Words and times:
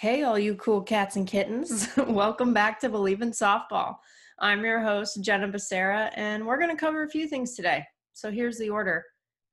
Hey, 0.00 0.22
all 0.22 0.38
you 0.38 0.54
cool 0.54 0.80
cats 0.80 1.16
and 1.16 1.26
kittens. 1.26 1.90
Welcome 2.08 2.54
back 2.54 2.80
to 2.80 2.88
Believe 2.88 3.20
in 3.20 3.32
Softball. 3.32 3.96
I'm 4.38 4.64
your 4.64 4.80
host, 4.80 5.22
Jenna 5.22 5.46
Becerra, 5.46 6.10
and 6.14 6.46
we're 6.46 6.56
going 6.56 6.74
to 6.74 6.80
cover 6.80 7.02
a 7.02 7.10
few 7.10 7.28
things 7.28 7.54
today. 7.54 7.84
So 8.14 8.30
here's 8.30 8.56
the 8.56 8.70
order. 8.70 9.04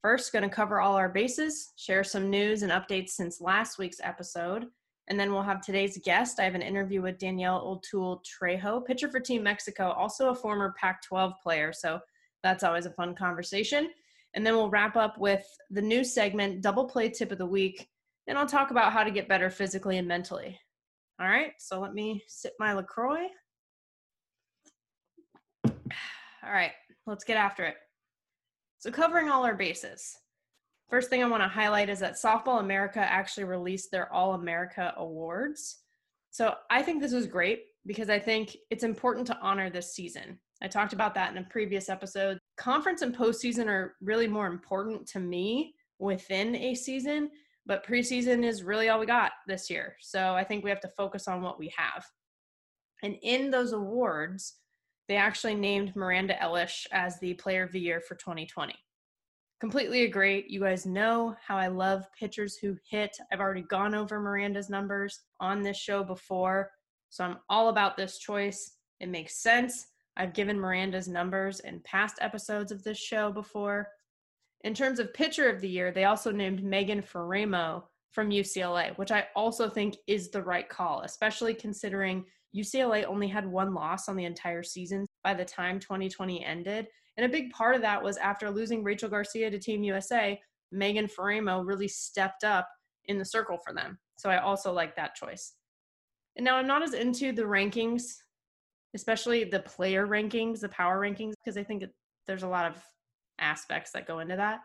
First, 0.01 0.31
going 0.31 0.43
to 0.43 0.55
cover 0.55 0.79
all 0.79 0.95
our 0.95 1.09
bases, 1.09 1.73
share 1.75 2.01
some 2.01 2.29
news 2.29 2.63
and 2.63 2.71
updates 2.71 3.09
since 3.09 3.41
last 3.41 3.77
week's 3.77 3.99
episode, 4.01 4.67
and 5.09 5.19
then 5.19 5.33
we'll 5.33 5.43
have 5.43 5.59
today's 5.59 5.99
guest. 6.05 6.39
I 6.39 6.45
have 6.45 6.55
an 6.55 6.61
interview 6.61 7.01
with 7.01 7.19
Danielle 7.19 7.67
O'Toole 7.67 8.23
Trejo, 8.23 8.85
pitcher 8.85 9.09
for 9.09 9.19
Team 9.19 9.43
Mexico, 9.43 9.91
also 9.91 10.29
a 10.29 10.35
former 10.35 10.73
Pac 10.79 11.01
12 11.01 11.33
player. 11.43 11.73
So 11.73 11.99
that's 12.41 12.63
always 12.63 12.85
a 12.85 12.91
fun 12.91 13.15
conversation. 13.15 13.89
And 14.33 14.45
then 14.45 14.55
we'll 14.55 14.69
wrap 14.69 14.95
up 14.95 15.17
with 15.17 15.45
the 15.71 15.81
new 15.81 16.05
segment, 16.05 16.61
Double 16.61 16.85
Play 16.85 17.09
Tip 17.09 17.33
of 17.33 17.37
the 17.37 17.45
Week 17.45 17.89
and 18.27 18.37
I'll 18.37 18.47
talk 18.47 18.71
about 18.71 18.93
how 18.93 19.03
to 19.03 19.11
get 19.11 19.29
better 19.29 19.49
physically 19.49 19.97
and 19.97 20.07
mentally. 20.07 20.59
All 21.19 21.27
right, 21.27 21.53
so 21.57 21.79
let 21.79 21.93
me 21.93 22.23
sip 22.27 22.53
my 22.59 22.73
LaCroix. 22.73 23.27
All 25.65 26.53
right, 26.53 26.71
let's 27.05 27.23
get 27.23 27.37
after 27.37 27.65
it. 27.65 27.75
So, 28.79 28.91
covering 28.91 29.29
all 29.29 29.43
our 29.43 29.55
bases. 29.55 30.15
First 30.89 31.09
thing 31.09 31.23
I 31.23 31.27
want 31.27 31.41
to 31.41 31.49
highlight 31.49 31.89
is 31.89 31.99
that 31.99 32.13
Softball 32.13 32.59
America 32.59 32.99
actually 32.99 33.45
released 33.45 33.89
their 33.91 34.13
All 34.13 34.35
America 34.35 34.93
Awards. 34.97 35.79
So, 36.29 36.53
I 36.69 36.83
think 36.83 37.01
this 37.01 37.13
was 37.13 37.25
great 37.25 37.63
because 37.87 38.09
I 38.09 38.19
think 38.19 38.55
it's 38.69 38.83
important 38.83 39.25
to 39.27 39.39
honor 39.41 39.71
this 39.71 39.95
season. 39.95 40.37
I 40.61 40.67
talked 40.67 40.93
about 40.93 41.15
that 41.15 41.31
in 41.31 41.39
a 41.39 41.47
previous 41.49 41.89
episode. 41.89 42.37
Conference 42.57 43.01
and 43.01 43.15
postseason 43.15 43.67
are 43.67 43.95
really 44.01 44.27
more 44.27 44.47
important 44.47 45.07
to 45.07 45.19
me 45.19 45.73
within 45.99 46.55
a 46.55 46.75
season 46.75 47.31
but 47.67 47.85
preseason 47.85 48.43
is 48.43 48.63
really 48.63 48.89
all 48.89 48.99
we 48.99 49.05
got 49.05 49.33
this 49.45 49.69
year. 49.69 49.97
So 49.99 50.33
I 50.33 50.43
think 50.43 50.63
we 50.63 50.69
have 50.69 50.79
to 50.81 50.91
focus 50.97 51.27
on 51.27 51.41
what 51.41 51.59
we 51.59 51.71
have. 51.75 52.05
And 53.03 53.15
in 53.21 53.51
those 53.51 53.73
awards, 53.73 54.55
they 55.07 55.17
actually 55.17 55.55
named 55.55 55.95
Miranda 55.95 56.35
Elish 56.41 56.87
as 56.91 57.19
the 57.19 57.33
player 57.35 57.63
of 57.63 57.71
the 57.71 57.79
year 57.79 58.01
for 58.01 58.15
2020. 58.15 58.73
Completely 59.59 60.03
agree. 60.03 60.45
You 60.47 60.61
guys 60.61 60.85
know 60.85 61.35
how 61.45 61.57
I 61.57 61.67
love 61.67 62.05
pitchers 62.17 62.57
who 62.57 62.77
hit. 62.89 63.17
I've 63.31 63.39
already 63.39 63.63
gone 63.63 63.95
over 63.95 64.19
Miranda's 64.19 64.69
numbers 64.69 65.21
on 65.39 65.61
this 65.61 65.77
show 65.77 66.03
before. 66.03 66.71
So 67.09 67.23
I'm 67.23 67.37
all 67.49 67.69
about 67.69 67.97
this 67.97 68.19
choice. 68.19 68.73
It 68.99 69.09
makes 69.09 69.41
sense. 69.41 69.87
I've 70.15 70.33
given 70.33 70.59
Miranda's 70.59 71.07
numbers 71.07 71.59
in 71.61 71.81
past 71.81 72.17
episodes 72.21 72.71
of 72.71 72.83
this 72.83 72.97
show 72.97 73.31
before. 73.31 73.87
In 74.63 74.73
terms 74.73 74.99
of 74.99 75.13
pitcher 75.13 75.49
of 75.49 75.61
the 75.61 75.69
year, 75.69 75.91
they 75.91 76.05
also 76.05 76.31
named 76.31 76.63
Megan 76.63 77.01
Faraimo 77.01 77.83
from 78.11 78.29
UCLA, 78.29 78.97
which 78.97 79.11
I 79.11 79.27
also 79.35 79.69
think 79.69 79.97
is 80.07 80.29
the 80.29 80.41
right 80.41 80.67
call, 80.67 81.01
especially 81.01 81.53
considering 81.53 82.25
UCLA 82.55 83.05
only 83.05 83.27
had 83.27 83.45
one 83.45 83.73
loss 83.73 84.09
on 84.09 84.15
the 84.15 84.25
entire 84.25 84.63
season 84.63 85.05
by 85.23 85.33
the 85.33 85.45
time 85.45 85.79
2020 85.79 86.43
ended. 86.43 86.87
And 87.17 87.25
a 87.25 87.29
big 87.29 87.51
part 87.51 87.75
of 87.75 87.81
that 87.81 88.01
was 88.01 88.17
after 88.17 88.49
losing 88.49 88.83
Rachel 88.83 89.09
Garcia 89.09 89.49
to 89.49 89.59
Team 89.59 89.83
USA, 89.83 90.39
Megan 90.71 91.07
Faraimo 91.07 91.65
really 91.65 91.87
stepped 91.87 92.43
up 92.43 92.67
in 93.05 93.17
the 93.17 93.25
circle 93.25 93.57
for 93.65 93.73
them. 93.73 93.97
So 94.17 94.29
I 94.29 94.39
also 94.39 94.71
like 94.71 94.95
that 94.95 95.15
choice. 95.15 95.53
And 96.35 96.45
now 96.45 96.57
I'm 96.57 96.67
not 96.67 96.83
as 96.83 96.93
into 96.93 97.31
the 97.31 97.43
rankings, 97.43 98.03
especially 98.95 99.43
the 99.43 99.59
player 99.61 100.07
rankings, 100.07 100.59
the 100.59 100.69
power 100.69 100.99
rankings, 100.99 101.33
because 101.43 101.57
I 101.57 101.63
think 101.63 101.83
there's 102.27 102.43
a 102.43 102.47
lot 102.47 102.69
of 102.69 102.83
aspects 103.39 103.91
that 103.91 104.07
go 104.07 104.19
into 104.19 104.35
that. 104.35 104.61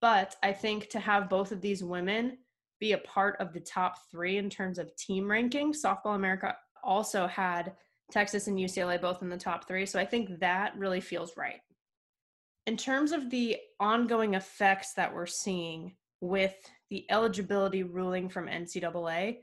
But 0.00 0.36
I 0.42 0.52
think 0.52 0.88
to 0.90 1.00
have 1.00 1.28
both 1.28 1.52
of 1.52 1.60
these 1.60 1.84
women 1.84 2.38
be 2.78 2.92
a 2.92 2.98
part 2.98 3.36
of 3.40 3.52
the 3.52 3.60
top 3.60 3.96
three 4.10 4.38
in 4.38 4.48
terms 4.48 4.78
of 4.78 4.94
team 4.96 5.30
ranking, 5.30 5.72
Softball 5.72 6.14
America 6.14 6.56
also 6.82 7.26
had 7.26 7.74
Texas 8.10 8.46
and 8.46 8.58
UCLA 8.58 9.00
both 9.00 9.22
in 9.22 9.28
the 9.28 9.36
top 9.36 9.68
three. 9.68 9.84
So 9.86 10.00
I 10.00 10.06
think 10.06 10.40
that 10.40 10.76
really 10.76 11.00
feels 11.00 11.36
right. 11.36 11.60
In 12.66 12.76
terms 12.76 13.12
of 13.12 13.30
the 13.30 13.56
ongoing 13.78 14.34
effects 14.34 14.94
that 14.94 15.14
we're 15.14 15.26
seeing 15.26 15.94
with 16.20 16.54
the 16.90 17.06
eligibility 17.10 17.82
ruling 17.82 18.28
from 18.28 18.46
NCAA, 18.46 19.38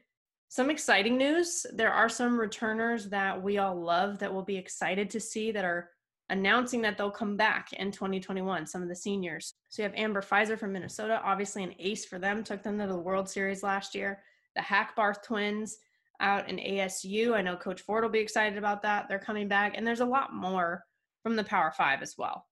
some 0.50 0.70
exciting 0.70 1.18
news. 1.18 1.66
There 1.74 1.92
are 1.92 2.10
some 2.10 2.40
returners 2.40 3.10
that 3.10 3.42
we 3.42 3.58
all 3.58 3.76
love 3.76 4.20
that 4.20 4.34
we'll 4.34 4.44
be 4.44 4.58
excited 4.58 5.10
to 5.10 5.20
see 5.20 5.52
that 5.52 5.66
are 5.66 5.90
announcing 6.30 6.82
that 6.82 6.98
they'll 6.98 7.12
come 7.12 7.38
back 7.38 7.74
in 7.74 7.92
2021, 7.92 8.66
some 8.66 8.82
of 8.82 8.90
the 8.90 8.96
seniors. 8.96 9.54
So 9.70 9.82
you 9.82 9.90
have 9.90 9.98
Amber 9.98 10.22
Fiser 10.22 10.60
from 10.60 10.74
Minnesota, 10.74 11.22
obviously 11.24 11.64
an 11.64 11.74
ace 11.80 12.06
for 12.06 12.20
them, 12.20 12.44
took 12.44 12.64
them 12.64 12.78
to 12.80 12.88
the 12.88 12.98
World 12.98 13.30
Series 13.30 13.64
last 13.64 13.96
year. 13.96 14.22
The 14.56 14.62
Hackbarth 14.62 15.24
twins 15.24 15.78
out 16.20 16.50
in 16.50 16.58
ASU. 16.58 17.34
I 17.34 17.42
know 17.42 17.56
Coach 17.56 17.82
Ford 17.82 18.04
will 18.04 18.12
be 18.12 18.20
excited 18.20 18.58
about 18.58 18.82
that. 18.82 19.08
They're 19.08 19.20
coming 19.20 19.48
back. 19.48 19.74
And 19.76 19.86
there's 19.86 20.00
a 20.00 20.06
lot 20.06 20.34
more 20.34 20.84
from 21.24 21.36
the 21.36 21.44
Power 21.44 21.72
Five 21.72 22.02
as 22.02 22.16
well. 22.18 22.46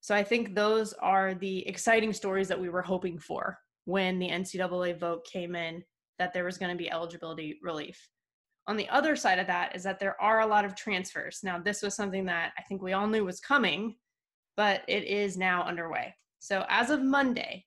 So 0.00 0.14
I 0.14 0.22
think 0.24 0.54
those 0.54 0.92
are 0.94 1.34
the 1.34 1.66
exciting 1.66 2.12
stories 2.12 2.48
that 2.48 2.60
we 2.60 2.68
were 2.68 2.82
hoping 2.82 3.18
for 3.18 3.58
when 3.84 4.18
the 4.18 4.28
NCAA 4.28 4.98
vote 4.98 5.26
came 5.30 5.54
in 5.54 5.82
that 6.18 6.32
there 6.32 6.44
was 6.44 6.58
going 6.58 6.70
to 6.70 6.82
be 6.82 6.90
eligibility 6.90 7.58
relief. 7.62 8.08
On 8.66 8.76
the 8.76 8.88
other 8.88 9.14
side 9.14 9.38
of 9.38 9.46
that 9.46 9.76
is 9.76 9.82
that 9.82 9.98
there 9.98 10.20
are 10.20 10.40
a 10.40 10.46
lot 10.46 10.64
of 10.64 10.74
transfers. 10.74 11.40
Now, 11.42 11.58
this 11.58 11.82
was 11.82 11.94
something 11.94 12.24
that 12.26 12.52
I 12.58 12.62
think 12.62 12.82
we 12.82 12.94
all 12.94 13.06
knew 13.06 13.24
was 13.24 13.40
coming, 13.40 13.96
but 14.56 14.82
it 14.88 15.04
is 15.04 15.36
now 15.36 15.64
underway. 15.64 16.14
So, 16.38 16.64
as 16.68 16.90
of 16.90 17.02
Monday, 17.02 17.66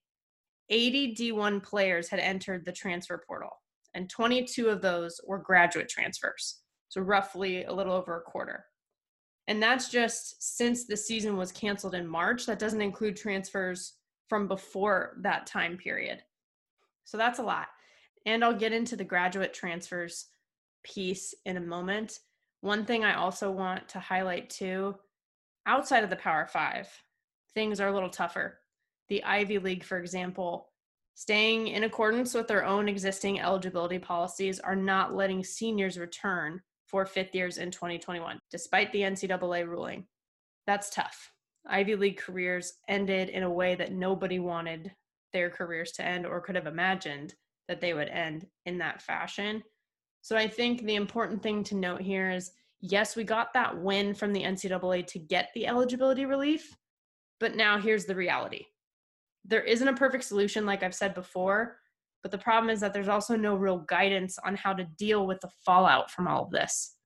80 0.69 1.15
D1 1.15 1.63
players 1.63 2.09
had 2.09 2.19
entered 2.19 2.65
the 2.65 2.71
transfer 2.71 3.23
portal, 3.27 3.51
and 3.93 4.09
22 4.09 4.69
of 4.69 4.81
those 4.81 5.19
were 5.25 5.37
graduate 5.37 5.89
transfers. 5.89 6.61
So, 6.89 7.01
roughly 7.01 7.63
a 7.65 7.73
little 7.73 7.93
over 7.93 8.17
a 8.17 8.21
quarter. 8.21 8.65
And 9.47 9.61
that's 9.61 9.89
just 9.89 10.57
since 10.57 10.85
the 10.85 10.97
season 10.97 11.37
was 11.37 11.51
canceled 11.51 11.95
in 11.95 12.07
March. 12.07 12.45
That 12.47 12.59
doesn't 12.59 12.81
include 12.81 13.15
transfers 13.15 13.93
from 14.27 14.47
before 14.47 15.17
that 15.21 15.45
time 15.45 15.77
period. 15.77 16.23
So, 17.05 17.17
that's 17.17 17.39
a 17.39 17.43
lot. 17.43 17.67
And 18.25 18.43
I'll 18.43 18.53
get 18.53 18.73
into 18.73 18.95
the 18.95 19.03
graduate 19.03 19.53
transfers 19.53 20.25
piece 20.93 21.33
in 21.45 21.57
a 21.57 21.61
moment. 21.61 22.19
One 22.61 22.85
thing 22.85 23.03
I 23.03 23.15
also 23.15 23.51
want 23.51 23.87
to 23.89 23.99
highlight 23.99 24.49
too 24.49 24.95
outside 25.65 26.03
of 26.03 26.09
the 26.09 26.15
Power 26.15 26.47
Five, 26.47 26.87
things 27.53 27.79
are 27.79 27.89
a 27.89 27.93
little 27.93 28.09
tougher. 28.09 28.59
The 29.09 29.23
Ivy 29.23 29.59
League, 29.59 29.83
for 29.83 29.99
example, 29.99 30.69
staying 31.13 31.67
in 31.67 31.83
accordance 31.83 32.33
with 32.33 32.47
their 32.47 32.65
own 32.65 32.87
existing 32.87 33.39
eligibility 33.39 33.99
policies, 33.99 34.59
are 34.59 34.75
not 34.75 35.15
letting 35.15 35.43
seniors 35.43 35.97
return 35.97 36.61
for 36.85 37.05
fifth 37.05 37.35
years 37.35 37.57
in 37.57 37.69
2021, 37.69 38.39
despite 38.49 38.91
the 38.91 39.01
NCAA 39.01 39.67
ruling. 39.67 40.05
That's 40.65 40.89
tough. 40.89 41.31
Ivy 41.67 41.95
League 41.95 42.17
careers 42.17 42.73
ended 42.87 43.29
in 43.29 43.43
a 43.43 43.51
way 43.51 43.75
that 43.75 43.91
nobody 43.91 44.39
wanted 44.39 44.91
their 45.33 45.49
careers 45.49 45.91
to 45.93 46.05
end 46.05 46.25
or 46.25 46.39
could 46.39 46.55
have 46.55 46.67
imagined 46.67 47.35
that 47.67 47.81
they 47.81 47.93
would 47.93 48.07
end 48.07 48.47
in 48.65 48.77
that 48.77 49.01
fashion. 49.01 49.63
So 50.27 50.35
I 50.35 50.49
think 50.49 50.81
the 50.81 50.95
important 50.95 51.41
thing 51.41 51.63
to 51.63 51.75
note 51.75 52.01
here 52.01 52.29
is 52.29 52.51
yes, 52.81 53.15
we 53.15 53.23
got 53.23 53.53
that 53.53 53.81
win 53.81 54.13
from 54.13 54.33
the 54.33 54.43
NCAA 54.43 55.07
to 55.07 55.19
get 55.19 55.51
the 55.55 55.65
eligibility 55.65 56.25
relief, 56.25 56.75
but 57.39 57.55
now 57.55 57.79
here's 57.79 58.03
the 58.03 58.13
reality. 58.13 58.65
There 59.45 59.61
isn't 59.61 59.87
a 59.87 59.93
perfect 59.93 60.25
solution, 60.25 60.65
like 60.65 60.83
I've 60.83 60.93
said 60.93 61.13
before, 61.13 61.77
but 62.23 62.31
the 62.31 62.37
problem 62.37 62.69
is 62.69 62.81
that 62.81 62.93
there's 62.93 63.07
also 63.07 63.37
no 63.37 63.55
real 63.55 63.77
guidance 63.87 64.37
on 64.43 64.57
how 64.57 64.73
to 64.73 64.83
deal 64.97 65.25
with 65.25 65.39
the 65.39 65.49
fallout 65.65 66.11
from 66.11 66.27
all 66.27 66.43
of 66.43 66.51
this. 66.51 66.97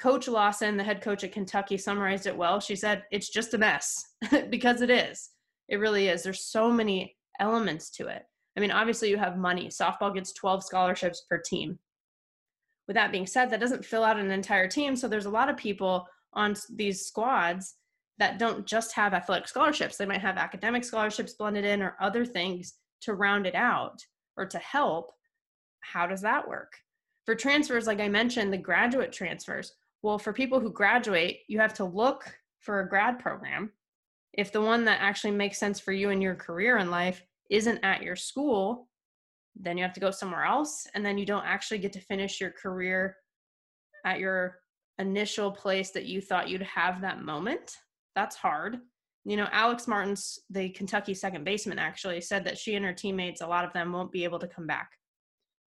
Coach 0.00 0.26
Lawson, 0.26 0.76
the 0.76 0.82
head 0.82 1.00
coach 1.00 1.22
at 1.22 1.30
Kentucky, 1.30 1.78
summarized 1.78 2.26
it 2.26 2.36
well. 2.36 2.58
She 2.58 2.74
said, 2.74 3.04
It's 3.12 3.28
just 3.28 3.54
a 3.54 3.58
mess 3.58 4.04
because 4.50 4.80
it 4.80 4.90
is. 4.90 5.30
It 5.68 5.76
really 5.76 6.08
is. 6.08 6.24
There's 6.24 6.44
so 6.44 6.72
many 6.72 7.14
elements 7.38 7.88
to 7.90 8.08
it. 8.08 8.24
I 8.56 8.60
mean, 8.60 8.72
obviously, 8.72 9.10
you 9.10 9.16
have 9.16 9.38
money. 9.38 9.68
Softball 9.68 10.12
gets 10.12 10.32
12 10.32 10.64
scholarships 10.64 11.24
per 11.30 11.38
team 11.38 11.78
with 12.88 12.94
that 12.94 13.12
being 13.12 13.26
said, 13.26 13.50
that 13.50 13.60
doesn't 13.60 13.84
fill 13.84 14.02
out 14.02 14.18
an 14.18 14.30
entire 14.30 14.66
team. 14.66 14.96
So 14.96 15.06
there's 15.06 15.26
a 15.26 15.30
lot 15.30 15.50
of 15.50 15.56
people 15.56 16.08
on 16.32 16.56
these 16.74 17.04
squads 17.06 17.74
that 18.18 18.38
don't 18.38 18.66
just 18.66 18.94
have 18.94 19.14
athletic 19.14 19.46
scholarships. 19.46 19.96
They 19.96 20.06
might 20.06 20.22
have 20.22 20.38
academic 20.38 20.82
scholarships 20.82 21.34
blended 21.34 21.64
in 21.64 21.82
or 21.82 21.96
other 22.00 22.24
things 22.24 22.74
to 23.02 23.14
round 23.14 23.46
it 23.46 23.54
out 23.54 24.02
or 24.36 24.46
to 24.46 24.58
help. 24.58 25.12
How 25.80 26.06
does 26.06 26.22
that 26.22 26.48
work? 26.48 26.72
For 27.26 27.34
transfers, 27.34 27.86
like 27.86 28.00
I 28.00 28.08
mentioned, 28.08 28.52
the 28.52 28.58
graduate 28.58 29.12
transfers. 29.12 29.74
Well, 30.02 30.18
for 30.18 30.32
people 30.32 30.58
who 30.58 30.72
graduate, 30.72 31.40
you 31.46 31.60
have 31.60 31.74
to 31.74 31.84
look 31.84 32.24
for 32.60 32.80
a 32.80 32.88
grad 32.88 33.18
program. 33.18 33.70
If 34.32 34.50
the 34.50 34.62
one 34.62 34.84
that 34.86 35.00
actually 35.00 35.32
makes 35.32 35.58
sense 35.58 35.78
for 35.78 35.92
you 35.92 36.10
and 36.10 36.22
your 36.22 36.34
career 36.34 36.78
in 36.78 36.90
life 36.90 37.22
isn't 37.50 37.84
at 37.84 38.02
your 38.02 38.16
school, 38.16 38.87
then 39.60 39.76
you 39.76 39.84
have 39.84 39.92
to 39.94 40.00
go 40.00 40.10
somewhere 40.10 40.44
else. 40.44 40.86
And 40.94 41.04
then 41.04 41.18
you 41.18 41.26
don't 41.26 41.46
actually 41.46 41.78
get 41.78 41.92
to 41.94 42.00
finish 42.00 42.40
your 42.40 42.50
career 42.50 43.16
at 44.04 44.18
your 44.18 44.58
initial 44.98 45.50
place 45.50 45.90
that 45.90 46.06
you 46.06 46.20
thought 46.20 46.48
you'd 46.48 46.62
have 46.62 47.00
that 47.00 47.22
moment. 47.22 47.76
That's 48.14 48.36
hard. 48.36 48.78
You 49.24 49.36
know, 49.36 49.48
Alex 49.52 49.86
Martens, 49.86 50.38
the 50.50 50.70
Kentucky 50.70 51.14
second 51.14 51.44
baseman, 51.44 51.78
actually 51.78 52.20
said 52.20 52.44
that 52.44 52.58
she 52.58 52.74
and 52.76 52.84
her 52.84 52.92
teammates, 52.92 53.40
a 53.40 53.46
lot 53.46 53.64
of 53.64 53.72
them 53.72 53.92
won't 53.92 54.12
be 54.12 54.24
able 54.24 54.38
to 54.38 54.48
come 54.48 54.66
back. 54.66 54.90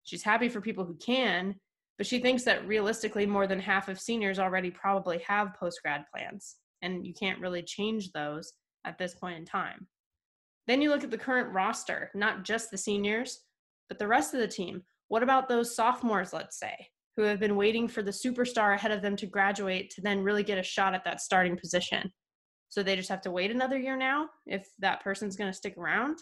She's 0.05 0.23
happy 0.23 0.49
for 0.49 0.61
people 0.61 0.85
who 0.85 0.97
can, 0.97 1.55
but 1.99 2.07
she 2.07 2.21
thinks 2.21 2.43
that 2.45 2.67
realistically, 2.67 3.27
more 3.27 3.47
than 3.47 3.61
half 3.61 3.89
of 3.89 4.01
seniors 4.01 4.39
already 4.39 4.71
probably 4.71 5.19
have 5.27 5.55
post 5.55 5.81
grad 5.83 6.05
plans, 6.13 6.57
and 6.81 7.07
you 7.07 7.13
can't 7.13 7.41
really 7.41 7.63
change 7.63 8.13
those 8.13 8.53
at 8.87 8.97
this 8.97 9.15
point 9.15 9.39
in 9.39 9.45
time. 9.45 9.87
Then 10.67 10.81
you 10.81 10.89
look 10.89 11.05
at 11.05 11.11
the 11.11 11.19
current 11.19 11.53
roster, 11.53 12.11
not 12.15 12.45
just 12.45 12.71
the 12.71 12.79
seniors, 12.79 13.41
but 13.91 13.99
the 13.99 14.07
rest 14.07 14.33
of 14.33 14.41
the 14.41 14.49
team. 14.49 14.83
What 15.09 15.25
about 15.25 15.49
those 15.49 15.75
sophomores, 15.75 16.33
let's 16.33 16.59
say, 16.59 16.75
who 17.17 17.25
have 17.25 17.41
been 17.41 17.57
waiting 17.57 17.89
for 17.89 18.03
the 18.03 18.13
superstar 18.13 18.75
ahead 18.75 18.93
of 18.93 19.03
them 19.03 19.17
to 19.17 19.27
graduate 19.27 19.91
to 19.91 20.01
then 20.01 20.23
really 20.23 20.45
get 20.45 20.59
a 20.59 20.63
shot 20.63 20.95
at 20.95 21.05
that 21.05 21.21
starting 21.21 21.57
position? 21.57 22.11
So 22.69 22.85
they 22.85 22.95
just 22.95 23.09
have 23.09 23.21
to 23.23 23.33
wait 23.33 23.51
another 23.51 23.77
year 23.77 23.97
now 23.97 24.29
if 24.47 24.69
that 24.79 25.03
person's 25.03 25.37
going 25.37 25.51
to 25.51 25.57
stick 25.57 25.77
around. 25.77 26.19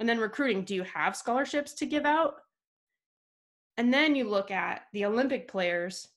And 0.00 0.08
then 0.08 0.18
recruiting 0.18 0.64
do 0.64 0.74
you 0.74 0.82
have 0.82 1.16
scholarships 1.16 1.74
to 1.74 1.86
give 1.86 2.04
out? 2.04 2.34
And 3.76 3.94
then 3.94 4.16
you 4.16 4.28
look 4.28 4.50
at 4.50 4.82
the 4.92 5.04
Olympic 5.04 5.46
players 5.46 6.08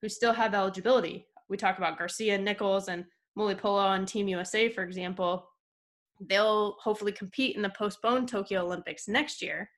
who 0.00 0.08
still 0.08 0.32
have 0.32 0.54
eligibility. 0.54 1.26
We 1.50 1.58
talk 1.58 1.76
about 1.76 1.98
Garcia, 1.98 2.38
Nickles, 2.38 2.88
and 2.88 3.04
Mulipola 3.38 3.84
on 3.84 4.06
Team 4.06 4.28
USA, 4.28 4.70
for 4.70 4.82
example. 4.82 5.46
They'll 6.20 6.76
hopefully 6.80 7.12
compete 7.12 7.56
in 7.56 7.62
the 7.62 7.70
postponed 7.70 8.28
Tokyo 8.28 8.64
Olympics 8.64 9.06
next 9.06 9.42
year. 9.42 9.68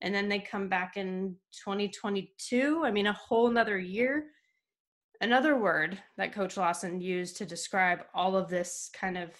And 0.00 0.14
then 0.14 0.28
they 0.28 0.38
come 0.38 0.68
back 0.68 0.96
in 0.96 1.36
2022. 1.64 2.82
I 2.84 2.90
mean, 2.90 3.06
a 3.06 3.12
whole 3.12 3.50
nother 3.50 3.78
year. 3.78 4.26
Another 5.20 5.56
word 5.56 5.98
that 6.16 6.34
Coach 6.34 6.56
Lawson 6.56 7.00
used 7.00 7.36
to 7.38 7.46
describe 7.46 8.00
all 8.14 8.36
of 8.36 8.48
this 8.48 8.90
kind 8.92 9.16
of 9.16 9.30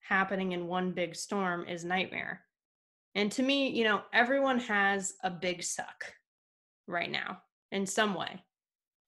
happening 0.00 0.52
in 0.52 0.66
one 0.68 0.92
big 0.92 1.16
storm 1.16 1.66
is 1.66 1.84
nightmare. 1.84 2.42
And 3.14 3.32
to 3.32 3.42
me, 3.42 3.70
you 3.70 3.84
know, 3.84 4.02
everyone 4.12 4.58
has 4.60 5.14
a 5.24 5.30
big 5.30 5.62
suck 5.62 6.04
right 6.86 7.10
now 7.10 7.38
in 7.72 7.86
some 7.86 8.14
way. 8.14 8.44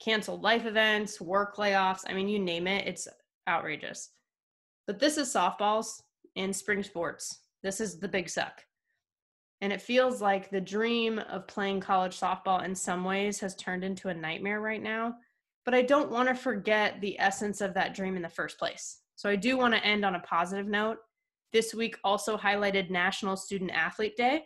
Canceled 0.02 0.42
life 0.42 0.64
events, 0.64 1.20
work 1.20 1.56
layoffs. 1.56 2.04
I 2.08 2.14
mean, 2.14 2.28
you 2.28 2.38
name 2.38 2.66
it, 2.66 2.86
it's 2.86 3.06
outrageous. 3.48 4.10
But 4.86 4.98
this 4.98 5.18
is 5.18 5.32
softballs 5.32 6.00
and 6.36 6.54
spring 6.54 6.82
sports. 6.82 7.40
This 7.62 7.80
is 7.80 7.98
the 7.98 8.08
big 8.08 8.28
suck. 8.28 8.62
And 9.60 9.72
it 9.72 9.82
feels 9.82 10.22
like 10.22 10.50
the 10.50 10.60
dream 10.60 11.18
of 11.18 11.48
playing 11.48 11.80
college 11.80 12.18
softball 12.18 12.64
in 12.64 12.74
some 12.74 13.04
ways 13.04 13.40
has 13.40 13.56
turned 13.56 13.82
into 13.82 14.08
a 14.08 14.14
nightmare 14.14 14.60
right 14.60 14.82
now. 14.82 15.16
But 15.64 15.74
I 15.74 15.82
don't 15.82 16.10
want 16.10 16.28
to 16.28 16.34
forget 16.34 17.00
the 17.00 17.18
essence 17.18 17.60
of 17.60 17.74
that 17.74 17.94
dream 17.94 18.16
in 18.16 18.22
the 18.22 18.28
first 18.28 18.58
place. 18.58 19.00
So 19.16 19.28
I 19.28 19.36
do 19.36 19.56
want 19.56 19.74
to 19.74 19.84
end 19.84 20.04
on 20.04 20.14
a 20.14 20.20
positive 20.20 20.66
note. 20.66 20.98
This 21.52 21.74
week 21.74 21.96
also 22.04 22.36
highlighted 22.36 22.88
National 22.90 23.36
Student 23.36 23.72
Athlete 23.72 24.16
Day. 24.16 24.44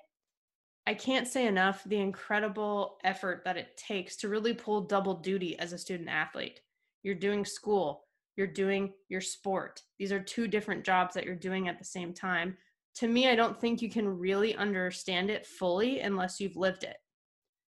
I 0.86 0.94
can't 0.94 1.28
say 1.28 1.46
enough 1.46 1.84
the 1.84 1.98
incredible 1.98 2.98
effort 3.04 3.42
that 3.44 3.56
it 3.56 3.76
takes 3.76 4.16
to 4.16 4.28
really 4.28 4.54
pull 4.54 4.80
double 4.80 5.14
duty 5.14 5.58
as 5.58 5.72
a 5.72 5.78
student 5.78 6.08
athlete. 6.08 6.60
You're 7.02 7.14
doing 7.14 7.44
school, 7.44 8.04
you're 8.36 8.46
doing 8.46 8.92
your 9.08 9.20
sport. 9.20 9.80
These 9.98 10.10
are 10.10 10.20
two 10.20 10.48
different 10.48 10.84
jobs 10.84 11.14
that 11.14 11.24
you're 11.24 11.34
doing 11.36 11.68
at 11.68 11.78
the 11.78 11.84
same 11.84 12.12
time. 12.12 12.56
To 12.96 13.08
me, 13.08 13.28
I 13.28 13.34
don't 13.34 13.58
think 13.58 13.80
you 13.80 13.90
can 13.90 14.18
really 14.18 14.54
understand 14.54 15.30
it 15.30 15.46
fully 15.46 16.00
unless 16.00 16.40
you've 16.40 16.56
lived 16.56 16.84
it. 16.84 16.96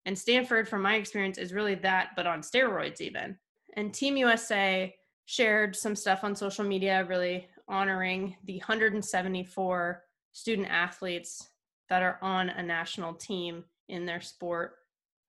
And 0.05 0.17
Stanford, 0.17 0.67
from 0.67 0.81
my 0.81 0.95
experience, 0.95 1.37
is 1.37 1.53
really 1.53 1.75
that, 1.75 2.09
but 2.15 2.27
on 2.27 2.41
steroids, 2.41 2.99
even. 2.99 3.37
And 3.75 3.93
Team 3.93 4.17
USA 4.17 4.93
shared 5.25 5.75
some 5.75 5.95
stuff 5.95 6.23
on 6.23 6.35
social 6.35 6.65
media, 6.65 7.05
really 7.05 7.47
honoring 7.67 8.35
the 8.43 8.57
174 8.57 10.03
student 10.33 10.67
athletes 10.67 11.49
that 11.89 12.03
are 12.03 12.19
on 12.21 12.49
a 12.49 12.61
national 12.61 13.13
team 13.13 13.63
in 13.87 14.05
their 14.05 14.21
sport 14.21 14.73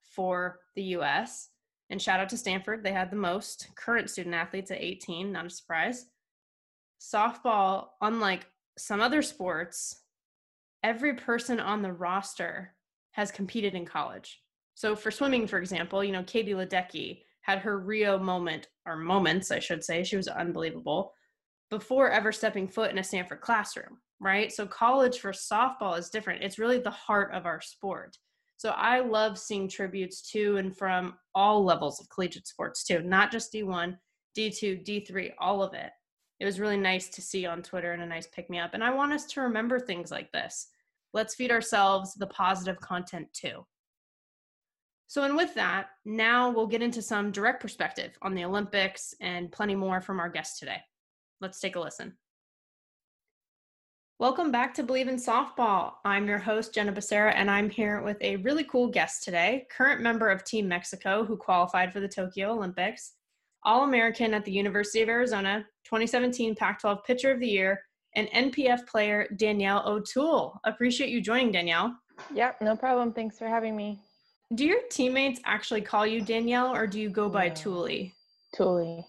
for 0.00 0.60
the 0.74 0.82
US. 0.96 1.50
And 1.90 2.00
shout 2.00 2.20
out 2.20 2.28
to 2.30 2.36
Stanford, 2.36 2.82
they 2.82 2.92
had 2.92 3.10
the 3.10 3.16
most 3.16 3.68
current 3.76 4.10
student 4.10 4.34
athletes 4.34 4.70
at 4.70 4.80
18, 4.80 5.30
not 5.30 5.46
a 5.46 5.50
surprise. 5.50 6.06
Softball, 7.00 7.88
unlike 8.00 8.46
some 8.76 9.00
other 9.00 9.22
sports, 9.22 10.02
every 10.82 11.14
person 11.14 11.60
on 11.60 11.82
the 11.82 11.92
roster 11.92 12.74
has 13.12 13.30
competed 13.30 13.74
in 13.74 13.84
college. 13.84 14.40
So 14.74 14.96
for 14.96 15.10
swimming, 15.10 15.46
for 15.46 15.58
example, 15.58 16.02
you 16.02 16.12
know, 16.12 16.24
Katie 16.24 16.52
Ledecky 16.52 17.22
had 17.42 17.60
her 17.60 17.78
Rio 17.78 18.18
moment, 18.18 18.68
or 18.86 18.96
moments, 18.96 19.50
I 19.50 19.58
should 19.58 19.84
say. 19.84 20.02
She 20.02 20.16
was 20.16 20.28
unbelievable 20.28 21.12
before 21.70 22.10
ever 22.10 22.32
stepping 22.32 22.66
foot 22.66 22.90
in 22.90 22.98
a 22.98 23.04
Stanford 23.04 23.40
classroom 23.40 23.98
right? 24.24 24.52
So 24.52 24.66
college 24.66 25.18
for 25.18 25.32
softball 25.32 25.98
is 25.98 26.10
different. 26.10 26.42
It's 26.42 26.58
really 26.58 26.78
the 26.78 26.90
heart 26.90 27.32
of 27.34 27.46
our 27.46 27.60
sport. 27.60 28.16
So 28.56 28.70
I 28.70 29.00
love 29.00 29.38
seeing 29.38 29.68
tributes 29.68 30.30
to 30.30 30.56
and 30.56 30.76
from 30.76 31.14
all 31.34 31.64
levels 31.64 32.00
of 32.00 32.08
collegiate 32.08 32.46
sports 32.46 32.84
too, 32.84 33.02
not 33.02 33.30
just 33.30 33.52
D1, 33.52 33.96
D2, 34.36 34.86
D3, 34.86 35.32
all 35.38 35.62
of 35.62 35.74
it. 35.74 35.90
It 36.40 36.44
was 36.44 36.60
really 36.60 36.76
nice 36.76 37.08
to 37.10 37.22
see 37.22 37.46
on 37.46 37.62
Twitter 37.62 37.92
and 37.92 38.02
a 38.02 38.06
nice 38.06 38.26
pick 38.26 38.50
me 38.50 38.58
up. 38.58 38.74
And 38.74 38.82
I 38.82 38.90
want 38.90 39.12
us 39.12 39.24
to 39.26 39.40
remember 39.40 39.78
things 39.78 40.10
like 40.10 40.32
this. 40.32 40.68
Let's 41.12 41.34
feed 41.34 41.52
ourselves 41.52 42.14
the 42.14 42.26
positive 42.26 42.80
content 42.80 43.28
too. 43.32 43.64
So, 45.06 45.22
and 45.22 45.36
with 45.36 45.54
that, 45.54 45.90
now 46.04 46.50
we'll 46.50 46.66
get 46.66 46.82
into 46.82 47.02
some 47.02 47.30
direct 47.30 47.60
perspective 47.60 48.18
on 48.22 48.34
the 48.34 48.44
Olympics 48.44 49.14
and 49.20 49.52
plenty 49.52 49.76
more 49.76 50.00
from 50.00 50.18
our 50.18 50.28
guest 50.28 50.58
today. 50.58 50.78
Let's 51.40 51.60
take 51.60 51.76
a 51.76 51.80
listen. 51.80 52.14
Welcome 54.18 54.50
back 54.50 54.74
to 54.74 54.82
Believe 54.82 55.08
in 55.08 55.16
Softball. 55.16 55.94
I'm 56.04 56.26
your 56.26 56.38
host, 56.38 56.72
Jenna 56.72 56.92
Becerra, 56.92 57.32
and 57.34 57.50
I'm 57.50 57.68
here 57.68 58.00
with 58.00 58.16
a 58.22 58.36
really 58.36 58.64
cool 58.64 58.88
guest 58.88 59.24
today, 59.24 59.66
current 59.70 60.00
member 60.00 60.30
of 60.30 60.44
Team 60.44 60.66
Mexico 60.66 61.24
who 61.24 61.36
qualified 61.36 61.92
for 61.92 62.00
the 62.00 62.08
Tokyo 62.08 62.52
Olympics, 62.52 63.12
All 63.64 63.84
American 63.84 64.34
at 64.34 64.44
the 64.44 64.52
University 64.52 65.02
of 65.02 65.08
Arizona, 65.08 65.64
2017 65.84 66.54
Pac 66.54 66.80
12 66.80 67.04
Pitcher 67.04 67.30
of 67.32 67.40
the 67.40 67.48
Year, 67.48 67.80
and 68.16 68.28
NPF 68.28 68.86
player 68.86 69.26
Danielle 69.36 69.82
O'Toole. 69.86 70.58
Appreciate 70.64 71.10
you 71.10 71.20
joining, 71.20 71.52
Danielle. 71.52 71.96
Yep, 72.32 72.60
no 72.60 72.76
problem. 72.76 73.12
Thanks 73.12 73.38
for 73.38 73.48
having 73.48 73.76
me. 73.76 74.00
Do 74.54 74.64
your 74.64 74.80
teammates 74.90 75.40
actually 75.44 75.80
call 75.80 76.06
you 76.06 76.20
Danielle 76.20 76.74
or 76.74 76.86
do 76.86 77.00
you 77.00 77.08
go 77.08 77.28
by 77.28 77.48
no. 77.48 77.54
Tooley? 77.54 78.14
Tooley 78.54 79.04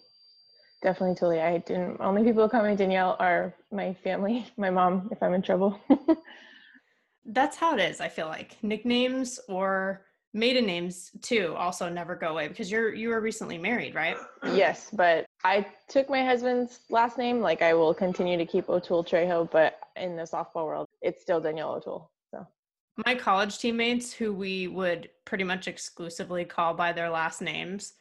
definitely 0.86 1.16
totally. 1.16 1.42
I 1.42 1.58
didn't. 1.58 2.00
Only 2.00 2.24
people 2.24 2.44
who 2.44 2.50
call 2.50 2.64
me 2.64 2.76
Danielle 2.76 3.18
are 3.20 3.56
my 3.72 3.96
family, 4.04 4.46
my 4.58 4.70
mom. 4.70 5.10
If 5.12 5.22
I'm 5.22 5.34
in 5.34 5.42
trouble. 5.42 5.80
That's 7.26 7.58
how 7.58 7.76
it 7.76 7.82
is. 7.82 8.00
I 8.00 8.08
feel 8.08 8.28
like 8.28 8.58
nicknames 8.62 9.40
or 9.50 10.05
maiden 10.36 10.66
names 10.66 11.12
too 11.22 11.56
also 11.58 11.88
never 11.88 12.14
go 12.14 12.28
away 12.28 12.50
because 12.50 12.70
you're 12.70 12.94
you 12.94 13.10
were 13.10 13.22
recently 13.22 13.58
married, 13.58 13.96
right? 13.96 14.18
Yes, 14.54 14.90
but 14.92 15.26
I 15.44 15.66
took 15.88 16.10
my 16.10 16.24
husband's 16.24 16.82
last 16.90 17.18
name. 17.18 17.40
Like 17.40 17.62
I 17.62 17.74
will 17.74 17.94
continue 17.94 18.38
to 18.38 18.46
keep 18.46 18.70
O'Toole 18.70 19.04
Trejo, 19.04 19.50
but 19.50 19.80
in 19.96 20.18
the 20.18 20.24
softball 20.24 20.66
world, 20.66 20.88
it's 21.02 21.22
still 21.22 21.40
Danielle 21.40 21.76
O'Toole. 21.76 22.12
So 22.32 22.46
my 23.08 23.16
college 23.16 23.58
teammates 23.60 24.12
who 24.12 24.34
we 24.34 24.68
would 24.68 25.10
pretty 25.24 25.46
much 25.46 25.70
exclusively 25.70 26.44
call 26.44 26.74
by 26.74 26.92
their 26.92 27.10
last 27.10 27.42
names 27.42 27.94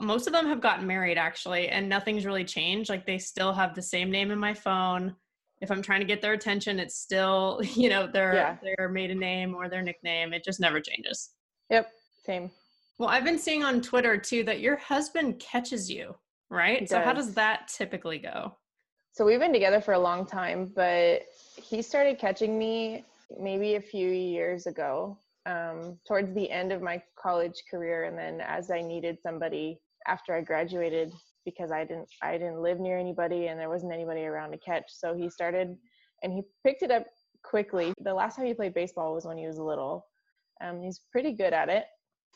most 0.00 0.26
of 0.26 0.32
them 0.32 0.46
have 0.46 0.60
gotten 0.60 0.86
married 0.86 1.18
actually 1.18 1.68
and 1.68 1.88
nothing's 1.88 2.26
really 2.26 2.44
changed 2.44 2.90
like 2.90 3.06
they 3.06 3.18
still 3.18 3.52
have 3.52 3.74
the 3.74 3.82
same 3.82 4.10
name 4.10 4.30
in 4.30 4.38
my 4.38 4.54
phone 4.54 5.14
if 5.60 5.70
i'm 5.70 5.82
trying 5.82 6.00
to 6.00 6.06
get 6.06 6.20
their 6.20 6.32
attention 6.32 6.80
it's 6.80 6.96
still 6.96 7.60
you 7.74 7.88
know 7.88 8.06
their 8.06 8.34
yeah. 8.34 8.56
their 8.62 8.88
maiden 8.88 9.18
name 9.18 9.54
or 9.54 9.68
their 9.68 9.82
nickname 9.82 10.32
it 10.32 10.44
just 10.44 10.60
never 10.60 10.80
changes 10.80 11.30
yep 11.70 11.90
same 12.24 12.50
well 12.98 13.08
i've 13.08 13.24
been 13.24 13.38
seeing 13.38 13.62
on 13.62 13.80
twitter 13.80 14.16
too 14.16 14.44
that 14.44 14.60
your 14.60 14.76
husband 14.76 15.38
catches 15.38 15.90
you 15.90 16.14
right 16.50 16.88
so 16.88 17.00
how 17.00 17.12
does 17.12 17.34
that 17.34 17.68
typically 17.68 18.18
go 18.18 18.54
so 19.12 19.24
we've 19.24 19.40
been 19.40 19.52
together 19.52 19.80
for 19.80 19.94
a 19.94 19.98
long 19.98 20.26
time 20.26 20.70
but 20.74 21.22
he 21.56 21.82
started 21.82 22.18
catching 22.18 22.58
me 22.58 23.04
maybe 23.40 23.76
a 23.76 23.80
few 23.80 24.08
years 24.08 24.66
ago 24.66 25.18
um, 25.46 25.98
towards 26.06 26.32
the 26.34 26.50
end 26.50 26.72
of 26.72 26.82
my 26.82 27.02
college 27.20 27.62
career, 27.70 28.04
and 28.04 28.16
then 28.16 28.40
as 28.40 28.70
I 28.70 28.80
needed 28.80 29.18
somebody 29.22 29.78
after 30.06 30.34
I 30.34 30.40
graduated 30.40 31.12
because 31.44 31.70
I 31.70 31.84
didn't 31.84 32.08
I 32.22 32.32
didn't 32.32 32.60
live 32.60 32.80
near 32.80 32.98
anybody 32.98 33.48
and 33.48 33.60
there 33.60 33.68
wasn't 33.68 33.92
anybody 33.92 34.24
around 34.24 34.52
to 34.52 34.58
catch. 34.58 34.84
So 34.88 35.14
he 35.14 35.28
started 35.28 35.76
and 36.22 36.32
he 36.32 36.42
picked 36.64 36.82
it 36.82 36.90
up 36.90 37.04
quickly. 37.42 37.92
The 38.00 38.14
last 38.14 38.36
time 38.36 38.46
he 38.46 38.54
played 38.54 38.74
baseball 38.74 39.14
was 39.14 39.26
when 39.26 39.36
he 39.36 39.46
was 39.46 39.58
little. 39.58 40.06
Um, 40.64 40.80
he's 40.80 41.00
pretty 41.12 41.32
good 41.32 41.52
at 41.52 41.68
it. 41.68 41.84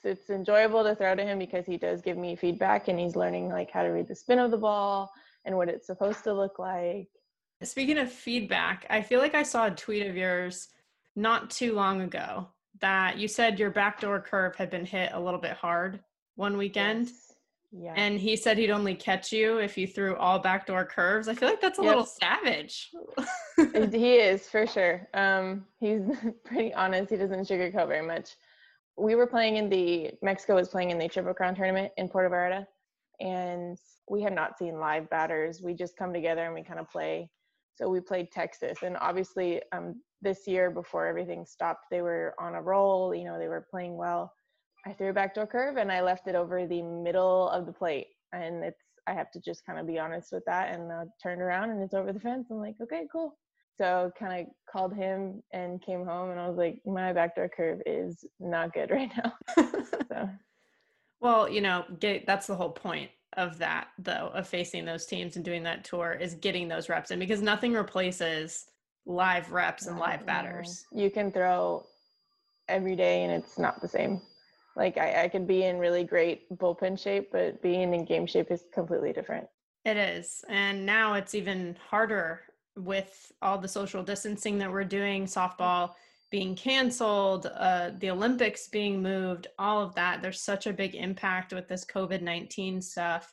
It's 0.04 0.30
enjoyable 0.30 0.85
to 0.85 0.94
throw 0.94 1.14
to 1.14 1.25
him 1.25 1.38
because 1.38 1.66
he 1.66 1.76
does 1.76 2.02
give 2.02 2.16
me 2.16 2.37
feedback 2.37 2.88
and 2.88 2.99
he's 2.99 3.16
learning 3.16 3.49
like 3.49 3.70
how 3.70 3.82
to 3.82 3.88
read 3.88 4.06
the 4.06 4.14
spin 4.14 4.38
of 4.38 4.50
the 4.50 4.56
ball 4.56 5.11
and 5.44 5.56
what 5.56 5.68
it's 5.68 5.87
supposed 5.87 6.23
to 6.25 6.32
look 6.32 6.58
like. 6.58 7.08
Speaking 7.62 7.99
of 7.99 8.12
feedback, 8.12 8.87
I 8.88 9.02
feel 9.02 9.18
like 9.18 9.35
I 9.35 9.42
saw 9.42 9.66
a 9.66 9.70
tweet 9.73 10.06
of 10.06 10.16
yours 10.16 10.68
not 11.16 11.50
too 11.50 11.75
long 11.75 12.02
ago 12.02 12.49
that 12.80 13.18
you 13.18 13.26
said 13.26 13.58
your 13.58 13.70
backdoor 13.70 14.20
curve 14.20 14.54
had 14.54 14.70
been 14.70 14.87
hit 14.87 15.11
a 15.12 15.20
little 15.20 15.40
bit 15.40 15.52
hard 15.52 16.00
one 16.37 16.56
weekend. 16.56 17.08
Yes. 17.08 17.27
Yeah. 17.70 17.92
And 17.96 18.18
he 18.18 18.34
said 18.37 18.56
he'd 18.56 18.70
only 18.70 18.94
catch 18.94 19.30
you 19.30 19.58
if 19.58 19.76
you 19.76 19.87
threw 19.87 20.16
all 20.16 20.38
backdoor 20.38 20.87
curves. 20.87 21.28
I 21.28 21.34
feel 21.34 21.48
like 21.50 21.60
that's 21.60 21.78
a 21.78 21.82
Yep. 21.82 21.88
little 21.88 22.04
savage. 22.06 22.90
he 23.56 24.14
is 24.16 24.48
for 24.48 24.66
sure. 24.66 25.06
Um, 25.14 25.66
he's 25.78 26.02
pretty 26.44 26.72
honest. 26.75 27.10
He 27.10 27.16
doesn't 27.16 27.46
sugarcoat 27.46 27.88
very 27.88 28.06
much. 28.06 28.37
We 28.96 29.14
were 29.14 29.26
playing 29.26 29.56
in 29.56 29.68
the 29.68 30.10
Mexico 30.22 30.54
was 30.54 30.68
playing 30.68 30.90
in 30.90 30.98
the 30.98 31.08
Triple 31.08 31.34
Crown 31.34 31.54
tournament 31.54 31.92
in 31.98 32.08
Puerto 32.08 32.28
Vallarta, 32.34 32.66
and 33.20 33.78
we 34.10 34.22
had 34.22 34.32
not 34.34 34.58
seen 34.58 34.80
live 34.80 35.08
batters. 35.10 35.60
We 35.62 35.75
just 35.75 35.96
come 35.96 36.12
together 36.12 36.44
and 36.46 36.54
we 36.54 36.64
kind 36.64 36.80
of 36.80 36.90
play. 36.90 37.30
So 37.76 37.88
we 37.88 38.00
played 38.00 38.32
Texas, 38.32 38.78
and 38.82 38.96
obviously 39.00 39.60
um, 39.72 40.02
this 40.20 40.48
year 40.48 40.70
before 40.70 41.06
everything 41.06 41.44
stopped, 41.46 41.84
they 41.92 42.00
were 42.02 42.34
on 42.40 42.54
a 42.56 42.62
roll. 42.62 43.14
You 43.14 43.25
know, 43.25 43.38
they 43.38 43.46
were 43.46 43.66
playing 43.70 43.96
well. 43.96 44.32
I 44.87 44.92
threw 44.92 45.11
a 45.11 45.12
backdoor 45.12 45.47
curve 45.47 45.76
and 45.76 45.92
I 45.92 46.00
left 46.00 46.28
it 46.28 46.35
over 46.35 46.66
the 46.66 46.82
middle 46.82 47.49
of 47.50 47.66
the 47.66 47.73
plate, 47.73 48.08
and 48.32 48.64
it's 48.64 48.82
I 49.08 49.14
have 49.14 49.30
to 49.32 49.40
just 49.40 49.64
kind 49.64 49.78
of 49.78 49.87
be 49.87 49.99
honest 49.99 50.32
with 50.32 50.44
that. 50.44 50.75
And 50.75 50.92
uh, 50.92 51.04
turned 51.23 51.40
around 51.40 51.70
and 51.70 51.82
it's 51.82 51.94
over 51.94 52.12
the 52.12 52.20
fence. 52.20 52.49
I'm 52.50 52.58
like, 52.58 52.76
okay, 52.80 53.06
cool. 53.11 53.38
So 53.78 54.11
kind 54.18 54.40
of 54.40 54.47
called 54.70 54.92
him 54.94 55.42
and 55.52 55.80
came 55.80 56.04
home 56.04 56.30
and 56.30 56.38
I 56.38 56.49
was 56.49 56.58
like, 56.58 56.80
my 56.85 57.12
backdoor 57.12 57.49
curve 57.49 57.80
is 57.87 58.25
not 58.38 58.75
good 58.75 58.90
right 58.90 59.11
now. 59.16 59.32
So 60.08 60.28
well, 61.20 61.49
you 61.49 61.61
know, 61.61 61.85
get, 62.00 62.26
that's 62.26 62.47
the 62.47 62.54
whole 62.54 62.70
point 62.70 63.11
of 63.37 63.58
that, 63.58 63.88
though, 63.99 64.30
of 64.35 64.47
facing 64.47 64.85
those 64.85 65.06
teams 65.06 65.37
and 65.37 65.44
doing 65.44 65.62
that 65.64 65.85
tour 65.85 66.16
is 66.20 66.35
getting 66.35 66.68
those 66.68 66.88
reps 66.88 67.11
in 67.11 67.18
because 67.18 67.42
nothing 67.42 67.73
replaces 67.73 68.66
live 69.06 69.50
reps 69.52 69.87
and 69.87 69.99
live 69.99 70.25
batters. 70.26 70.87
You 70.92 71.11
can 71.11 71.32
throw 71.32 71.87
every 72.68 72.94
day 72.94 73.25
and 73.25 73.32
it's 73.32 73.58
not 73.58 73.80
the 73.80 73.88
same. 73.88 74.20
Like 74.78 74.97
I, 74.97 75.25
I 75.25 75.28
could 75.28 75.47
be 75.47 75.64
in 75.64 75.78
really 75.78 76.04
great 76.04 76.49
bullpen 76.56 76.99
shape, 76.99 77.30
but 77.32 77.61
being 77.61 77.92
in 77.92 78.04
game 78.04 78.26
shape 78.26 78.50
is 78.50 78.64
completely 78.73 79.12
different. 79.12 79.49
It 79.85 79.97
is. 79.97 80.44
And 80.49 80.87
now 80.87 81.14
it's 81.14 81.35
even 81.35 81.76
harder 81.90 82.42
with 82.76 83.32
all 83.42 83.58
the 83.58 83.68
social 83.68 84.04
distancing 84.04 84.56
that 84.58 84.70
we're 84.70 84.85
doing, 84.85 85.25
softball 85.25 85.90
being 86.30 86.54
canceled, 86.54 87.47
uh, 87.47 87.90
the 87.99 88.11
Olympics 88.11 88.68
being 88.68 89.02
moved, 89.02 89.47
all 89.58 89.82
of 89.82 89.94
that. 89.94 90.20
There's 90.23 90.42
such 90.42 90.66
a 90.66 90.73
big 90.73 90.94
impact 90.94 91.52
with 91.52 91.68
this 91.68 91.85
COVID 91.85 92.23
19 92.23 92.82
stuff. 92.82 93.32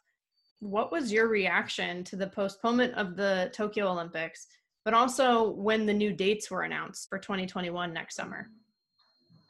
What 0.61 0.91
was 0.91 1.11
your 1.11 1.27
reaction 1.27 2.03
to 2.05 2.15
the 2.15 2.27
postponement 2.27 2.93
of 2.95 3.17
the 3.17 3.51
Tokyo 3.53 3.89
Olympics, 3.89 4.47
but 4.85 4.93
also 4.93 5.51
when 5.51 5.85
the 5.85 5.93
new 5.93 6.13
dates 6.13 6.49
were 6.49 6.63
announced 6.63 7.09
for 7.09 7.19
2021 7.19 7.93
next 7.93 8.15
summer? 8.15 8.49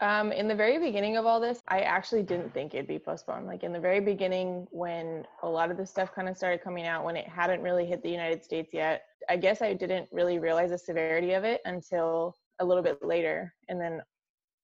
Um, 0.01 0.31
in 0.33 0.47
the 0.47 0.55
very 0.55 0.77
beginning 0.77 1.15
of 1.15 1.25
all 1.25 1.39
this, 1.39 1.61
I 1.67 1.81
actually 1.81 2.23
didn't 2.23 2.53
think 2.53 2.73
it'd 2.73 2.87
be 2.87 2.99
postponed. 2.99 3.47
Like 3.47 3.63
in 3.63 3.71
the 3.71 3.79
very 3.79 4.01
beginning, 4.01 4.67
when 4.71 5.25
a 5.41 5.49
lot 5.49 5.71
of 5.71 5.77
the 5.77 5.85
stuff 5.85 6.13
kind 6.13 6.27
of 6.27 6.35
started 6.35 6.61
coming 6.61 6.85
out, 6.85 7.05
when 7.05 7.15
it 7.15 7.27
hadn't 7.27 7.61
really 7.61 7.85
hit 7.85 8.03
the 8.03 8.09
United 8.09 8.43
States 8.43 8.73
yet, 8.73 9.03
I 9.29 9.37
guess 9.37 9.61
I 9.61 9.73
didn't 9.73 10.09
really 10.11 10.37
realize 10.37 10.71
the 10.71 10.77
severity 10.77 11.31
of 11.33 11.45
it 11.45 11.61
until 11.65 12.35
a 12.59 12.65
little 12.65 12.83
bit 12.83 13.03
later. 13.05 13.53
And 13.69 13.79
then 13.79 14.01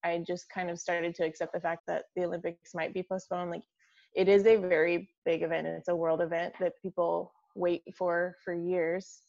I 0.03 0.17
just 0.19 0.50
kind 0.50 0.69
of 0.69 0.79
started 0.79 1.15
to 1.15 1.23
accept 1.23 1.53
the 1.53 1.59
fact 1.59 1.83
that 1.88 2.05
the 2.15 2.25
Olympics 2.25 2.73
might 2.73 2.93
be 2.93 3.03
postponed. 3.03 3.51
Like 3.51 3.63
it 4.15 4.27
is 4.27 4.45
a 4.45 4.57
very 4.57 5.09
big 5.25 5.43
event 5.43 5.67
and 5.67 5.77
it's 5.77 5.88
a 5.88 5.95
world 5.95 6.21
event 6.21 6.53
that 6.59 6.73
people 6.81 7.31
wait 7.55 7.83
for 7.95 8.35
for 8.43 8.53
years 8.53 9.23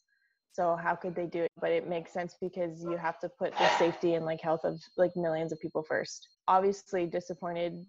so 0.53 0.75
how 0.75 0.95
could 0.95 1.15
they 1.15 1.25
do 1.25 1.43
it? 1.43 1.51
But 1.59 1.71
it 1.71 1.89
makes 1.89 2.13
sense 2.13 2.35
because 2.39 2.83
you 2.83 2.95
have 2.95 3.19
to 3.19 3.29
put 3.29 3.57
the 3.57 3.67
safety 3.77 4.13
and 4.13 4.25
like 4.25 4.39
health 4.39 4.61
of 4.63 4.79
like 4.97 5.11
millions 5.15 5.51
of 5.51 5.59
people 5.59 5.83
first. 5.83 6.27
Obviously 6.47 7.07
disappointed 7.07 7.85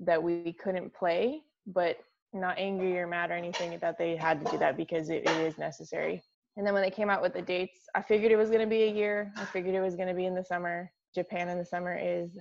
that 0.00 0.22
we 0.22 0.52
couldn't 0.54 0.92
play 0.92 1.42
but 1.66 1.98
not 2.32 2.58
angry 2.58 2.98
or 2.98 3.06
mad 3.06 3.30
or 3.30 3.34
anything 3.34 3.78
that 3.78 3.96
they 3.98 4.16
had 4.16 4.44
to 4.44 4.50
do 4.50 4.58
that 4.58 4.76
because 4.76 5.10
it, 5.10 5.22
it 5.24 5.36
is 5.46 5.58
necessary. 5.58 6.22
And 6.56 6.66
then 6.66 6.74
when 6.74 6.82
they 6.82 6.90
came 6.90 7.08
out 7.08 7.22
with 7.22 7.34
the 7.34 7.42
dates 7.42 7.78
i 7.94 8.02
figured 8.02 8.32
it 8.32 8.36
was 8.36 8.48
going 8.48 8.60
to 8.60 8.66
be 8.66 8.82
a 8.82 8.92
year. 8.92 9.32
I 9.36 9.44
figured 9.44 9.74
it 9.74 9.80
was 9.80 9.94
going 9.94 10.08
to 10.08 10.14
be 10.14 10.26
in 10.26 10.34
the 10.34 10.44
summer. 10.44 10.90
Japan 11.14 11.48
in 11.48 11.58
the 11.58 11.64
summer 11.64 11.96
is 11.96 12.36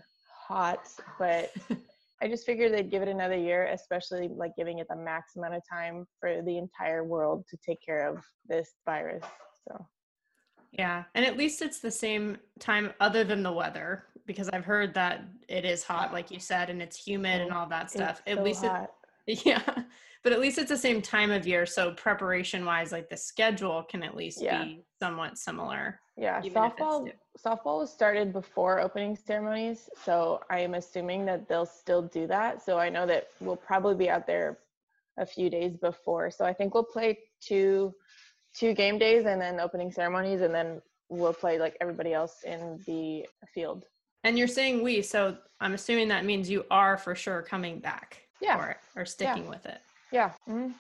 hot 0.47 0.87
but 1.19 1.53
I 2.23 2.27
just 2.27 2.45
figured 2.45 2.71
they'd 2.71 2.91
give 2.91 3.01
it 3.01 3.07
another 3.07 3.37
year, 3.37 3.65
especially 3.73 4.27
like 4.27 4.51
giving 4.55 4.77
it 4.77 4.87
the 4.87 4.95
max 4.95 5.35
amount 5.35 5.55
of 5.55 5.63
time 5.67 6.05
for 6.19 6.43
the 6.43 6.57
entire 6.57 7.03
world 7.03 7.45
to 7.49 7.57
take 7.65 7.79
care 7.83 8.07
of 8.07 8.23
this 8.47 8.69
virus. 8.85 9.23
So, 9.67 9.87
Yeah. 10.71 11.03
And 11.15 11.25
at 11.25 11.37
least 11.37 11.61
it's 11.61 11.79
the 11.79 11.91
same 11.91 12.37
time 12.59 12.93
other 12.99 13.23
than 13.23 13.43
the 13.43 13.51
weather 13.51 14.05
because 14.25 14.49
I've 14.49 14.65
heard 14.65 14.93
that 14.93 15.23
it 15.49 15.65
is 15.65 15.83
hot, 15.83 16.13
like 16.13 16.31
you 16.31 16.39
said, 16.39 16.69
and 16.69 16.81
it's 16.81 16.95
humid 16.95 17.41
and 17.41 17.51
all 17.51 17.67
that 17.67 17.91
stuff. 17.91 18.21
it's 18.25 18.31
At 18.31 18.37
so 18.37 18.43
least 18.43 18.63
it. 18.63 18.89
Yeah. 19.45 19.83
But 20.23 20.33
at 20.33 20.39
least 20.39 20.57
it's 20.59 20.69
the 20.69 20.77
same 20.77 21.01
time 21.01 21.31
of 21.31 21.47
year. 21.47 21.65
So 21.65 21.91
preparation 21.93 22.63
wise, 22.63 22.91
like 22.91 23.09
the 23.09 23.17
schedule 23.17 23.83
can 23.83 24.03
at 24.03 24.15
least 24.15 24.41
Yeah. 24.41 24.63
be 24.63 24.83
somewhat 24.99 25.37
similar. 25.37 25.99
yeah, 26.17 26.39
even 26.43 26.63
if 26.63 26.73
it's 26.73 26.81
softball 26.81 27.11
softball 27.43 27.79
was 27.79 27.91
started 27.91 28.31
before 28.33 28.79
opening 28.79 29.15
ceremonies, 29.15 29.89
so 30.03 30.41
I 30.49 30.59
am 30.59 30.75
assuming 30.75 31.25
that 31.25 31.47
they'll 31.47 31.65
still 31.65 32.01
do 32.03 32.27
that. 32.27 32.61
So 32.61 32.77
I 32.77 32.89
know 32.89 33.05
that 33.07 33.29
we'll 33.39 33.55
probably 33.55 33.95
be 33.95 34.09
out 34.09 34.27
there 34.27 34.59
a 35.17 35.25
few 35.25 35.49
days 35.49 35.75
before. 35.77 36.29
So 36.29 36.45
I 36.45 36.53
think 36.53 36.73
we'll 36.73 36.83
play 36.83 37.17
two 37.39 37.95
two 38.53 38.73
game 38.73 38.97
days 38.97 39.25
and 39.25 39.41
then 39.41 39.59
opening 39.59 39.91
ceremonies, 39.91 40.41
and 40.41 40.53
then 40.53 40.81
we'll 41.09 41.33
play 41.33 41.59
like 41.59 41.77
everybody 41.81 42.13
else 42.13 42.43
in 42.43 42.79
the 42.85 43.25
field. 43.53 43.85
And 44.23 44.37
you're 44.37 44.47
saying 44.47 44.83
we, 44.83 45.01
so 45.01 45.35
I'm 45.59 45.73
assuming 45.73 46.07
that 46.09 46.25
means 46.25 46.49
you 46.49 46.65
are 46.69 46.97
for 46.97 47.15
sure 47.15 47.41
coming 47.41 47.79
back 47.79 48.21
Yeah. 48.39 48.57
for 48.57 48.69
it 48.71 48.77
or 48.95 49.05
sticking 49.05 49.47
with 49.47 49.65
it. 49.65 49.79
Yeah. 50.11 50.31
mhm. 50.47 50.73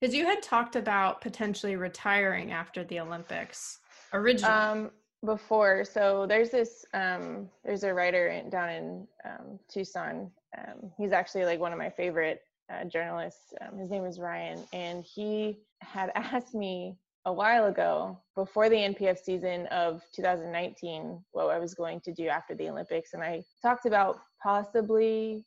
Because 0.00 0.14
you 0.14 0.26
had 0.26 0.42
talked 0.42 0.76
about 0.76 1.20
potentially 1.20 1.76
retiring 1.76 2.52
after 2.52 2.84
the 2.84 3.00
Olympics 3.00 3.78
originally. 4.12 4.52
Um, 4.52 4.90
before, 5.24 5.84
so 5.86 6.26
there's 6.26 6.50
this, 6.50 6.84
um, 6.92 7.48
there's 7.64 7.84
a 7.84 7.94
writer 7.94 8.28
in, 8.28 8.50
down 8.50 8.68
in 8.68 9.08
um, 9.24 9.58
Tucson. 9.68 10.30
Um, 10.58 10.90
he's 10.98 11.12
actually 11.12 11.46
like 11.46 11.60
one 11.60 11.72
of 11.72 11.78
my 11.78 11.88
favorite 11.88 12.42
uh, 12.72 12.84
journalists. 12.84 13.52
Um, 13.60 13.78
his 13.78 13.90
name 13.90 14.04
is 14.04 14.18
Ryan, 14.18 14.60
and 14.72 15.04
he 15.04 15.58
had 15.80 16.10
asked 16.14 16.54
me 16.54 16.96
a 17.26 17.32
while 17.32 17.66
ago, 17.66 18.18
before 18.34 18.68
the 18.68 18.76
NPF 18.76 19.18
season 19.18 19.66
of 19.68 20.02
2019, 20.14 21.24
what 21.32 21.46
I 21.46 21.58
was 21.58 21.72
going 21.74 22.00
to 22.00 22.12
do 22.12 22.28
after 22.28 22.54
the 22.54 22.68
Olympics, 22.68 23.14
and 23.14 23.22
I 23.22 23.42
talked 23.62 23.86
about 23.86 24.18
possibly 24.42 25.44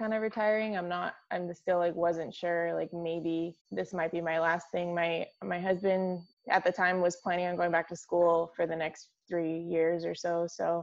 kind 0.00 0.14
of 0.14 0.22
retiring 0.22 0.78
i'm 0.78 0.88
not 0.88 1.14
i'm 1.30 1.52
still 1.52 1.76
like 1.76 1.94
wasn't 1.94 2.34
sure 2.34 2.72
like 2.74 2.90
maybe 2.90 3.54
this 3.70 3.92
might 3.92 4.10
be 4.10 4.20
my 4.22 4.40
last 4.40 4.70
thing 4.72 4.94
my 4.94 5.26
my 5.44 5.60
husband 5.60 6.22
at 6.48 6.64
the 6.64 6.72
time 6.72 7.02
was 7.02 7.16
planning 7.16 7.46
on 7.46 7.54
going 7.54 7.70
back 7.70 7.86
to 7.86 7.94
school 7.94 8.50
for 8.56 8.66
the 8.66 8.74
next 8.74 9.08
three 9.28 9.58
years 9.58 10.06
or 10.06 10.14
so 10.14 10.46
so 10.48 10.82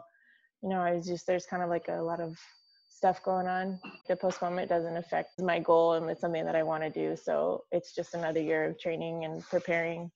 you 0.61 0.69
know 0.69 0.79
i 0.79 0.93
was 0.93 1.07
just 1.07 1.25
there's 1.25 1.47
kind 1.47 1.63
of 1.63 1.69
like 1.69 1.87
a 1.89 1.95
lot 1.95 2.19
of 2.19 2.37
stuff 2.97 3.21
going 3.23 3.47
on 3.47 3.79
the 4.07 4.15
postponement 4.15 4.67
doesn't 4.67 4.97
affect 4.97 5.39
my 5.39 5.59
goal 5.59 5.93
and 5.93 6.09
it's 6.09 6.19
something 6.19 6.43
that 6.43 6.55
i 6.55 6.63
want 6.63 6.81
to 6.81 6.89
do 6.89 7.15
so 7.15 7.63
it's 7.71 7.93
just 7.93 8.15
another 8.15 8.41
year 8.41 8.65
of 8.65 8.79
training 8.79 9.23
and 9.23 9.43
preparing 9.43 10.09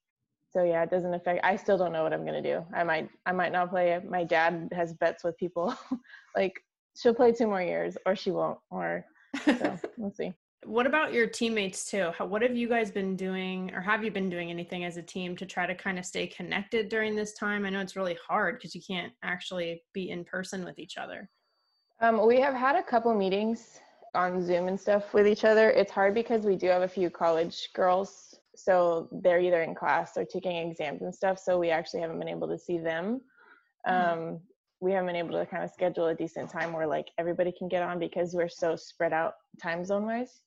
so 0.51 0.63
yeah 0.63 0.81
it 0.81 0.89
doesn't 0.89 1.13
affect 1.13 1.39
i 1.43 1.55
still 1.55 1.77
don't 1.77 1.91
know 1.91 2.01
what 2.01 2.11
i'm 2.11 2.25
going 2.25 2.41
to 2.41 2.55
do 2.55 2.65
i 2.73 2.83
might 2.83 3.07
i 3.27 3.31
might 3.31 3.51
not 3.51 3.69
play 3.69 3.99
my 4.09 4.23
dad 4.23 4.67
has 4.73 4.93
bets 4.95 5.23
with 5.23 5.37
people 5.37 5.75
like 6.35 6.59
she'll 6.97 7.13
play 7.13 7.31
two 7.31 7.45
more 7.45 7.61
years 7.61 7.97
or 8.07 8.15
she 8.15 8.31
won't 8.31 8.57
or 8.71 9.05
so 9.45 9.77
we'll 9.97 10.11
see 10.11 10.33
what 10.65 10.85
about 10.85 11.11
your 11.11 11.25
teammates 11.25 11.89
too? 11.89 12.11
How, 12.15 12.27
what 12.27 12.43
have 12.43 12.55
you 12.55 12.69
guys 12.69 12.91
been 12.91 13.15
doing, 13.15 13.73
or 13.73 13.81
have 13.81 14.03
you 14.03 14.11
been 14.11 14.29
doing 14.29 14.51
anything 14.51 14.83
as 14.83 14.97
a 14.97 15.01
team 15.01 15.35
to 15.37 15.45
try 15.47 15.65
to 15.65 15.73
kind 15.73 15.97
of 15.97 16.05
stay 16.05 16.27
connected 16.27 16.87
during 16.87 17.15
this 17.15 17.33
time? 17.33 17.65
I 17.65 17.71
know 17.71 17.79
it's 17.79 17.95
really 17.95 18.15
hard 18.27 18.59
because 18.59 18.75
you 18.75 18.81
can't 18.87 19.11
actually 19.23 19.81
be 19.91 20.11
in 20.11 20.23
person 20.23 20.63
with 20.63 20.77
each 20.77 20.97
other. 20.97 21.27
Um, 22.01 22.27
we 22.27 22.39
have 22.39 22.53
had 22.53 22.75
a 22.75 22.83
couple 22.83 23.13
meetings 23.13 23.79
on 24.13 24.45
zoom 24.45 24.67
and 24.67 24.79
stuff 24.79 25.13
with 25.13 25.27
each 25.27 25.45
other. 25.45 25.69
It's 25.69 25.91
hard 25.91 26.13
because 26.13 26.45
we 26.45 26.55
do 26.55 26.67
have 26.67 26.81
a 26.81 26.87
few 26.87 27.09
college 27.09 27.69
girls 27.73 28.35
so 28.55 29.07
they're 29.23 29.39
either 29.39 29.61
in 29.61 29.73
class 29.73 30.17
or 30.17 30.25
taking 30.25 30.55
exams 30.69 31.01
and 31.01 31.13
stuff 31.13 31.39
so 31.39 31.57
we 31.57 31.69
actually 31.69 32.01
haven't 32.01 32.19
been 32.19 32.27
able 32.27 32.47
to 32.47 32.57
see 32.57 32.77
them. 32.77 33.21
Um, 33.87 34.39
we 34.79 34.91
haven't 34.91 35.07
been 35.07 35.15
able 35.15 35.39
to 35.39 35.45
kind 35.45 35.63
of 35.63 35.71
schedule 35.71 36.07
a 36.07 36.15
decent 36.15 36.49
time 36.49 36.73
where 36.73 36.87
like 36.87 37.09
everybody 37.17 37.51
can 37.51 37.67
get 37.67 37.83
on 37.83 37.99
because 37.99 38.33
we're 38.33 38.49
so 38.49 38.75
spread 38.75 39.13
out 39.13 39.35
time 39.61 39.85
zone 39.85 40.05
wise 40.05 40.41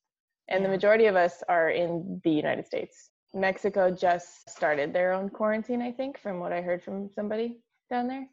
and 0.48 0.64
the 0.64 0.68
majority 0.68 1.06
of 1.06 1.16
us 1.16 1.42
are 1.48 1.70
in 1.70 2.20
the 2.24 2.30
united 2.30 2.66
states. 2.66 3.10
Mexico 3.32 3.90
just 3.90 4.48
started 4.48 4.92
their 4.92 5.12
own 5.12 5.28
quarantine 5.28 5.82
i 5.82 5.90
think 5.90 6.18
from 6.18 6.38
what 6.38 6.52
i 6.52 6.60
heard 6.60 6.82
from 6.82 7.08
somebody 7.08 7.58
down 7.90 8.06
there. 8.06 8.26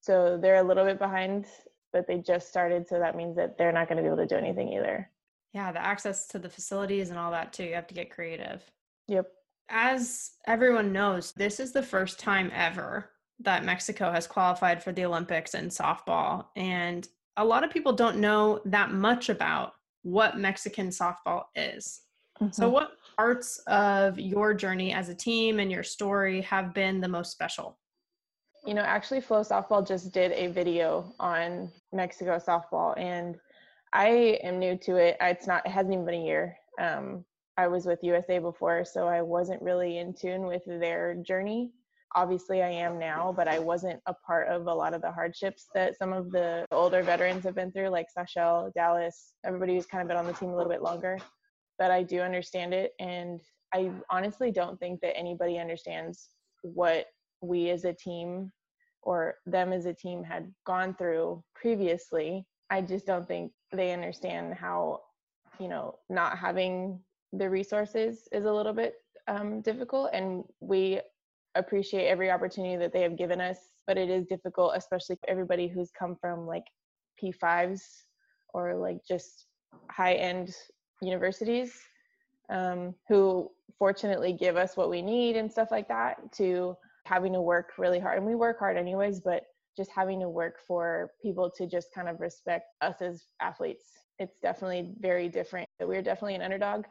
So 0.00 0.38
they're 0.40 0.56
a 0.56 0.62
little 0.62 0.84
bit 0.84 0.98
behind 0.98 1.46
but 1.92 2.06
they 2.06 2.18
just 2.18 2.48
started, 2.48 2.88
so 2.88 2.98
that 2.98 3.16
means 3.16 3.36
that 3.36 3.58
they're 3.58 3.72
not 3.72 3.88
going 3.88 3.96
to 3.96 4.02
be 4.02 4.06
able 4.06 4.16
to 4.18 4.26
do 4.26 4.36
anything 4.36 4.72
either. 4.72 5.08
Yeah, 5.52 5.72
the 5.72 5.84
access 5.84 6.26
to 6.28 6.38
the 6.38 6.48
facilities 6.48 7.10
and 7.10 7.18
all 7.18 7.30
that 7.32 7.52
too. 7.52 7.64
You 7.64 7.74
have 7.74 7.88
to 7.88 7.94
get 7.94 8.10
creative. 8.10 8.62
Yep. 9.08 9.26
As 9.68 10.32
everyone 10.46 10.92
knows, 10.92 11.32
this 11.32 11.60
is 11.60 11.72
the 11.72 11.82
first 11.82 12.18
time 12.18 12.50
ever 12.54 13.10
that 13.40 13.64
Mexico 13.64 14.12
has 14.12 14.26
qualified 14.26 14.82
for 14.82 14.92
the 14.92 15.04
Olympics 15.04 15.54
in 15.54 15.68
softball. 15.68 16.46
And 16.56 17.08
a 17.36 17.44
lot 17.44 17.64
of 17.64 17.70
people 17.70 17.92
don't 17.92 18.18
know 18.18 18.60
that 18.66 18.92
much 18.92 19.28
about 19.28 19.72
what 20.02 20.38
Mexican 20.38 20.88
softball 20.88 21.44
is. 21.54 22.02
Mm-hmm. 22.40 22.52
So, 22.52 22.68
what 22.68 22.92
parts 23.16 23.58
of 23.66 24.18
your 24.18 24.54
journey 24.54 24.92
as 24.92 25.08
a 25.08 25.14
team 25.14 25.58
and 25.58 25.70
your 25.70 25.82
story 25.82 26.40
have 26.42 26.74
been 26.74 27.00
the 27.00 27.08
most 27.08 27.32
special? 27.32 27.78
You 28.66 28.74
know, 28.74 28.82
actually, 28.82 29.22
Flow 29.22 29.40
Softball 29.40 29.86
just 29.86 30.12
did 30.12 30.32
a 30.32 30.48
video 30.48 31.14
on 31.18 31.70
Mexico 31.92 32.36
softball, 32.38 32.98
and 32.98 33.36
I 33.92 34.38
am 34.42 34.58
new 34.58 34.76
to 34.78 34.96
it. 34.96 35.16
It's 35.20 35.46
not, 35.46 35.64
it 35.64 35.70
hasn't 35.70 35.94
even 35.94 36.04
been 36.04 36.22
a 36.22 36.24
year. 36.24 36.56
Um, 36.78 37.24
I 37.56 37.68
was 37.68 37.86
with 37.86 38.02
USA 38.02 38.38
before, 38.38 38.84
so 38.84 39.08
I 39.08 39.22
wasn't 39.22 39.62
really 39.62 39.98
in 39.98 40.12
tune 40.12 40.42
with 40.42 40.62
their 40.66 41.14
journey. 41.14 41.72
Obviously, 42.14 42.62
I 42.62 42.70
am 42.70 42.98
now, 42.98 43.32
but 43.34 43.48
I 43.48 43.58
wasn't 43.58 44.00
a 44.06 44.14
part 44.14 44.48
of 44.48 44.66
a 44.66 44.74
lot 44.74 44.94
of 44.94 45.00
the 45.00 45.12
hardships 45.12 45.68
that 45.74 45.96
some 45.96 46.12
of 46.12 46.30
the 46.30 46.66
older 46.70 47.02
veterans 47.02 47.44
have 47.44 47.54
been 47.54 47.72
through, 47.72 47.88
like 47.88 48.06
Sashel, 48.14 48.72
Dallas, 48.74 49.32
everybody 49.44 49.74
who's 49.74 49.86
kind 49.86 50.02
of 50.02 50.08
been 50.08 50.16
on 50.16 50.26
the 50.26 50.32
team 50.32 50.50
a 50.50 50.56
little 50.56 50.72
bit 50.72 50.82
longer. 50.82 51.18
But 51.78 51.90
I 51.90 52.02
do 52.02 52.20
understand 52.20 52.74
it, 52.74 52.92
and 52.98 53.40
I 53.72 53.90
honestly 54.10 54.50
don't 54.50 54.78
think 54.78 55.00
that 55.00 55.16
anybody 55.16 55.58
understands 55.58 56.28
what 56.62 57.06
we 57.40 57.70
as 57.70 57.84
a 57.84 57.92
team 57.92 58.52
or 59.02 59.36
them 59.46 59.72
as 59.72 59.86
a 59.86 59.94
team 59.94 60.22
had 60.22 60.52
gone 60.66 60.94
through 60.94 61.42
previously. 61.54 62.46
I 62.70 62.82
just 62.82 63.06
don't 63.06 63.26
think 63.26 63.52
they 63.72 63.92
understand 63.92 64.54
how, 64.54 65.00
you 65.58 65.68
know, 65.68 65.98
not 66.08 66.38
having 66.38 67.00
the 67.32 67.48
resources 67.48 68.28
is 68.32 68.44
a 68.44 68.52
little 68.52 68.72
bit 68.72 68.94
um, 69.28 69.60
difficult. 69.62 70.10
And 70.12 70.44
we 70.60 71.00
appreciate 71.54 72.08
every 72.08 72.30
opportunity 72.30 72.76
that 72.76 72.92
they 72.92 73.02
have 73.02 73.16
given 73.16 73.40
us, 73.40 73.58
but 73.86 73.96
it 73.96 74.10
is 74.10 74.26
difficult, 74.26 74.72
especially 74.76 75.16
for 75.16 75.30
everybody 75.30 75.68
who's 75.68 75.90
come 75.90 76.16
from 76.20 76.46
like 76.46 76.64
P5s 77.22 77.80
or 78.52 78.74
like 78.76 78.98
just 79.06 79.46
high 79.90 80.14
end 80.14 80.54
universities 81.00 81.72
um, 82.50 82.94
who 83.08 83.50
fortunately 83.78 84.32
give 84.32 84.56
us 84.56 84.76
what 84.76 84.90
we 84.90 85.00
need 85.00 85.36
and 85.36 85.50
stuff 85.50 85.70
like 85.70 85.88
that 85.88 86.32
to 86.32 86.76
having 87.10 87.32
to 87.32 87.40
work 87.40 87.70
really 87.76 87.98
hard 87.98 88.16
and 88.16 88.26
we 88.26 88.34
work 88.34 88.58
hard 88.58 88.76
anyways 88.76 89.20
but 89.20 89.42
just 89.76 89.90
having 89.90 90.20
to 90.20 90.28
work 90.28 90.56
for 90.66 91.10
people 91.22 91.50
to 91.50 91.66
just 91.66 91.88
kind 91.94 92.08
of 92.08 92.20
respect 92.20 92.66
us 92.80 93.02
as 93.02 93.24
athletes 93.40 93.84
it's 94.20 94.38
definitely 94.38 94.92
very 95.00 95.28
different. 95.28 95.66
We're 95.80 96.02
definitely 96.02 96.34
an 96.34 96.42
underdog 96.42 96.84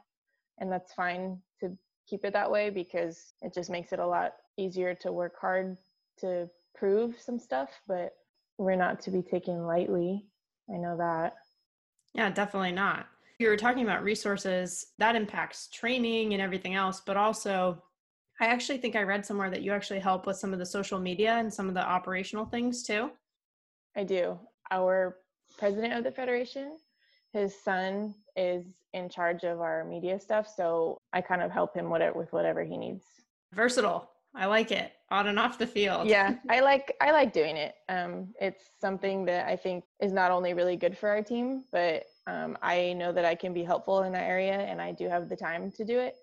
and 0.60 0.70
that's 0.70 0.94
fine 0.94 1.38
to 1.62 1.78
keep 2.10 2.26
it 2.26 2.34
that 2.34 2.50
way 2.50 2.72
because 2.72 3.34
it 3.42 3.54
just 3.54 3.70
makes 3.70 3.94
it 3.94 4.00
a 4.00 4.08
lot 4.08 4.34
easier 4.58 4.96
to 4.96 5.12
work 5.12 5.36
hard 5.40 5.78
to 6.20 6.50
prove 6.76 7.16
some 7.22 7.40
stuff 7.40 7.70
but 7.88 8.14
we're 8.58 8.76
not 8.76 9.00
to 9.02 9.12
be 9.12 9.22
taken 9.22 9.66
lightly. 9.66 10.26
I 10.74 10.78
know 10.78 10.98
that. 10.98 11.36
Yeah 12.14 12.32
definitely 12.32 12.72
not. 12.72 13.06
You 13.38 13.48
were 13.48 13.58
talking 13.58 13.84
about 13.84 14.04
resources 14.04 14.88
that 14.98 15.16
impacts 15.16 15.70
training 15.70 16.34
and 16.34 16.42
everything 16.42 16.74
else 16.74 17.00
but 17.06 17.16
also 17.16 17.84
I 18.40 18.46
actually 18.46 18.78
think 18.78 18.96
I 18.96 19.04
read 19.04 19.26
somewhere 19.26 19.50
that 19.50 19.64
you 19.64 19.74
actually 19.74 20.00
help 20.00 20.26
with 20.26 20.38
some 20.38 20.54
of 20.54 20.60
the 20.60 20.66
social 20.66 20.98
media 20.98 21.34
and 21.34 21.54
some 21.54 21.68
of 21.68 21.74
the 21.74 21.86
operational 21.86 22.46
things 22.46 22.84
too. 22.84 23.12
I 23.96 24.04
do. 24.04 24.40
Our 24.72 25.18
president 25.58 25.94
of 25.94 26.04
the 26.06 26.12
federation, 26.12 26.78
his 27.34 27.54
son 27.62 28.16
is 28.38 28.66
in 28.94 29.10
charge 29.10 29.44
of 29.44 29.60
our 29.60 29.84
media 29.84 30.20
stuff, 30.20 30.48
so 30.56 30.98
I 31.12 31.22
kind 31.22 31.42
of 31.42 31.52
help 31.52 31.76
him 31.76 31.90
with 31.90 32.32
whatever 32.32 32.64
he 32.64 32.78
needs. 32.78 33.06
Versatile. 33.54 34.10
I 34.36 34.46
like 34.46 34.72
it. 34.72 34.92
On 35.12 35.28
and 35.28 35.40
off 35.40 35.58
the 35.58 35.66
field. 35.66 36.08
Yeah, 36.08 36.36
I 36.50 36.60
like 36.60 36.96
I 37.02 37.12
like 37.12 37.34
doing 37.34 37.58
it. 37.58 37.74
Um, 37.90 38.28
it's 38.40 38.70
something 38.80 39.26
that 39.26 39.48
I 39.48 39.56
think 39.56 39.84
is 40.00 40.14
not 40.14 40.30
only 40.30 40.54
really 40.54 40.76
good 40.76 40.96
for 40.96 41.10
our 41.10 41.24
team, 41.24 41.64
but 41.72 42.04
um, 42.28 42.56
I 42.62 42.94
know 42.94 43.12
that 43.12 43.26
I 43.26 43.34
can 43.34 43.54
be 43.54 43.64
helpful 43.64 44.04
in 44.04 44.14
that 44.14 44.30
area, 44.30 44.54
and 44.54 44.80
I 44.80 44.92
do 44.92 45.10
have 45.10 45.28
the 45.28 45.36
time 45.36 45.72
to 45.72 45.84
do 45.84 45.98
it. 46.00 46.16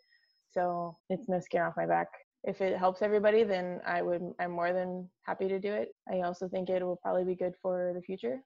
So 0.57 0.97
it's 1.11 1.29
no 1.29 1.39
skin 1.39 1.61
off 1.63 1.75
my 1.77 1.87
back. 1.87 2.09
If 2.45 2.61
it 2.61 2.79
helps 2.79 3.03
everybody, 3.03 3.45
then 3.45 3.81
I 3.87 4.03
would 4.03 4.23
I'm 4.41 4.53
more 4.53 4.73
than 4.73 5.09
happy 5.23 5.49
to 5.49 5.59
do 5.59 5.73
it. 5.73 5.89
I 6.11 6.21
also 6.21 6.49
think 6.49 6.71
it 6.71 6.83
will 6.83 6.97
probably 6.97 7.25
be 7.25 7.35
good 7.35 7.55
for 7.61 7.93
the 7.95 8.01
future. 8.01 8.41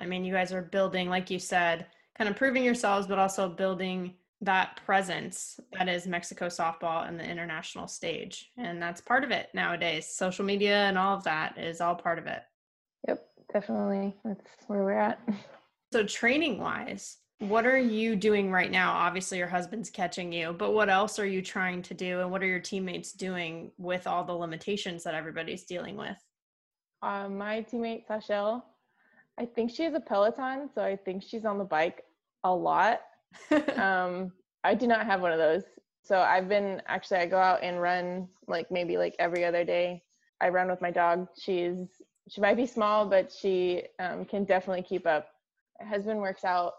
I 0.00 0.06
mean, 0.06 0.24
you 0.24 0.32
guys 0.32 0.52
are 0.52 0.62
building, 0.62 1.08
like 1.08 1.30
you 1.30 1.38
said, 1.38 1.86
kind 2.16 2.28
of 2.28 2.36
proving 2.36 2.64
yourselves, 2.64 3.06
but 3.06 3.18
also 3.18 3.48
building 3.48 4.14
that 4.40 4.80
presence 4.84 5.60
that 5.78 5.88
is 5.88 6.06
Mexico 6.06 6.46
softball 6.46 7.06
and 7.06 7.20
the 7.20 7.24
international 7.24 7.86
stage. 7.86 8.50
And 8.56 8.82
that's 8.82 9.00
part 9.00 9.22
of 9.22 9.30
it 9.30 9.50
nowadays. 9.54 10.08
Social 10.08 10.44
media 10.44 10.86
and 10.86 10.98
all 10.98 11.16
of 11.16 11.24
that 11.24 11.58
is 11.58 11.80
all 11.80 11.94
part 11.94 12.18
of 12.18 12.26
it. 12.26 12.42
Yep, 13.06 13.24
definitely. 13.52 14.16
That's 14.24 14.48
where 14.66 14.82
we're 14.82 14.98
at. 14.98 15.20
So, 15.92 16.02
training 16.02 16.58
wise, 16.58 17.18
what 17.42 17.66
are 17.66 17.78
you 17.78 18.14
doing 18.14 18.52
right 18.52 18.70
now? 18.70 18.92
Obviously, 18.92 19.36
your 19.36 19.48
husband's 19.48 19.90
catching 19.90 20.32
you, 20.32 20.52
but 20.52 20.72
what 20.72 20.88
else 20.88 21.18
are 21.18 21.26
you 21.26 21.42
trying 21.42 21.82
to 21.82 21.92
do? 21.92 22.20
And 22.20 22.30
what 22.30 22.40
are 22.40 22.46
your 22.46 22.60
teammates 22.60 23.12
doing 23.12 23.72
with 23.78 24.06
all 24.06 24.22
the 24.22 24.32
limitations 24.32 25.02
that 25.02 25.14
everybody's 25.14 25.64
dealing 25.64 25.96
with? 25.96 26.16
Uh, 27.02 27.28
my 27.28 27.62
teammate, 27.62 28.06
Sashel, 28.06 28.62
I 29.38 29.46
think 29.46 29.72
she 29.72 29.82
has 29.82 29.94
a 29.94 30.00
Peloton, 30.00 30.70
so 30.72 30.84
I 30.84 30.94
think 30.94 31.24
she's 31.24 31.44
on 31.44 31.58
the 31.58 31.64
bike 31.64 32.04
a 32.44 32.54
lot. 32.54 33.00
um, 33.76 34.30
I 34.62 34.74
do 34.74 34.86
not 34.86 35.04
have 35.06 35.20
one 35.20 35.32
of 35.32 35.38
those. 35.38 35.64
So 36.04 36.20
I've 36.20 36.48
been 36.48 36.80
actually, 36.86 37.18
I 37.18 37.26
go 37.26 37.38
out 37.38 37.60
and 37.62 37.82
run 37.82 38.28
like 38.46 38.70
maybe 38.70 38.96
like 38.96 39.16
every 39.18 39.44
other 39.44 39.64
day. 39.64 40.04
I 40.40 40.48
run 40.50 40.70
with 40.70 40.80
my 40.80 40.92
dog. 40.92 41.26
She's, 41.40 41.88
she 42.28 42.40
might 42.40 42.56
be 42.56 42.66
small, 42.66 43.04
but 43.06 43.32
she 43.32 43.82
um, 43.98 44.24
can 44.26 44.44
definitely 44.44 44.82
keep 44.82 45.08
up. 45.08 45.28
My 45.80 45.88
husband 45.88 46.20
works 46.20 46.44
out 46.44 46.74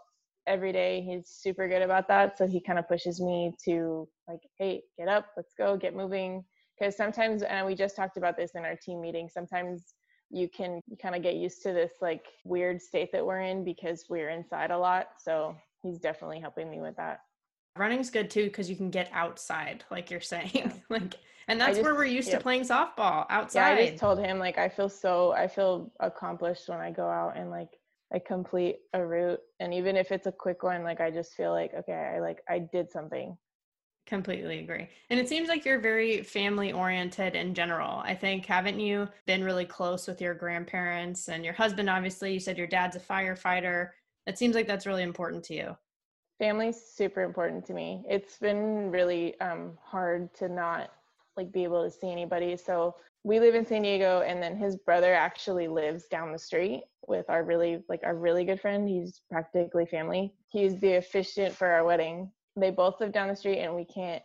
every 0.46 0.72
day. 0.72 1.02
He's 1.02 1.28
super 1.28 1.68
good 1.68 1.82
about 1.82 2.08
that. 2.08 2.38
So 2.38 2.46
he 2.46 2.60
kind 2.60 2.78
of 2.78 2.88
pushes 2.88 3.20
me 3.20 3.52
to 3.64 4.08
like, 4.28 4.40
hey, 4.58 4.82
get 4.98 5.08
up, 5.08 5.26
let's 5.36 5.54
go, 5.56 5.76
get 5.76 5.94
moving. 5.94 6.44
Because 6.78 6.96
sometimes, 6.96 7.42
and 7.42 7.66
we 7.66 7.74
just 7.74 7.96
talked 7.96 8.16
about 8.16 8.36
this 8.36 8.52
in 8.54 8.64
our 8.64 8.76
team 8.76 9.00
meeting, 9.00 9.28
sometimes 9.28 9.94
you 10.30 10.48
can 10.48 10.80
kind 11.00 11.14
of 11.14 11.22
get 11.22 11.36
used 11.36 11.62
to 11.62 11.72
this 11.72 11.92
like 12.00 12.24
weird 12.44 12.82
state 12.82 13.12
that 13.12 13.24
we're 13.24 13.40
in 13.40 13.64
because 13.64 14.06
we're 14.08 14.30
inside 14.30 14.70
a 14.70 14.78
lot. 14.78 15.08
So 15.18 15.56
he's 15.82 15.98
definitely 15.98 16.40
helping 16.40 16.70
me 16.70 16.80
with 16.80 16.96
that. 16.96 17.20
Running's 17.76 18.10
good 18.10 18.30
too 18.30 18.44
because 18.44 18.70
you 18.70 18.76
can 18.76 18.90
get 18.90 19.10
outside, 19.12 19.84
like 19.90 20.10
you're 20.10 20.20
saying. 20.20 20.50
Yeah. 20.54 20.72
like 20.88 21.14
and 21.46 21.60
that's 21.60 21.72
just, 21.72 21.82
where 21.82 21.94
we're 21.94 22.04
used 22.06 22.28
yep. 22.28 22.38
to 22.38 22.42
playing 22.42 22.62
softball 22.62 23.26
outside. 23.28 23.78
Yeah, 23.78 23.84
I 23.84 23.86
just 23.88 24.00
told 24.00 24.18
him 24.18 24.38
like 24.38 24.58
I 24.58 24.68
feel 24.68 24.88
so 24.88 25.32
I 25.32 25.46
feel 25.46 25.92
accomplished 26.00 26.68
when 26.68 26.78
I 26.78 26.90
go 26.90 27.08
out 27.08 27.36
and 27.36 27.50
like 27.50 27.70
I 28.14 28.20
complete 28.20 28.76
a 28.92 29.04
route 29.04 29.40
and 29.58 29.74
even 29.74 29.96
if 29.96 30.12
it's 30.12 30.28
a 30.28 30.32
quick 30.32 30.62
one 30.62 30.84
like 30.84 31.00
I 31.00 31.10
just 31.10 31.34
feel 31.34 31.50
like 31.50 31.74
okay 31.74 32.12
I 32.14 32.20
like 32.20 32.42
I 32.48 32.60
did 32.60 32.92
something. 32.92 33.36
Completely 34.06 34.60
agree. 34.60 34.86
And 35.10 35.18
it 35.18 35.28
seems 35.28 35.48
like 35.48 35.64
you're 35.64 35.80
very 35.80 36.22
family 36.22 36.72
oriented 36.72 37.34
in 37.34 37.54
general. 37.54 38.02
I 38.04 38.14
think 38.14 38.46
haven't 38.46 38.78
you 38.78 39.08
been 39.26 39.42
really 39.42 39.64
close 39.64 40.06
with 40.06 40.20
your 40.20 40.34
grandparents 40.34 41.28
and 41.28 41.44
your 41.44 41.54
husband 41.54 41.90
obviously? 41.90 42.32
You 42.32 42.38
said 42.38 42.56
your 42.56 42.68
dad's 42.68 42.94
a 42.94 43.00
firefighter. 43.00 43.90
It 44.28 44.38
seems 44.38 44.54
like 44.54 44.68
that's 44.68 44.86
really 44.86 45.02
important 45.02 45.42
to 45.44 45.54
you. 45.54 45.76
Family's 46.38 46.80
super 46.80 47.22
important 47.22 47.66
to 47.66 47.74
me. 47.74 48.04
It's 48.08 48.38
been 48.38 48.92
really 48.92 49.38
um, 49.40 49.76
hard 49.82 50.32
to 50.34 50.48
not 50.48 50.92
like 51.36 51.50
be 51.50 51.64
able 51.64 51.82
to 51.82 51.90
see 51.90 52.12
anybody. 52.12 52.56
So 52.56 52.94
we 53.24 53.40
live 53.40 53.54
in 53.54 53.66
San 53.66 53.82
Diego 53.82 54.20
and 54.20 54.42
then 54.42 54.56
his 54.56 54.76
brother 54.76 55.14
actually 55.14 55.66
lives 55.66 56.04
down 56.10 56.30
the 56.30 56.38
street 56.38 56.84
with 57.08 57.28
our 57.28 57.42
really 57.42 57.82
like 57.88 58.00
our 58.04 58.14
really 58.14 58.44
good 58.44 58.60
friend. 58.60 58.88
He's 58.88 59.22
practically 59.30 59.86
family. 59.86 60.34
He's 60.48 60.78
the 60.80 60.96
officiant 60.96 61.54
for 61.54 61.66
our 61.66 61.84
wedding. 61.84 62.30
They 62.54 62.70
both 62.70 63.00
live 63.00 63.12
down 63.12 63.28
the 63.28 63.36
street 63.36 63.60
and 63.60 63.74
we 63.74 63.86
can't 63.86 64.22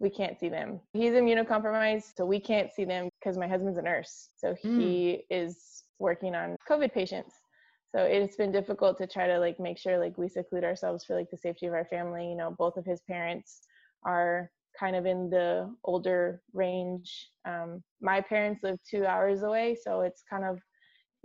we 0.00 0.10
can't 0.10 0.38
see 0.38 0.48
them. 0.48 0.80
He's 0.92 1.12
immunocompromised, 1.12 2.16
so 2.16 2.24
we 2.24 2.40
can't 2.40 2.72
see 2.72 2.84
them 2.84 3.08
because 3.20 3.36
my 3.36 3.48
husband's 3.48 3.78
a 3.78 3.82
nurse. 3.82 4.28
So 4.36 4.54
he 4.54 4.68
mm. 4.68 5.20
is 5.30 5.82
working 5.98 6.34
on 6.34 6.56
COVID 6.68 6.92
patients. 6.94 7.34
So 7.94 8.02
it's 8.02 8.36
been 8.36 8.52
difficult 8.52 8.96
to 8.98 9.06
try 9.06 9.26
to 9.26 9.38
like 9.38 9.58
make 9.58 9.78
sure 9.78 9.98
like 9.98 10.16
we 10.16 10.28
seclude 10.28 10.64
ourselves 10.64 11.04
for 11.04 11.16
like 11.16 11.30
the 11.30 11.36
safety 11.36 11.66
of 11.66 11.74
our 11.74 11.86
family. 11.86 12.28
You 12.28 12.36
know, 12.36 12.54
both 12.56 12.76
of 12.76 12.84
his 12.84 13.00
parents 13.00 13.62
are 14.04 14.50
kind 14.78 14.96
of 14.96 15.06
in 15.06 15.30
the 15.30 15.74
older 15.84 16.42
range. 16.52 17.30
Um, 17.44 17.82
my 18.00 18.20
parents 18.20 18.62
live 18.62 18.78
two 18.88 19.06
hours 19.06 19.42
away, 19.42 19.76
so 19.80 20.02
it's 20.02 20.22
kind 20.28 20.44
of 20.44 20.60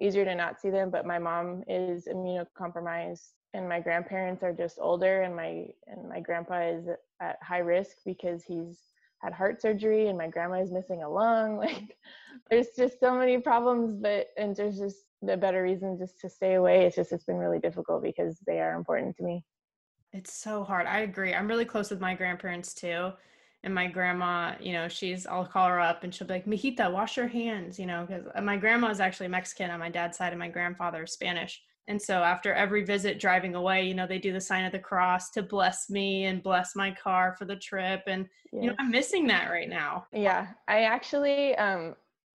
easier 0.01 0.25
to 0.25 0.35
not 0.35 0.59
see 0.59 0.69
them. 0.69 0.89
But 0.89 1.05
my 1.05 1.19
mom 1.19 1.63
is 1.67 2.07
immunocompromised, 2.07 3.29
and 3.53 3.69
my 3.69 3.79
grandparents 3.79 4.43
are 4.43 4.53
just 4.53 4.77
older, 4.81 5.21
and 5.21 5.35
my 5.35 5.67
and 5.87 6.09
my 6.09 6.19
grandpa 6.19 6.67
is 6.67 6.87
at 7.21 7.37
high 7.41 7.59
risk 7.59 7.97
because 8.05 8.43
he's 8.43 8.79
had 9.23 9.33
heart 9.33 9.61
surgery 9.61 10.09
and 10.09 10.17
my 10.17 10.27
grandma 10.27 10.61
is 10.61 10.71
missing 10.71 11.01
a 11.03 11.09
lung. 11.09 11.57
Like 11.63 11.97
there's 12.49 12.67
just 12.75 12.99
so 12.99 13.15
many 13.15 13.37
problems, 13.37 13.95
but 13.95 14.27
and 14.37 14.55
there's 14.55 14.77
just 14.77 14.97
the 15.21 15.37
better 15.37 15.63
reason 15.63 15.97
just 15.97 16.19
to 16.19 16.29
stay 16.29 16.55
away. 16.55 16.85
It's 16.85 16.95
just 16.95 17.13
it's 17.13 17.23
been 17.23 17.37
really 17.37 17.59
difficult 17.59 18.03
because 18.03 18.37
they 18.45 18.59
are 18.59 18.75
important 18.75 19.15
to 19.17 19.23
me. 19.23 19.43
It's 20.11 20.33
so 20.33 20.63
hard. 20.63 20.85
I 20.85 20.99
agree. 20.99 21.33
I'm 21.33 21.47
really 21.47 21.65
close 21.65 21.89
with 21.89 22.01
my 22.01 22.13
grandparents 22.13 22.73
too. 22.73 23.13
And 23.63 23.73
my 23.73 23.87
grandma, 23.87 24.55
you 24.59 24.73
know, 24.73 24.89
she's, 24.89 25.25
I'll 25.25 25.45
call 25.45 25.69
her 25.69 25.79
up 25.79 26.03
and 26.03 26.13
she'll 26.13 26.27
be 26.27 26.33
like, 26.33 26.45
Mijita, 26.45 26.91
wash 26.91 27.15
your 27.15 27.27
hands, 27.27 27.79
you 27.79 27.85
know, 27.85 28.05
because 28.05 28.25
uh, 28.35 28.41
my 28.41 28.57
grandma 28.57 28.89
is 28.89 28.99
actually 28.99 29.29
Mexican 29.29 29.71
on 29.71 29.79
my 29.79 29.89
dad's 29.89 30.17
side 30.17 30.33
and 30.33 30.39
my 30.39 30.49
grandfather 30.49 31.03
is 31.03 31.13
Spanish. 31.13 31.61
And 31.87 32.01
so 32.01 32.23
after 32.23 32.53
every 32.53 32.83
visit 32.83 33.19
driving 33.19 33.55
away, 33.55 33.85
you 33.85 33.93
know, 33.93 34.07
they 34.07 34.19
do 34.19 34.33
the 34.33 34.41
sign 34.41 34.65
of 34.65 34.71
the 34.71 34.79
cross 34.79 35.29
to 35.31 35.41
bless 35.41 35.89
me 35.89 36.25
and 36.25 36.43
bless 36.43 36.75
my 36.75 36.91
car 36.91 37.35
for 37.37 37.45
the 37.45 37.55
trip. 37.55 38.03
And, 38.07 38.27
yeah. 38.51 38.61
you 38.61 38.67
know, 38.67 38.75
I'm 38.79 38.91
missing 38.91 39.27
that 39.27 39.49
right 39.49 39.69
now. 39.69 40.07
Yeah. 40.13 40.47
I 40.67 40.83
actually, 40.83 41.55
um, 41.55 41.95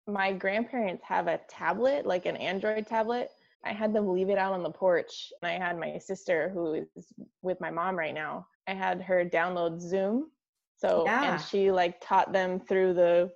my 0.07 0.33
grandparents 0.33 1.05
have 1.05 1.27
a 1.27 1.41
tablet, 1.49 2.07
like 2.07 2.27
an 2.27 2.37
Android 2.37 2.87
tablet. 2.87 3.31
I 3.65 3.73
had 3.73 3.95
them 3.95 4.13
leave 4.13 4.29
it 4.29 4.39
out 4.39 4.53
on 4.53 4.63
the 4.63 4.71
porch. 4.71 5.33
And 5.43 5.51
I 5.51 5.67
had 5.67 5.79
my 5.79 5.99
sister, 5.99 6.51
who 6.51 6.87
is 6.97 7.13
with 7.43 7.61
my 7.61 7.71
mom 7.71 7.97
right 7.97 8.15
now, 8.15 8.47
I 8.67 8.75
had 8.75 9.01
her 9.03 9.25
download 9.25 9.81
Zoom. 9.81 10.31
So, 10.77 11.05
yeah. 11.07 11.33
and 11.33 11.41
she 11.41 11.71
like 11.71 12.01
taught 12.01 12.33
them 12.33 12.61
through 12.61 12.95
the 12.95 13.31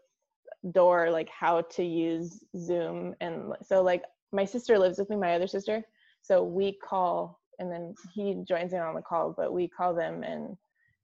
door, 0.73 1.11
like 1.11 1.29
how 1.29 1.63
to 1.63 1.85
use 1.85 2.45
Zoom. 2.57 3.15
And 3.21 3.55
so, 3.63 3.83
like, 3.83 4.03
my 4.33 4.45
sister 4.45 4.79
lives 4.79 4.99
with 4.99 5.11
me, 5.11 5.17
my 5.17 5.35
other 5.35 5.47
sister. 5.47 5.83
So 6.23 6.43
we 6.43 6.79
call 6.85 7.41
and 7.59 7.71
then 7.71 7.95
he 8.15 8.43
joins 8.47 8.73
in 8.73 8.81
on 8.81 8.95
the 8.95 9.03
call, 9.03 9.35
but 9.37 9.53
we 9.53 9.69
call 9.69 9.95
them 9.95 10.23
and 10.23 10.57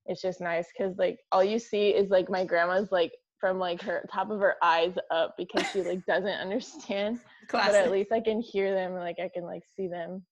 it's 0.06 0.22
just 0.22 0.40
nice 0.40 0.66
because 0.76 0.96
like 0.98 1.18
all 1.32 1.42
you 1.42 1.58
see 1.58 1.88
is 1.88 2.10
like 2.10 2.28
my 2.28 2.44
grandma's 2.44 2.92
like 2.92 3.12
from 3.40 3.58
like 3.58 3.80
her 3.82 4.06
top 4.12 4.30
of 4.30 4.40
her 4.40 4.56
eyes 4.62 4.94
up 5.10 5.34
because 5.36 5.66
she 5.70 5.82
like 5.82 6.04
doesn't 6.06 6.28
understand. 6.40 7.20
Classic. 7.48 7.72
But 7.72 7.84
at 7.84 7.90
least 7.90 8.12
I 8.12 8.20
can 8.20 8.40
hear 8.40 8.74
them, 8.74 8.94
like 8.94 9.18
I 9.18 9.30
can 9.32 9.44
like 9.44 9.62
see 9.76 9.88
them 9.88 10.24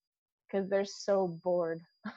because 0.47 0.69
they're 0.69 0.85
so 0.85 1.38
bored. 1.43 1.81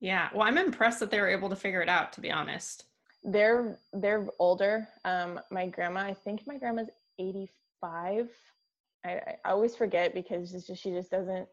Yeah, 0.00 0.30
well, 0.34 0.48
I'm 0.48 0.58
impressed 0.58 0.98
that 0.98 1.12
they 1.12 1.20
were 1.20 1.28
able 1.28 1.48
to 1.48 1.54
figure 1.54 1.80
it 1.80 1.88
out. 1.88 2.12
To 2.14 2.20
be 2.20 2.32
honest, 2.32 2.86
they're 3.24 3.78
they're 3.92 4.26
older. 4.38 4.88
Um, 5.04 5.40
my 5.50 5.66
grandma, 5.66 6.00
I 6.00 6.14
think 6.14 6.46
my 6.46 6.58
grandma's 6.58 6.90
85. 7.18 8.28
I, 9.04 9.10
I 9.10 9.36
always 9.44 9.74
forget 9.74 10.14
because 10.14 10.52
just, 10.52 10.82
she 10.82 10.90
just 10.90 11.10
doesn't 11.10 11.48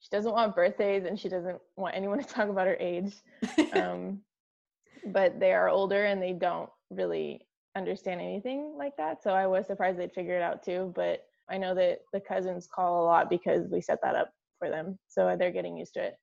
she 0.00 0.08
doesn't 0.10 0.32
want 0.32 0.56
birthdays 0.56 1.04
and 1.04 1.18
she 1.18 1.28
doesn't 1.28 1.60
want 1.76 1.96
anyone 1.96 2.18
to 2.18 2.24
talk 2.24 2.48
about 2.48 2.66
her 2.66 2.76
age. 2.80 3.14
um, 3.72 4.20
but 5.06 5.38
they 5.38 5.52
are 5.52 5.68
older 5.68 6.04
and 6.04 6.20
they 6.20 6.32
don't 6.32 6.70
really 6.90 7.46
understand 7.76 8.20
anything 8.20 8.74
like 8.76 8.96
that. 8.96 9.22
So 9.22 9.30
I 9.30 9.46
was 9.46 9.66
surprised 9.66 9.98
they'd 9.98 10.12
figure 10.12 10.36
it 10.36 10.42
out 10.42 10.64
too. 10.64 10.92
But 10.96 11.24
I 11.48 11.56
know 11.58 11.74
that 11.74 12.00
the 12.12 12.20
cousins 12.20 12.68
call 12.72 13.02
a 13.02 13.06
lot 13.06 13.30
because 13.30 13.68
we 13.70 13.80
set 13.80 14.00
that 14.02 14.16
up 14.16 14.30
for 14.58 14.68
them. 14.68 14.98
So 15.08 15.36
they're 15.38 15.52
getting 15.52 15.76
used 15.76 15.94
to 15.94 16.02
it. 16.02 16.14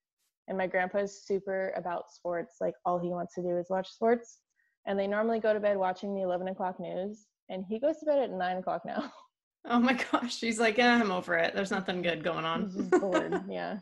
And 0.49 0.57
my 0.57 0.67
grandpa's 0.67 1.23
super 1.25 1.73
about 1.77 2.11
sports. 2.11 2.57
Like 2.59 2.73
all 2.85 2.99
he 2.99 3.09
wants 3.09 3.35
to 3.35 3.41
do 3.41 3.57
is 3.57 3.69
watch 3.69 3.89
sports. 3.89 4.39
And 4.85 4.97
they 4.97 5.07
normally 5.07 5.39
go 5.39 5.53
to 5.53 5.59
bed 5.59 5.77
watching 5.77 6.15
the 6.15 6.21
11 6.21 6.47
o'clock 6.47 6.79
news. 6.79 7.27
And 7.49 7.65
he 7.67 7.79
goes 7.79 7.97
to 7.97 8.05
bed 8.05 8.19
at 8.19 8.31
nine 8.31 8.57
o'clock 8.57 8.83
now. 8.85 9.11
Oh 9.65 9.77
my 9.77 9.91
gosh. 10.09 10.37
She's 10.37 10.57
like, 10.57 10.79
eh, 10.79 10.87
I'm 10.89 11.11
over 11.11 11.35
it. 11.35 11.53
There's 11.53 11.69
nothing 11.69 12.01
good 12.01 12.23
going 12.23 12.45
on. 12.45 12.71
He's 12.73 12.87
bored. 13.01 13.43
yeah. 13.49 13.79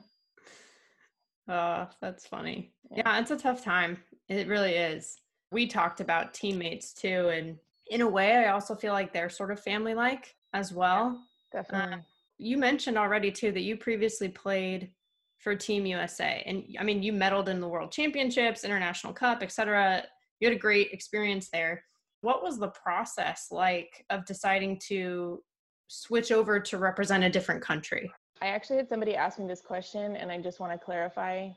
Oh, 1.47 1.87
that's 2.01 2.25
funny. 2.25 2.73
Yeah. 2.89 3.03
yeah, 3.05 3.19
it's 3.19 3.29
a 3.29 3.37
tough 3.37 3.63
time. 3.63 3.99
It 4.27 4.47
really 4.47 4.73
is 4.73 5.19
we 5.51 5.67
talked 5.67 6.01
about 6.01 6.33
teammates 6.33 6.93
too 6.93 7.29
and 7.29 7.57
in 7.89 8.01
a 8.01 8.07
way 8.07 8.35
i 8.35 8.49
also 8.49 8.75
feel 8.75 8.93
like 8.93 9.13
they're 9.13 9.29
sort 9.29 9.51
of 9.51 9.59
family 9.59 9.93
like 9.93 10.35
as 10.53 10.73
well 10.73 11.19
definitely 11.51 11.95
uh, 11.95 11.97
you 12.37 12.57
mentioned 12.57 12.97
already 12.97 13.31
too 13.31 13.51
that 13.51 13.61
you 13.61 13.77
previously 13.77 14.27
played 14.27 14.91
for 15.39 15.55
team 15.55 15.85
usa 15.85 16.43
and 16.45 16.63
i 16.79 16.83
mean 16.83 17.01
you 17.01 17.13
medaled 17.13 17.47
in 17.47 17.61
the 17.61 17.67
world 17.67 17.91
championships 17.91 18.63
international 18.63 19.13
cup 19.13 19.41
etc 19.41 20.03
you 20.39 20.47
had 20.47 20.55
a 20.55 20.59
great 20.59 20.91
experience 20.91 21.49
there 21.51 21.83
what 22.21 22.43
was 22.43 22.57
the 22.57 22.69
process 22.69 23.47
like 23.51 24.05
of 24.09 24.25
deciding 24.25 24.79
to 24.79 25.41
switch 25.87 26.31
over 26.31 26.59
to 26.59 26.77
represent 26.77 27.23
a 27.23 27.29
different 27.29 27.61
country 27.61 28.11
i 28.41 28.47
actually 28.47 28.77
had 28.77 28.89
somebody 28.89 29.15
ask 29.15 29.39
me 29.39 29.47
this 29.47 29.61
question 29.61 30.15
and 30.15 30.31
i 30.31 30.37
just 30.37 30.59
want 30.59 30.71
to 30.71 30.77
clarify 30.77 31.47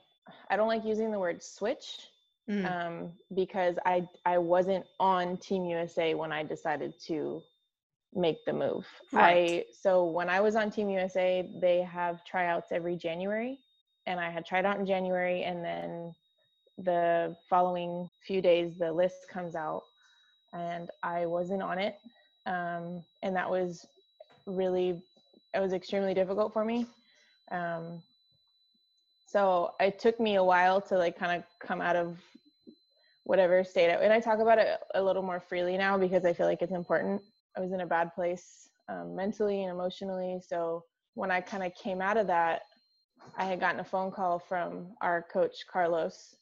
i 0.51 0.57
don't 0.57 0.69
like 0.69 0.85
using 0.85 1.11
the 1.11 1.19
word 1.19 1.43
switch 1.43 2.09
mm. 2.51 2.71
um, 2.71 3.13
because 3.35 3.77
I 3.87 4.07
I 4.27 4.39
wasn't 4.39 4.85
on 4.99 5.37
Team 5.37 5.65
USA 5.65 6.15
when 6.15 6.33
I 6.33 6.43
decided 6.43 6.95
to 7.07 7.43
make 8.15 8.45
the 8.45 8.53
move. 8.53 8.87
Right. 9.13 9.61
I 9.61 9.73
so 9.73 10.05
when 10.05 10.29
I 10.29 10.41
was 10.41 10.57
on 10.57 10.71
Team 10.71 10.91
USA, 10.91 11.49
they 11.61 11.83
have 11.83 12.25
tryouts 12.25 12.73
every 12.73 12.97
January, 12.97 13.59
and 14.07 14.19
I 14.19 14.31
had 14.31 14.45
tried 14.45 14.67
out 14.67 14.79
in 14.79 14.87
January, 14.87 15.45
and 15.45 15.65
then 15.65 16.15
the 16.85 17.37
following 17.49 18.09
few 18.27 18.41
days 18.41 18.79
the 18.79 18.93
list 18.93 19.29
comes 19.31 19.55
out, 19.55 19.83
and 20.53 20.91
I 21.03 21.27
wasn't 21.27 21.63
on 21.63 21.79
it, 21.79 21.97
um, 22.47 23.03
and 23.23 23.35
that 23.37 23.51
was 23.51 23.87
really 24.47 25.03
it 25.55 25.61
was 25.61 25.73
extremely 25.73 26.15
difficult 26.15 26.53
for 26.53 26.65
me. 26.65 26.87
Um, 27.51 28.03
so 29.27 29.73
it 29.81 29.99
took 29.99 30.19
me 30.19 30.37
a 30.37 30.45
while 30.45 30.81
to 30.83 30.99
like 30.99 31.19
kind 31.19 31.37
of 31.37 31.45
come 31.65 31.81
out 31.81 31.97
of 31.97 32.19
whatever 33.25 33.63
state 33.63 33.91
I, 33.91 33.95
and 34.03 34.13
i 34.13 34.19
talk 34.19 34.41
about 34.41 34.59
it 34.59 34.79
a 34.95 35.03
little 35.03 35.23
more 35.23 35.41
freely 35.41 35.77
now 35.77 35.97
because 35.97 36.25
i 36.25 36.33
feel 36.33 36.47
like 36.47 36.63
it's 36.63 36.73
important. 36.73 37.23
I 37.57 37.61
was 37.61 37.73
in 37.73 37.81
a 37.81 37.87
bad 37.87 38.15
place 38.15 38.69
um, 38.89 39.15
mentally 39.15 39.63
and 39.63 39.71
emotionally. 39.71 40.41
So 40.47 40.85
when 41.15 41.31
i 41.31 41.41
kind 41.41 41.63
of 41.63 41.73
came 41.75 42.01
out 42.01 42.17
of 42.17 42.27
that 42.29 42.63
i 43.37 43.45
had 43.45 43.61
gotten 43.61 43.81
a 43.81 43.85
phone 43.85 44.11
call 44.11 44.39
from 44.39 44.89
our 45.01 45.27
coach 45.33 45.65
carlos 45.71 46.35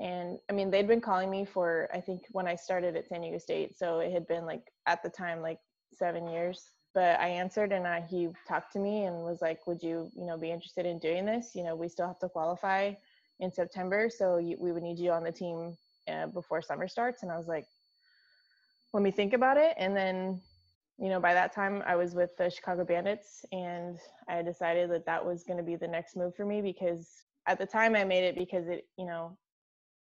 and 0.00 0.38
i 0.48 0.52
mean 0.52 0.70
they'd 0.70 0.88
been 0.88 1.00
calling 1.00 1.30
me 1.30 1.44
for 1.44 1.88
i 1.92 2.00
think 2.00 2.22
when 2.32 2.46
i 2.46 2.54
started 2.54 2.96
at 2.96 3.06
san 3.06 3.20
diego 3.20 3.38
state 3.38 3.76
so 3.78 4.00
it 4.00 4.10
had 4.10 4.26
been 4.26 4.46
like 4.46 4.62
at 4.86 5.02
the 5.02 5.08
time 5.10 5.40
like 5.40 5.58
seven 5.92 6.28
years. 6.28 6.70
But 6.92 7.20
i 7.20 7.28
answered 7.28 7.72
and 7.72 7.86
I, 7.86 8.00
he 8.00 8.28
talked 8.48 8.72
to 8.72 8.78
me 8.78 9.04
and 9.04 9.22
was 9.22 9.40
like 9.40 9.66
would 9.66 9.82
you 9.82 10.10
you 10.16 10.26
know 10.26 10.36
be 10.36 10.50
interested 10.50 10.86
in 10.86 10.98
doing 10.98 11.24
this? 11.24 11.52
You 11.54 11.64
know 11.64 11.76
we 11.76 11.88
still 11.88 12.08
have 12.08 12.18
to 12.20 12.28
qualify 12.28 12.92
in 13.38 13.50
september 13.50 14.10
so 14.10 14.36
you, 14.36 14.56
we 14.58 14.72
would 14.72 14.82
need 14.82 14.98
you 14.98 15.12
on 15.12 15.24
the 15.24 15.32
team 15.32 15.76
uh, 16.08 16.26
before 16.26 16.62
summer 16.62 16.88
starts. 16.88 17.22
And 17.22 17.30
i 17.30 17.36
was 17.36 17.46
like 17.46 17.66
let 18.92 19.04
me 19.04 19.12
think 19.12 19.34
about 19.34 19.56
it. 19.56 19.74
And 19.76 19.96
then 19.96 20.40
you 20.98 21.08
know 21.08 21.20
by 21.20 21.32
that 21.32 21.54
time 21.54 21.82
i 21.86 21.96
was 21.96 22.14
with 22.14 22.36
the 22.36 22.50
chicago 22.50 22.84
bandits 22.84 23.44
and 23.52 23.96
i 24.28 24.42
decided 24.42 24.90
that 24.90 25.06
that 25.06 25.24
was 25.24 25.44
going 25.44 25.56
to 25.56 25.62
be 25.62 25.74
the 25.74 25.88
next 25.88 26.14
move 26.14 26.34
for 26.36 26.44
me 26.44 26.60
because 26.60 27.08
at 27.46 27.58
the 27.58 27.64
time 27.64 27.96
i 27.96 28.04
made 28.04 28.22
it 28.22 28.36
because 28.36 28.68
it 28.68 28.86
you 28.98 29.06
know 29.06 29.34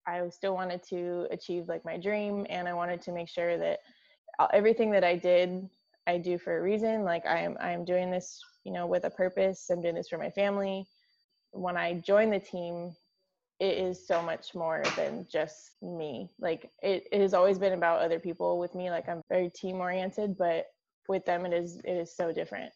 i 0.08 0.28
still 0.30 0.54
wanted 0.54 0.82
to 0.84 1.28
achieve 1.32 1.67
like 1.67 1.84
my 1.86 1.98
dream 1.98 2.46
and 2.50 2.67
i 2.67 2.74
wanted 2.74 3.02
to 3.02 3.12
make 3.12 3.30
sure 3.30 3.58
that 3.58 3.80
uh, 4.39 4.48
everything 4.54 4.91
that 4.91 5.04
i 5.04 5.15
did 5.15 5.70
i 6.08 6.17
do 6.17 6.38
for 6.38 6.58
a 6.58 6.62
reason 6.62 7.04
like 7.04 7.26
i 7.26 7.39
am 7.39 7.58
i 7.60 7.72
am 7.72 7.86
doing 7.86 8.10
this 8.12 8.41
you 8.63 8.72
know 8.72 8.88
with 8.88 9.06
a 9.06 9.10
purpose 9.10 9.70
i'm 9.70 9.82
doing 9.82 9.96
this 9.96 10.10
for 10.10 10.17
my 10.17 10.30
family 10.32 10.88
when 11.52 11.78
i 11.78 11.93
joined 11.93 12.34
the 12.34 12.39
team 12.39 12.93
it 13.60 13.78
is 13.78 14.06
so 14.06 14.22
much 14.22 14.54
more 14.54 14.84
than 14.96 15.26
just 15.32 15.72
me. 15.82 16.30
Like 16.39 16.70
it, 16.82 17.08
it 17.12 17.22
has 17.22 17.34
always 17.34 17.58
been 17.58 17.74
about 17.74 18.02
other 18.02 18.20
people 18.20 18.60
with 18.60 18.76
me. 18.76 18.91
Like 18.91 19.10
I'm 19.10 19.22
very 19.30 19.50
team 19.50 19.78
oriented, 19.78 20.38
but 20.38 20.67
with 21.08 21.26
them 21.26 21.46
it 21.46 21.54
is 21.54 21.82
it 21.84 21.93
is 21.93 22.15
so 22.15 22.32
different. 22.32 22.72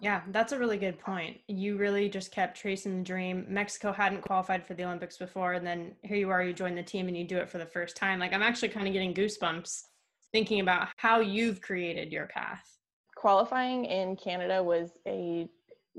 Yeah, 0.00 0.22
that's 0.30 0.52
a 0.52 0.58
really 0.58 0.76
good 0.76 0.98
point. 0.98 1.38
You 1.48 1.76
really 1.76 2.08
just 2.08 2.30
kept 2.30 2.56
tracing 2.56 2.98
the 2.98 3.04
dream. 3.04 3.46
Mexico 3.48 3.92
hadn't 3.92 4.22
qualified 4.22 4.64
for 4.64 4.74
the 4.74 4.84
Olympics 4.84 5.16
before, 5.16 5.54
and 5.54 5.66
then 5.66 5.96
here 6.02 6.16
you 6.16 6.30
are, 6.30 6.42
you 6.42 6.52
join 6.52 6.76
the 6.76 6.82
team 6.82 7.08
and 7.08 7.16
you 7.16 7.24
do 7.24 7.38
it 7.38 7.48
for 7.50 7.58
the 7.58 7.66
first 7.66 7.96
time. 7.96 8.20
Like, 8.20 8.32
I'm 8.32 8.42
actually 8.42 8.68
kind 8.68 8.86
of 8.86 8.92
getting 8.92 9.12
goosebumps 9.12 9.82
thinking 10.30 10.60
about 10.60 10.88
how 10.96 11.20
you've 11.20 11.60
created 11.60 12.12
your 12.12 12.26
path. 12.26 12.78
Qualifying 13.16 13.86
in 13.86 14.14
Canada 14.14 14.62
was 14.62 14.90
a 15.06 15.48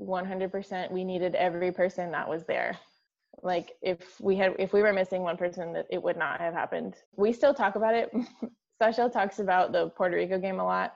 100%, 0.00 0.90
we 0.90 1.04
needed 1.04 1.34
every 1.34 1.70
person 1.70 2.10
that 2.12 2.26
was 2.26 2.44
there 2.46 2.78
like 3.42 3.76
if 3.82 4.20
we 4.20 4.36
had 4.36 4.54
if 4.58 4.72
we 4.72 4.82
were 4.82 4.92
missing 4.92 5.22
one 5.22 5.36
person 5.36 5.72
that 5.72 5.86
it 5.90 6.02
would 6.02 6.16
not 6.16 6.40
have 6.40 6.54
happened 6.54 6.94
we 7.16 7.32
still 7.32 7.54
talk 7.54 7.76
about 7.76 7.94
it 7.94 8.12
Sashel 8.82 9.12
talks 9.12 9.38
about 9.38 9.72
the 9.72 9.88
Puerto 9.90 10.16
Rico 10.16 10.38
game 10.38 10.58
a 10.58 10.64
lot 10.64 10.94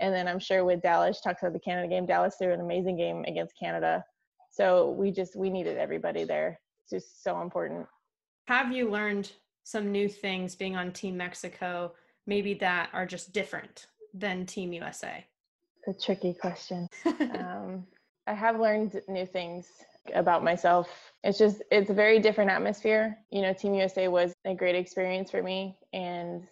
and 0.00 0.14
then 0.14 0.28
I'm 0.28 0.38
sure 0.38 0.64
with 0.64 0.82
Dallas 0.82 1.20
talks 1.20 1.42
about 1.42 1.52
the 1.52 1.60
Canada 1.60 1.88
game. 1.88 2.06
Dallas 2.06 2.36
threw 2.40 2.52
an 2.52 2.60
amazing 2.60 2.96
game 2.96 3.24
against 3.26 3.58
Canada. 3.58 4.04
So 4.50 4.90
we 4.90 5.10
just 5.10 5.36
we 5.36 5.50
needed 5.50 5.78
everybody 5.78 6.24
there. 6.24 6.60
It's 6.82 6.90
just 6.90 7.22
so 7.22 7.40
important. 7.42 7.86
Have 8.46 8.72
you 8.72 8.90
learned 8.90 9.32
some 9.64 9.92
new 9.92 10.08
things 10.08 10.54
being 10.54 10.76
on 10.76 10.92
team 10.92 11.16
Mexico 11.16 11.92
maybe 12.26 12.54
that 12.54 12.90
are 12.92 13.06
just 13.06 13.32
different 13.32 13.86
than 14.14 14.46
team 14.46 14.72
USA 14.72 15.26
it's 15.88 16.02
a? 16.02 16.06
Tricky 16.06 16.34
question. 16.34 16.88
Um, 17.20 17.86
I 18.26 18.34
have 18.34 18.60
learned 18.60 19.00
new 19.08 19.24
things 19.24 19.68
about 20.14 20.44
myself. 20.44 20.88
It's 21.24 21.38
just 21.38 21.62
it's 21.70 21.88
a 21.88 21.94
very 21.94 22.18
different 22.18 22.50
atmosphere. 22.50 23.16
You 23.30 23.40
know, 23.40 23.54
Team 23.54 23.74
USA 23.74 24.08
was 24.08 24.34
a 24.44 24.54
great 24.54 24.74
experience 24.74 25.30
for 25.30 25.42
me 25.42 25.78
and 25.94 26.46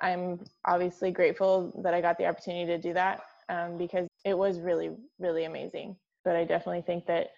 I'm 0.00 0.44
obviously 0.64 1.10
grateful 1.10 1.72
that 1.82 1.94
I 1.94 2.00
got 2.00 2.18
the 2.18 2.26
opportunity 2.26 2.66
to 2.66 2.78
do 2.78 2.92
that 2.94 3.22
um, 3.48 3.76
because 3.78 4.06
it 4.24 4.36
was 4.36 4.60
really, 4.60 4.90
really 5.18 5.44
amazing. 5.44 5.96
But 6.24 6.36
I 6.36 6.44
definitely 6.44 6.82
think 6.82 7.06
that 7.06 7.28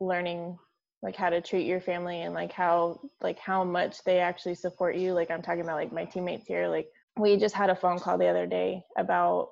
learning 0.00 0.58
like 1.02 1.16
how 1.16 1.30
to 1.30 1.40
treat 1.40 1.66
your 1.66 1.80
family 1.80 2.22
and 2.22 2.34
like 2.34 2.52
how 2.52 3.00
like 3.20 3.38
how 3.38 3.64
much 3.64 4.02
they 4.04 4.18
actually 4.18 4.54
support 4.54 4.96
you 4.96 5.12
like 5.12 5.30
i'm 5.30 5.42
talking 5.42 5.60
about 5.60 5.76
like 5.76 5.92
my 5.92 6.04
teammates 6.04 6.46
here 6.46 6.68
like 6.68 6.88
we 7.18 7.36
just 7.36 7.54
had 7.54 7.70
a 7.70 7.76
phone 7.76 7.98
call 7.98 8.18
the 8.18 8.26
other 8.26 8.46
day 8.46 8.82
about 8.98 9.50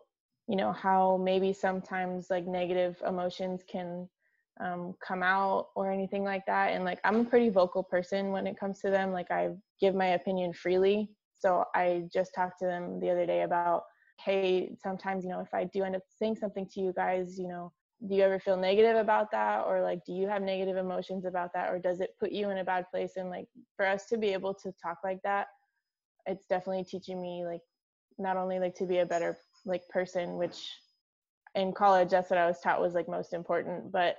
you 0.49 0.57
know 0.57 0.73
how 0.73 1.17
maybe 1.23 1.53
sometimes 1.53 2.29
like 2.31 2.47
negative 2.47 2.97
emotions 3.07 3.63
can 3.71 4.09
um, 4.61 4.95
come 5.05 5.23
out 5.23 5.69
or 5.75 5.91
anything 5.91 6.23
like 6.23 6.47
that. 6.47 6.73
And 6.73 6.85
like 6.85 7.01
i'm 7.05 7.21
a 7.21 7.25
pretty 7.25 7.49
vocal 7.49 7.83
person 7.83 8.31
when 8.31 8.47
it 8.47 8.59
comes 8.59 8.81
to 8.81 8.91
them. 8.91 9.13
Like 9.13 9.31
i 9.31 9.51
give 9.81 9.95
my 9.95 10.09
opinion 10.09 10.53
freely 10.53 11.11
so 11.39 11.65
i 11.75 12.03
just 12.13 12.35
talked 12.35 12.59
to 12.59 12.67
them 12.67 13.01
the 13.01 13.11
other 13.11 13.27
day 13.27 13.43
about 13.43 13.83
hey 14.25 14.71
sometimes 14.83 15.25
you 15.25 15.31
know 15.31 15.41
if 15.41 15.53
i 15.53 15.65
do 15.65 15.83
end 15.83 15.97
up 15.97 16.03
saying 16.09 16.37
something 16.37 16.67
to 16.67 16.81
you 16.81 16.93
guys 16.95 17.39
you 17.39 17.49
know 17.49 17.73
do 18.09 18.17
you 18.17 18.23
ever 18.23 18.39
feel 18.39 18.59
negative 18.59 18.97
about 18.97 19.31
that? 19.31 19.65
Or 19.67 19.81
like 19.81 20.05
do 20.05 20.13
you 20.13 20.29
have 20.29 20.43
negative 20.43 20.77
emotions 20.77 21.25
about 21.25 21.51
that? 21.55 21.71
Or 21.71 21.79
does 21.79 22.01
it 22.01 22.11
put 22.21 22.33
you 22.33 22.51
in 22.51 22.59
a 22.59 22.65
bad 22.65 22.85
place? 22.91 23.13
And 23.17 23.31
like 23.31 23.47
for 23.79 23.87
us 23.87 24.07
to 24.07 24.19
be 24.19 24.35
able 24.35 24.53
to 24.53 24.75
talk 24.83 24.99
like 25.03 25.23
that 25.23 25.47
it's 26.27 26.47
definitely 26.47 26.85
teaching 26.85 27.21
me 27.21 27.45
like 27.45 27.61
not 28.19 28.37
only 28.37 28.59
like 28.59 28.75
to 28.77 28.87
be 28.87 28.99
a 28.99 29.07
better 29.07 29.37
like 29.65 29.87
person 29.89 30.37
which 30.37 30.71
in 31.55 31.73
college 31.73 32.11
that's 32.11 32.31
what 32.31 32.39
i 32.39 32.47
was 32.47 32.61
taught 32.61 32.81
was 32.81 32.95
like 32.95 33.09
most 33.09 33.33
important 33.33 33.91
but 33.93 34.17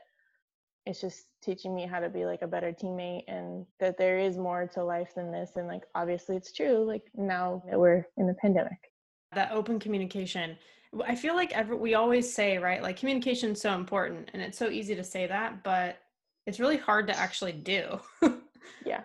it's 0.86 1.02
just 1.02 1.26
teaching 1.42 1.74
me 1.76 1.86
how 1.86 2.00
to 2.00 2.10
be 2.10 2.26
like 2.26 2.42
a 2.42 2.48
better 2.48 2.72
teammate 2.72 3.24
and 3.28 3.66
that 3.80 3.98
there 3.98 4.20
is 4.20 4.38
more 4.38 4.68
to 4.68 4.84
life 4.84 5.14
than 5.16 5.32
this 5.32 5.52
and 5.56 5.68
like 5.68 5.84
obviously 5.96 6.36
it's 6.36 6.52
true 6.52 6.86
like 6.86 7.04
now 7.16 7.64
that 7.70 7.80
we're 7.80 8.06
in 8.18 8.28
the 8.28 8.36
pandemic 8.36 8.92
that 9.34 9.52
open 9.52 9.80
communication 9.80 10.56
I 11.04 11.16
feel 11.16 11.36
like 11.36 11.52
every, 11.52 11.76
we 11.76 11.96
always 11.96 12.32
say, 12.32 12.58
right, 12.58 12.82
like 12.82 12.98
communication 12.98 13.52
is 13.52 13.62
so 13.62 13.74
important 13.74 14.30
and 14.34 14.42
it's 14.42 14.58
so 14.58 14.70
easy 14.70 14.96
to 14.96 15.04
say 15.04 15.28
that, 15.28 15.64
but 15.64 15.98
it's 16.46 16.60
really 16.60 16.78
hard 16.78 17.08
to 17.08 17.18
actually 17.18 17.52
do. 17.52 18.00
yeah. 18.86 19.02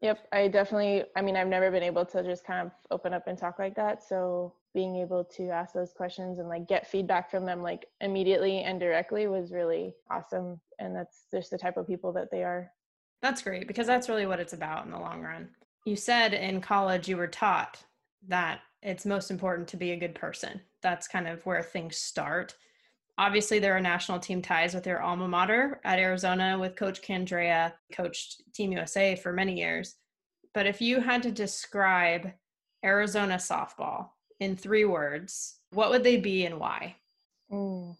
Yep. 0.00 0.26
I 0.32 0.48
definitely, 0.48 1.04
I 1.14 1.22
mean, 1.22 1.36
I've 1.36 1.48
never 1.48 1.70
been 1.70 1.82
able 1.82 2.04
to 2.06 2.22
just 2.22 2.44
kind 2.44 2.66
of 2.66 2.72
open 2.90 3.12
up 3.12 3.28
and 3.28 3.38
talk 3.38 3.58
like 3.58 3.76
that. 3.76 4.02
So 4.02 4.54
being 4.74 4.96
able 4.96 5.24
to 5.24 5.50
ask 5.50 5.74
those 5.74 5.92
questions 5.92 6.38
and 6.38 6.48
like 6.48 6.68
get 6.68 6.86
feedback 6.86 7.30
from 7.30 7.44
them 7.44 7.62
like 7.62 7.86
immediately 8.00 8.60
and 8.60 8.80
directly 8.80 9.26
was 9.26 9.52
really 9.52 9.94
awesome. 10.10 10.60
And 10.78 10.96
that's 10.96 11.26
just 11.30 11.50
the 11.50 11.58
type 11.58 11.76
of 11.76 11.86
people 11.86 12.12
that 12.14 12.30
they 12.30 12.42
are. 12.42 12.70
That's 13.20 13.42
great 13.42 13.68
because 13.68 13.86
that's 13.86 14.08
really 14.08 14.26
what 14.26 14.40
it's 14.40 14.52
about 14.52 14.84
in 14.84 14.90
the 14.90 14.98
long 14.98 15.20
run. 15.20 15.48
You 15.84 15.96
said 15.96 16.34
in 16.34 16.60
college 16.60 17.08
you 17.08 17.16
were 17.16 17.26
taught 17.26 17.82
that 18.28 18.60
it's 18.82 19.06
most 19.06 19.30
important 19.30 19.68
to 19.68 19.76
be 19.76 19.92
a 19.92 19.98
good 19.98 20.14
person. 20.14 20.60
That's 20.82 21.08
kind 21.08 21.28
of 21.28 21.44
where 21.46 21.62
things 21.62 21.96
start. 21.96 22.54
Obviously, 23.18 23.58
there 23.58 23.76
are 23.76 23.80
national 23.80 24.18
team 24.18 24.40
ties 24.40 24.74
with 24.74 24.86
your 24.86 25.02
alma 25.02 25.28
mater 25.28 25.80
at 25.84 25.98
Arizona 25.98 26.58
with 26.58 26.76
Coach 26.76 27.02
Candrea, 27.02 27.72
coached 27.92 28.42
Team 28.54 28.72
USA 28.72 29.14
for 29.14 29.32
many 29.32 29.58
years. 29.58 29.96
But 30.54 30.66
if 30.66 30.80
you 30.80 31.00
had 31.00 31.22
to 31.24 31.30
describe 31.30 32.32
Arizona 32.84 33.36
softball 33.36 34.08
in 34.42 34.56
three 34.56 34.84
words, 34.84 35.56
what 35.70 35.90
would 35.90 36.02
they 36.02 36.16
be 36.16 36.44
and 36.44 36.58
why? 36.58 36.96
Mm. 37.50 37.96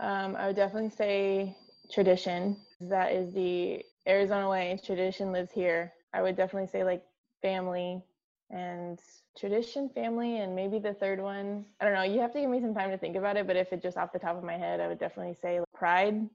Um, 0.00 0.36
I 0.36 0.46
would 0.46 0.56
definitely 0.56 0.90
say 0.90 1.56
tradition. 1.90 2.56
That 2.80 3.12
is 3.12 3.32
the 3.32 3.82
Arizona 4.06 4.48
way. 4.48 4.78
Tradition 4.84 5.32
lives 5.32 5.50
here. 5.50 5.92
I 6.12 6.22
would 6.22 6.36
definitely 6.36 6.68
say 6.68 6.84
like 6.84 7.02
family 7.42 8.02
and 8.50 9.00
tradition, 9.38 9.88
family, 9.90 10.38
and 10.38 10.54
maybe 10.54 10.78
the 10.78 10.94
third 10.94 11.20
one. 11.20 11.64
I 11.80 11.84
don't 11.84 11.94
know. 11.94 12.02
You 12.02 12.20
have 12.20 12.32
to 12.32 12.40
give 12.40 12.50
me 12.50 12.60
some 12.60 12.74
time 12.74 12.90
to 12.90 12.98
think 12.98 13.16
about 13.16 13.36
it, 13.36 13.46
but 13.46 13.56
if 13.56 13.72
it 13.72 13.82
just 13.82 13.96
off 13.96 14.12
the 14.12 14.18
top 14.18 14.36
of 14.36 14.44
my 14.44 14.56
head, 14.56 14.80
I 14.80 14.88
would 14.88 14.98
definitely 14.98 15.36
say 15.40 15.60
pride. 15.74 16.28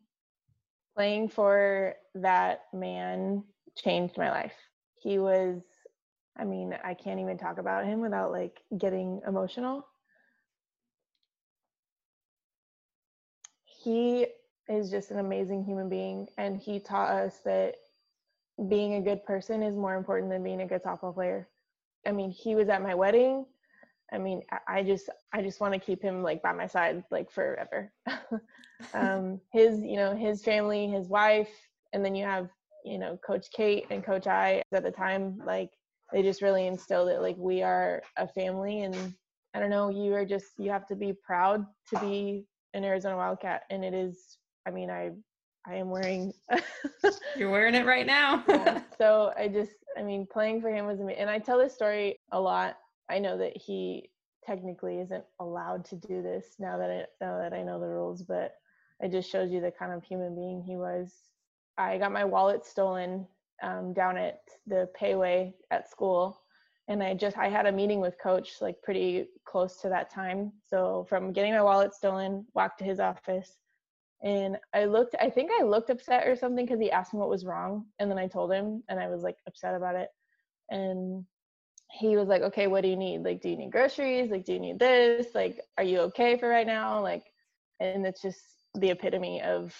Playing 0.96 1.30
for 1.30 1.96
that 2.16 2.66
man 2.74 3.44
changed 3.76 4.18
my 4.18 4.30
life. 4.30 4.54
He 4.96 5.18
was, 5.18 5.62
I 6.38 6.46
mean, 6.46 6.76
I 6.84 6.94
can't 6.96 7.20
even 7.20 7.38
talk 7.38 7.60
about 7.60 7.86
him 7.86 8.02
without 8.02 8.32
like 8.32 8.62
getting 8.78 9.22
emotional. 9.28 9.86
He 13.66 14.28
is 14.70 14.90
just 14.90 15.12
an 15.12 15.20
amazing 15.20 15.66
human 15.66 15.90
being, 15.90 16.28
and 16.38 16.58
he 16.58 16.80
taught 16.80 17.12
us 17.12 17.40
that 17.46 17.76
being 18.70 18.96
a 18.96 19.02
good 19.02 19.26
person 19.26 19.64
is 19.64 19.76
more 19.76 19.96
important 19.96 20.32
than 20.32 20.44
being 20.44 20.62
a 20.62 20.68
good 20.68 20.84
softball 20.84 21.14
player 21.14 21.50
I 22.06 22.12
mean, 22.12 22.32
he 22.32 22.56
was 22.56 22.70
at 22.70 22.82
my 22.82 22.96
wedding. 22.96 23.46
I 24.12 24.18
mean, 24.18 24.42
I 24.68 24.84
just 24.84 25.10
I 25.34 25.42
just 25.42 25.60
want 25.60 25.74
to 25.74 25.80
keep 25.80 26.02
him 26.02 26.22
like 26.22 26.42
by 26.42 26.54
my 26.54 26.68
side 26.68 27.04
like 27.12 27.32
forever. 27.32 27.92
um, 28.94 29.40
his 29.52 29.80
you 29.82 29.96
know 29.96 30.16
his 30.16 30.44
family, 30.44 30.88
his 30.88 31.08
wife, 31.08 31.50
and 31.94 32.06
then 32.06 32.16
you 32.16 32.26
have 32.26 32.50
you 32.86 33.00
know 33.00 33.18
Coach 33.26 33.48
Kate 33.52 33.86
and 33.90 34.04
Coach 34.04 34.28
I 34.28 34.62
at 34.72 34.84
the 34.84 34.92
time 34.92 35.42
like 35.46 35.72
they 36.14 36.22
just 36.22 36.42
really 36.42 36.68
instilled 36.68 37.10
it 37.10 37.22
like 37.22 37.36
we 37.38 37.62
are 37.62 38.02
a 38.18 38.28
family 38.28 38.82
and 38.82 39.14
I 39.54 39.60
don't 39.60 39.70
know 39.70 39.90
you 39.90 40.14
are 40.14 40.26
just 40.26 40.48
you 40.58 40.72
have 40.72 40.88
to 40.88 40.96
be 40.96 41.14
proud 41.14 41.66
to 41.94 42.00
be 42.00 42.46
an 42.74 42.84
Arizona 42.84 43.18
Wildcat 43.18 43.64
and 43.70 43.84
it 43.84 43.94
is 43.94 44.38
I 44.66 44.72
mean 44.72 44.90
I 44.90 45.12
I 45.68 45.76
am 45.76 45.90
wearing. 45.90 46.34
You're 47.38 47.50
wearing 47.50 47.76
it 47.76 47.86
right 47.86 48.06
now. 48.06 48.44
yeah. 48.48 48.82
So 48.98 49.34
I 49.38 49.48
just, 49.48 49.72
I 49.98 50.04
mean, 50.04 50.28
playing 50.32 50.62
for 50.62 50.70
him 50.70 50.86
was 50.86 51.00
amazing. 51.00 51.22
And 51.22 51.30
I 51.30 51.40
tell 51.40 51.58
this 51.58 51.74
story 51.74 52.20
a 52.32 52.40
lot. 52.40 52.78
I 53.10 53.20
know 53.20 53.38
that 53.38 53.58
he 53.58 54.10
technically 54.46 55.00
isn't 55.00 55.24
allowed 55.40 55.84
to 55.86 55.96
do 55.96 56.22
this 56.22 56.56
now 56.60 56.78
that 56.78 56.90
I 56.90 57.06
now 57.24 57.38
that 57.38 57.54
I 57.54 57.64
know 57.64 57.80
the 57.80 57.88
rules, 57.88 58.24
but 58.24 58.54
it 59.00 59.12
just 59.12 59.30
shows 59.30 59.52
you 59.52 59.62
the 59.62 59.72
kind 59.72 59.92
of 59.92 60.04
human 60.04 60.36
being 60.36 60.64
he 60.66 60.78
was. 60.78 61.12
I 61.78 61.98
got 61.98 62.12
my 62.12 62.24
wallet 62.24 62.66
stolen 62.66 63.28
um, 63.62 63.94
down 63.94 64.18
at 64.18 64.40
the 64.68 64.90
payway 65.00 65.54
at 65.72 65.90
school, 65.90 66.42
and 66.88 67.02
I 67.04 67.14
just 67.14 67.38
I 67.38 67.50
had 67.50 67.66
a 67.66 67.72
meeting 67.72 68.00
with 68.00 68.22
coach 68.22 68.62
like 68.62 68.82
pretty 68.84 69.28
close 69.46 69.78
to 69.82 69.90
that 69.90 70.10
time. 70.12 70.52
So 70.68 71.06
from 71.08 71.32
getting 71.34 71.54
my 71.54 71.62
wallet 71.62 71.94
stolen, 71.94 72.46
walked 72.54 72.80
to 72.80 72.86
his 72.86 73.00
office, 73.00 73.58
and 74.24 74.58
I 74.74 74.86
looked, 74.86 75.16
I 75.20 75.30
think 75.30 75.52
I 75.60 75.64
looked 75.64 75.90
upset 75.90 76.28
or 76.28 76.36
something 76.38 76.66
because 76.66 76.80
he 76.80 76.90
asked 76.90 77.14
me 77.14 77.20
what 77.20 77.30
was 77.30 77.46
wrong. 77.46 77.86
And 78.00 78.10
then 78.10 78.18
I 78.18 78.28
told 78.28 78.54
him 78.54 78.82
and 78.88 78.98
I 78.98 79.10
was 79.10 79.22
like 79.22 79.36
upset 79.48 79.76
about 79.76 79.96
it. 79.96 80.08
And 80.70 81.26
he 81.92 82.16
was 82.16 82.30
like, 82.30 82.42
okay, 82.42 82.68
what 82.68 82.82
do 82.82 82.88
you 82.88 82.96
need? 82.96 83.24
Like, 83.24 83.42
do 83.42 83.50
you 83.50 83.58
need 83.58 83.72
groceries? 83.72 84.32
Like, 84.32 84.46
do 84.46 84.54
you 84.54 84.62
need 84.62 84.80
this? 84.80 85.28
Like, 85.36 85.60
are 85.78 85.84
you 85.84 86.00
okay 86.00 86.38
for 86.38 86.48
right 86.48 86.66
now? 86.66 87.02
Like, 87.02 87.26
and 87.82 88.06
it's 88.06 88.22
just 88.22 88.40
the 88.76 88.92
epitome 88.92 89.42
of 89.42 89.76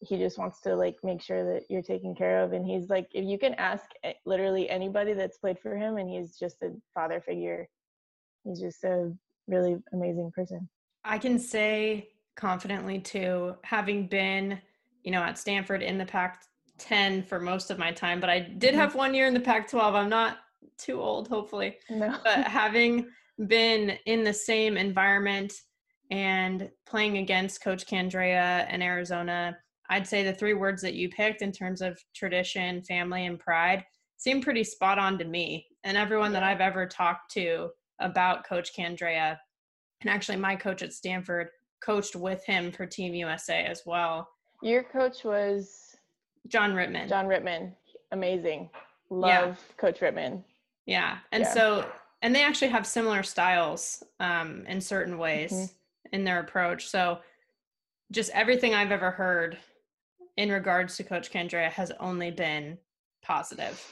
he 0.00 0.16
just 0.16 0.38
wants 0.38 0.60
to 0.60 0.76
like 0.76 0.96
make 1.02 1.20
sure 1.20 1.52
that 1.52 1.64
you're 1.68 1.82
taken 1.82 2.14
care 2.14 2.42
of. 2.42 2.52
And 2.52 2.64
he's 2.64 2.88
like, 2.88 3.08
if 3.12 3.24
you 3.24 3.38
can 3.38 3.54
ask 3.54 3.84
literally 4.24 4.70
anybody 4.70 5.12
that's 5.12 5.38
played 5.38 5.58
for 5.58 5.76
him, 5.76 5.96
and 5.96 6.08
he's 6.08 6.36
just 6.36 6.62
a 6.62 6.70
father 6.94 7.20
figure, 7.20 7.68
he's 8.44 8.60
just 8.60 8.84
a 8.84 9.12
really 9.48 9.76
amazing 9.92 10.30
person. 10.34 10.68
I 11.04 11.18
can 11.18 11.38
say 11.38 12.10
confidently 12.36 13.00
too, 13.00 13.56
having 13.64 14.06
been, 14.06 14.60
you 15.02 15.10
know, 15.10 15.22
at 15.22 15.38
Stanford 15.38 15.82
in 15.82 15.98
the 15.98 16.04
Pac 16.04 16.42
10 16.78 17.24
for 17.24 17.40
most 17.40 17.70
of 17.70 17.78
my 17.78 17.90
time, 17.90 18.20
but 18.20 18.30
I 18.30 18.38
did 18.38 18.70
mm-hmm. 18.70 18.80
have 18.80 18.94
one 18.94 19.14
year 19.14 19.26
in 19.26 19.34
the 19.34 19.40
Pac 19.40 19.68
12. 19.68 19.94
I'm 19.94 20.08
not 20.08 20.38
too 20.78 21.00
old, 21.00 21.28
hopefully. 21.28 21.76
No. 21.90 22.16
but 22.24 22.44
having 22.44 23.08
been 23.46 23.98
in 24.06 24.22
the 24.22 24.32
same 24.32 24.76
environment 24.76 25.52
and 26.10 26.70
playing 26.86 27.18
against 27.18 27.62
Coach 27.62 27.86
Candrea 27.86 28.72
in 28.72 28.80
Arizona, 28.80 29.58
I'd 29.90 30.06
say 30.06 30.22
the 30.22 30.32
three 30.32 30.54
words 30.54 30.82
that 30.82 30.94
you 30.94 31.08
picked 31.08 31.42
in 31.42 31.52
terms 31.52 31.80
of 31.80 31.98
tradition, 32.14 32.82
family, 32.82 33.26
and 33.26 33.38
pride 33.38 33.84
seem 34.16 34.42
pretty 34.42 34.64
spot 34.64 34.98
on 34.98 35.18
to 35.18 35.24
me. 35.24 35.66
And 35.84 35.96
everyone 35.96 36.32
that 36.32 36.42
I've 36.42 36.60
ever 36.60 36.86
talked 36.86 37.32
to 37.32 37.70
about 38.00 38.46
Coach 38.46 38.76
Candrea, 38.76 39.38
and 40.00 40.10
actually 40.10 40.36
my 40.36 40.56
coach 40.56 40.82
at 40.82 40.92
Stanford, 40.92 41.48
coached 41.82 42.16
with 42.16 42.44
him 42.44 42.70
for 42.70 42.86
Team 42.86 43.14
USA 43.14 43.64
as 43.64 43.82
well. 43.86 44.28
Your 44.62 44.82
coach 44.82 45.24
was 45.24 45.96
John 46.48 46.72
Rittman. 46.72 47.08
John 47.08 47.26
Rittman, 47.26 47.72
amazing. 48.12 48.70
Love 49.10 49.28
yeah. 49.28 49.54
Coach 49.76 50.00
Rittman. 50.00 50.42
Yeah, 50.86 51.18
and 51.32 51.44
yeah. 51.44 51.54
so 51.54 51.86
and 52.22 52.34
they 52.34 52.42
actually 52.42 52.68
have 52.68 52.86
similar 52.86 53.22
styles 53.22 54.02
um, 54.20 54.64
in 54.66 54.80
certain 54.80 55.18
ways 55.18 55.52
mm-hmm. 55.52 56.14
in 56.14 56.24
their 56.24 56.40
approach. 56.40 56.88
So 56.88 57.18
just 58.10 58.30
everything 58.30 58.74
I've 58.74 58.90
ever 58.90 59.10
heard 59.10 59.58
in 60.38 60.50
regards 60.50 60.96
to 60.96 61.04
Coach 61.04 61.30
Candrea 61.30 61.68
has 61.68 61.90
only 61.98 62.30
been 62.30 62.78
positive. 63.22 63.84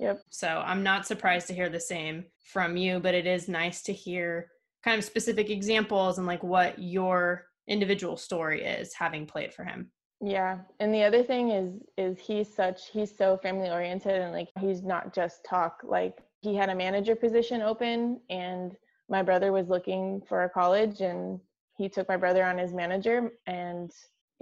Yep. 0.00 0.20
So 0.30 0.48
I'm 0.48 0.82
not 0.82 1.06
surprised 1.06 1.46
to 1.46 1.54
hear 1.54 1.68
the 1.68 1.80
same 1.80 2.24
from 2.52 2.76
you, 2.76 2.98
but 2.98 3.14
it 3.14 3.26
is 3.26 3.48
nice 3.48 3.82
to 3.84 3.92
hear 3.92 4.48
kind 4.82 4.98
of 4.98 5.04
specific 5.04 5.48
examples 5.48 6.18
and 6.18 6.26
like 6.26 6.42
what 6.42 6.76
your 6.76 7.46
individual 7.68 8.16
story 8.16 8.64
is 8.64 8.92
having 8.92 9.24
played 9.24 9.54
for 9.54 9.64
him 9.64 9.88
yeah 10.20 10.58
and 10.80 10.94
the 10.94 11.02
other 11.02 11.22
thing 11.22 11.50
is 11.50 11.74
is 11.96 12.18
he's 12.18 12.52
such 12.52 12.88
he's 12.92 13.16
so 13.16 13.36
family 13.36 13.70
oriented 13.70 14.20
and 14.20 14.32
like 14.32 14.48
he's 14.60 14.82
not 14.82 15.14
just 15.14 15.44
talk 15.44 15.80
like 15.84 16.18
he 16.40 16.54
had 16.54 16.68
a 16.68 16.74
manager 16.74 17.14
position 17.14 17.62
open 17.62 18.20
and 18.30 18.76
my 19.08 19.22
brother 19.22 19.52
was 19.52 19.68
looking 19.68 20.20
for 20.28 20.44
a 20.44 20.48
college 20.48 21.00
and 21.00 21.40
he 21.76 21.88
took 21.88 22.08
my 22.08 22.16
brother 22.16 22.44
on 22.44 22.58
as 22.58 22.72
manager 22.72 23.30
and 23.46 23.90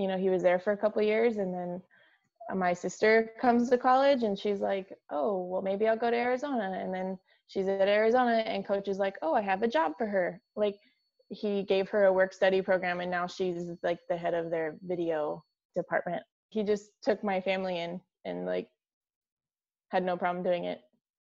you 0.00 0.08
know 0.08 0.16
he 0.16 0.30
was 0.30 0.42
there 0.42 0.58
for 0.58 0.72
a 0.72 0.76
couple 0.76 1.02
years 1.02 1.36
and 1.36 1.52
then 1.52 1.82
my 2.56 2.72
sister 2.72 3.30
comes 3.40 3.68
to 3.68 3.78
college 3.78 4.22
and 4.22 4.38
she's 4.38 4.60
like 4.60 4.92
oh 5.10 5.44
well 5.44 5.62
maybe 5.62 5.86
i'll 5.86 5.96
go 5.96 6.10
to 6.10 6.16
arizona. 6.16 6.78
And 6.82 6.92
then 6.92 7.18
she's 7.46 7.68
at 7.68 7.86
arizona 7.86 8.38
and 8.38 8.66
coach 8.66 8.88
is 8.88 8.98
like 8.98 9.16
oh 9.22 9.34
i 9.34 9.42
have 9.42 9.62
a 9.62 9.68
job 9.68 9.92
for 9.98 10.06
her. 10.06 10.40
Like 10.56 10.76
he 11.28 11.62
gave 11.62 11.88
her 11.90 12.06
a 12.06 12.12
work 12.12 12.32
study 12.32 12.60
program 12.62 13.00
and 13.00 13.10
now 13.10 13.26
she's 13.26 13.70
like 13.82 14.00
the 14.08 14.16
head 14.16 14.34
of 14.34 14.50
their 14.50 14.76
video 14.82 15.44
department. 15.76 16.22
He 16.48 16.64
just 16.64 16.90
took 17.02 17.22
my 17.22 17.40
family 17.40 17.78
in 17.78 18.00
and 18.24 18.46
like 18.46 18.68
had 19.90 20.02
no 20.02 20.16
problem 20.16 20.42
doing 20.42 20.64
it. 20.64 20.80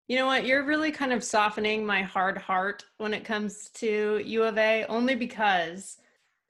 You 0.07 0.17
know 0.17 0.27
what? 0.27 0.47
You're 0.47 0.65
really 0.65 0.93
kind 0.93 1.13
of 1.13 1.25
softening 1.25 1.85
my 1.85 2.03
hard 2.03 2.39
heart 2.39 2.85
when 2.99 3.13
it 3.13 3.25
comes 3.25 3.71
to 3.75 4.23
U 4.25 4.45
of 4.45 4.57
A, 4.57 4.85
only 4.89 5.17
because 5.17 5.97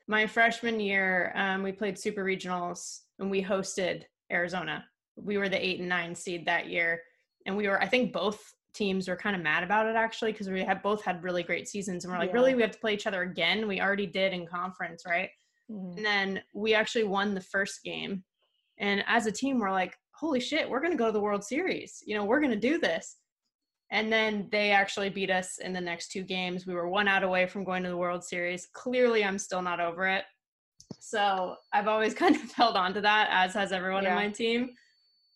my 0.08 0.26
freshman 0.26 0.80
year, 0.80 1.32
um, 1.34 1.62
we 1.62 1.72
played 1.72 1.98
super 1.98 2.24
regionals 2.24 3.00
and 3.18 3.30
we 3.30 3.42
hosted 3.42 4.04
Arizona. 4.30 4.84
We 5.16 5.38
were 5.38 5.48
the 5.48 5.64
eight 5.64 5.80
and 5.80 5.88
nine 5.88 6.14
seed 6.14 6.46
that 6.46 6.68
year. 6.68 7.00
And 7.46 7.56
we 7.56 7.68
were, 7.68 7.80
I 7.80 7.86
think 7.86 8.12
both 8.12 8.52
teams 8.74 9.08
were 9.08 9.16
kind 9.16 9.34
of 9.34 9.42
mad 9.42 9.62
about 9.62 9.86
it 9.86 9.96
actually, 9.96 10.32
because 10.32 10.48
we 10.48 10.62
had 10.62 10.82
both 10.82 11.02
had 11.02 11.24
really 11.24 11.42
great 11.42 11.68
seasons. 11.68 12.04
And 12.04 12.12
we're 12.12 12.18
like, 12.18 12.30
yeah. 12.30 12.34
really, 12.34 12.54
we 12.54 12.62
have 12.62 12.72
to 12.72 12.78
play 12.78 12.94
each 12.94 13.06
other 13.06 13.22
again? 13.22 13.66
We 13.66 13.80
already 13.80 14.06
did 14.06 14.32
in 14.32 14.46
conference, 14.46 15.04
right? 15.06 15.30
Mm-hmm. 15.70 15.96
And 15.96 16.06
then 16.06 16.42
we 16.54 16.74
actually 16.74 17.04
won 17.04 17.34
the 17.34 17.40
first 17.40 17.82
game. 17.82 18.22
And 18.78 19.02
as 19.06 19.26
a 19.26 19.32
team, 19.32 19.58
we're 19.58 19.72
like, 19.72 19.96
holy 20.12 20.40
shit, 20.40 20.68
we're 20.68 20.80
going 20.80 20.92
to 20.92 20.98
go 20.98 21.06
to 21.06 21.12
the 21.12 21.20
World 21.20 21.44
Series. 21.44 22.02
You 22.06 22.16
know, 22.16 22.24
we're 22.24 22.40
going 22.40 22.52
to 22.52 22.56
do 22.56 22.78
this. 22.78 23.16
And 23.90 24.12
then 24.12 24.48
they 24.50 24.70
actually 24.70 25.10
beat 25.10 25.30
us 25.30 25.58
in 25.58 25.72
the 25.72 25.80
next 25.80 26.10
two 26.10 26.22
games. 26.22 26.66
We 26.66 26.74
were 26.74 26.88
one 26.88 27.08
out 27.08 27.22
away 27.22 27.46
from 27.46 27.64
going 27.64 27.82
to 27.84 27.88
the 27.88 27.96
World 27.96 28.24
Series. 28.24 28.66
Clearly, 28.72 29.24
I'm 29.24 29.38
still 29.38 29.62
not 29.62 29.80
over 29.80 30.06
it. 30.06 30.24
So 30.98 31.56
I've 31.72 31.88
always 31.88 32.14
kind 32.22 32.34
of 32.34 32.50
held 32.52 32.76
on 32.76 32.94
to 32.94 33.00
that, 33.02 33.28
as 33.30 33.54
has 33.54 33.72
everyone 33.72 34.04
yeah. 34.04 34.10
in 34.10 34.14
my 34.16 34.28
team. 34.28 34.70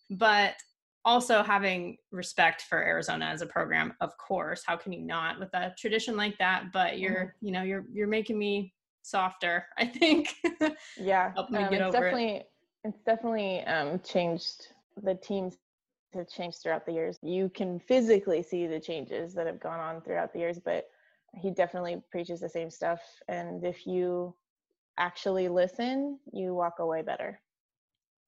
But 0.09 0.55
also 1.05 1.41
having 1.41 1.97
respect 2.11 2.63
for 2.63 2.77
Arizona 2.77 3.25
as 3.25 3.41
a 3.41 3.47
program, 3.47 3.93
of 4.01 4.15
course. 4.17 4.63
How 4.65 4.75
can 4.75 4.91
you 4.91 5.01
not 5.01 5.39
with 5.39 5.53
a 5.53 5.73
tradition 5.77 6.17
like 6.17 6.37
that? 6.39 6.65
But 6.73 6.99
you're, 6.99 7.11
mm-hmm. 7.11 7.45
you 7.45 7.51
know, 7.51 7.63
you're 7.63 7.85
you're 7.91 8.07
making 8.07 8.37
me 8.37 8.73
softer. 9.01 9.65
I 9.77 9.85
think. 9.85 10.35
Yeah, 10.97 11.31
help 11.33 11.49
me 11.49 11.59
um, 11.59 11.71
get 11.71 11.81
over 11.81 11.91
definitely, 11.93 12.35
it. 12.35 12.51
It's 12.83 12.99
definitely 13.05 13.61
um, 13.61 13.99
changed 14.03 14.67
the 15.01 15.15
team's 15.15 15.57
have 16.13 16.29
changed 16.29 16.59
throughout 16.61 16.85
the 16.85 16.93
years. 16.93 17.17
You 17.21 17.49
can 17.49 17.79
physically 17.79 18.43
see 18.43 18.67
the 18.67 18.79
changes 18.79 19.33
that 19.33 19.47
have 19.47 19.59
gone 19.59 19.79
on 19.79 20.01
throughout 20.01 20.33
the 20.33 20.39
years, 20.39 20.59
but 20.59 20.89
he 21.35 21.51
definitely 21.51 22.01
preaches 22.11 22.41
the 22.41 22.49
same 22.49 22.69
stuff. 22.69 23.01
And 23.27 23.63
if 23.63 23.87
you 23.87 24.35
actually 24.97 25.47
listen, 25.47 26.19
you 26.33 26.53
walk 26.53 26.79
away 26.79 27.01
better. 27.01 27.39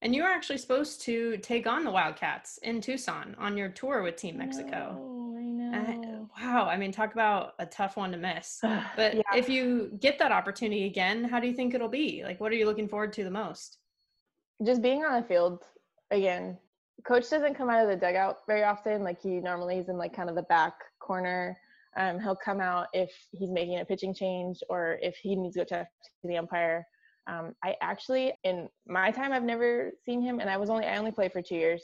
And 0.02 0.14
you 0.14 0.22
were 0.22 0.28
actually 0.28 0.58
supposed 0.58 1.00
to 1.02 1.38
take 1.38 1.66
on 1.66 1.84
the 1.84 1.90
Wildcats 1.90 2.58
in 2.58 2.80
Tucson 2.80 3.34
on 3.38 3.56
your 3.56 3.70
tour 3.70 4.02
with 4.02 4.16
Team 4.16 4.36
Mexico. 4.36 4.96
Oh, 4.98 5.36
I 5.38 5.42
know. 5.42 6.28
Uh, 6.36 6.44
wow. 6.44 6.66
I 6.66 6.76
mean, 6.76 6.92
talk 6.92 7.14
about 7.14 7.54
a 7.58 7.66
tough 7.66 7.96
one 7.96 8.12
to 8.12 8.18
miss. 8.18 8.60
But 8.96 9.14
yeah. 9.14 9.22
if 9.34 9.48
you 9.48 9.96
get 10.00 10.18
that 10.18 10.32
opportunity 10.32 10.84
again, 10.84 11.24
how 11.24 11.40
do 11.40 11.46
you 11.46 11.54
think 11.54 11.74
it'll 11.74 11.88
be? 11.88 12.22
Like, 12.22 12.40
what 12.40 12.52
are 12.52 12.54
you 12.54 12.66
looking 12.66 12.88
forward 12.88 13.12
to 13.14 13.24
the 13.24 13.30
most? 13.30 13.78
Just 14.64 14.82
being 14.82 15.04
on 15.04 15.20
the 15.20 15.26
field 15.26 15.62
again, 16.10 16.58
coach 17.06 17.28
doesn't 17.28 17.54
come 17.54 17.68
out 17.68 17.82
of 17.82 17.88
the 17.88 17.96
dugout 17.96 18.38
very 18.46 18.62
often. 18.62 19.02
Like 19.02 19.20
he 19.20 19.40
normally 19.40 19.78
is 19.78 19.88
in 19.88 19.98
like 19.98 20.14
kind 20.14 20.28
of 20.28 20.36
the 20.36 20.42
back 20.42 20.74
corner. 21.00 21.58
Um, 21.96 22.18
he'll 22.18 22.36
come 22.36 22.60
out 22.60 22.88
if 22.92 23.10
he's 23.32 23.50
making 23.50 23.78
a 23.78 23.84
pitching 23.84 24.14
change 24.14 24.60
or 24.68 24.98
if 25.00 25.16
he 25.16 25.36
needs 25.36 25.54
to 25.54 25.60
go 25.60 25.64
talk 25.64 25.86
to 26.22 26.28
the 26.28 26.36
umpire. 26.36 26.86
Um, 27.26 27.54
I 27.62 27.74
actually, 27.80 28.34
in 28.44 28.68
my 28.86 29.10
time, 29.10 29.32
I've 29.32 29.44
never 29.44 29.92
seen 30.04 30.20
him, 30.20 30.40
and 30.40 30.50
I 30.50 30.56
was 30.56 30.68
only 30.68 30.84
I 30.84 30.98
only 30.98 31.12
played 31.12 31.32
for 31.32 31.40
two 31.40 31.54
years, 31.54 31.82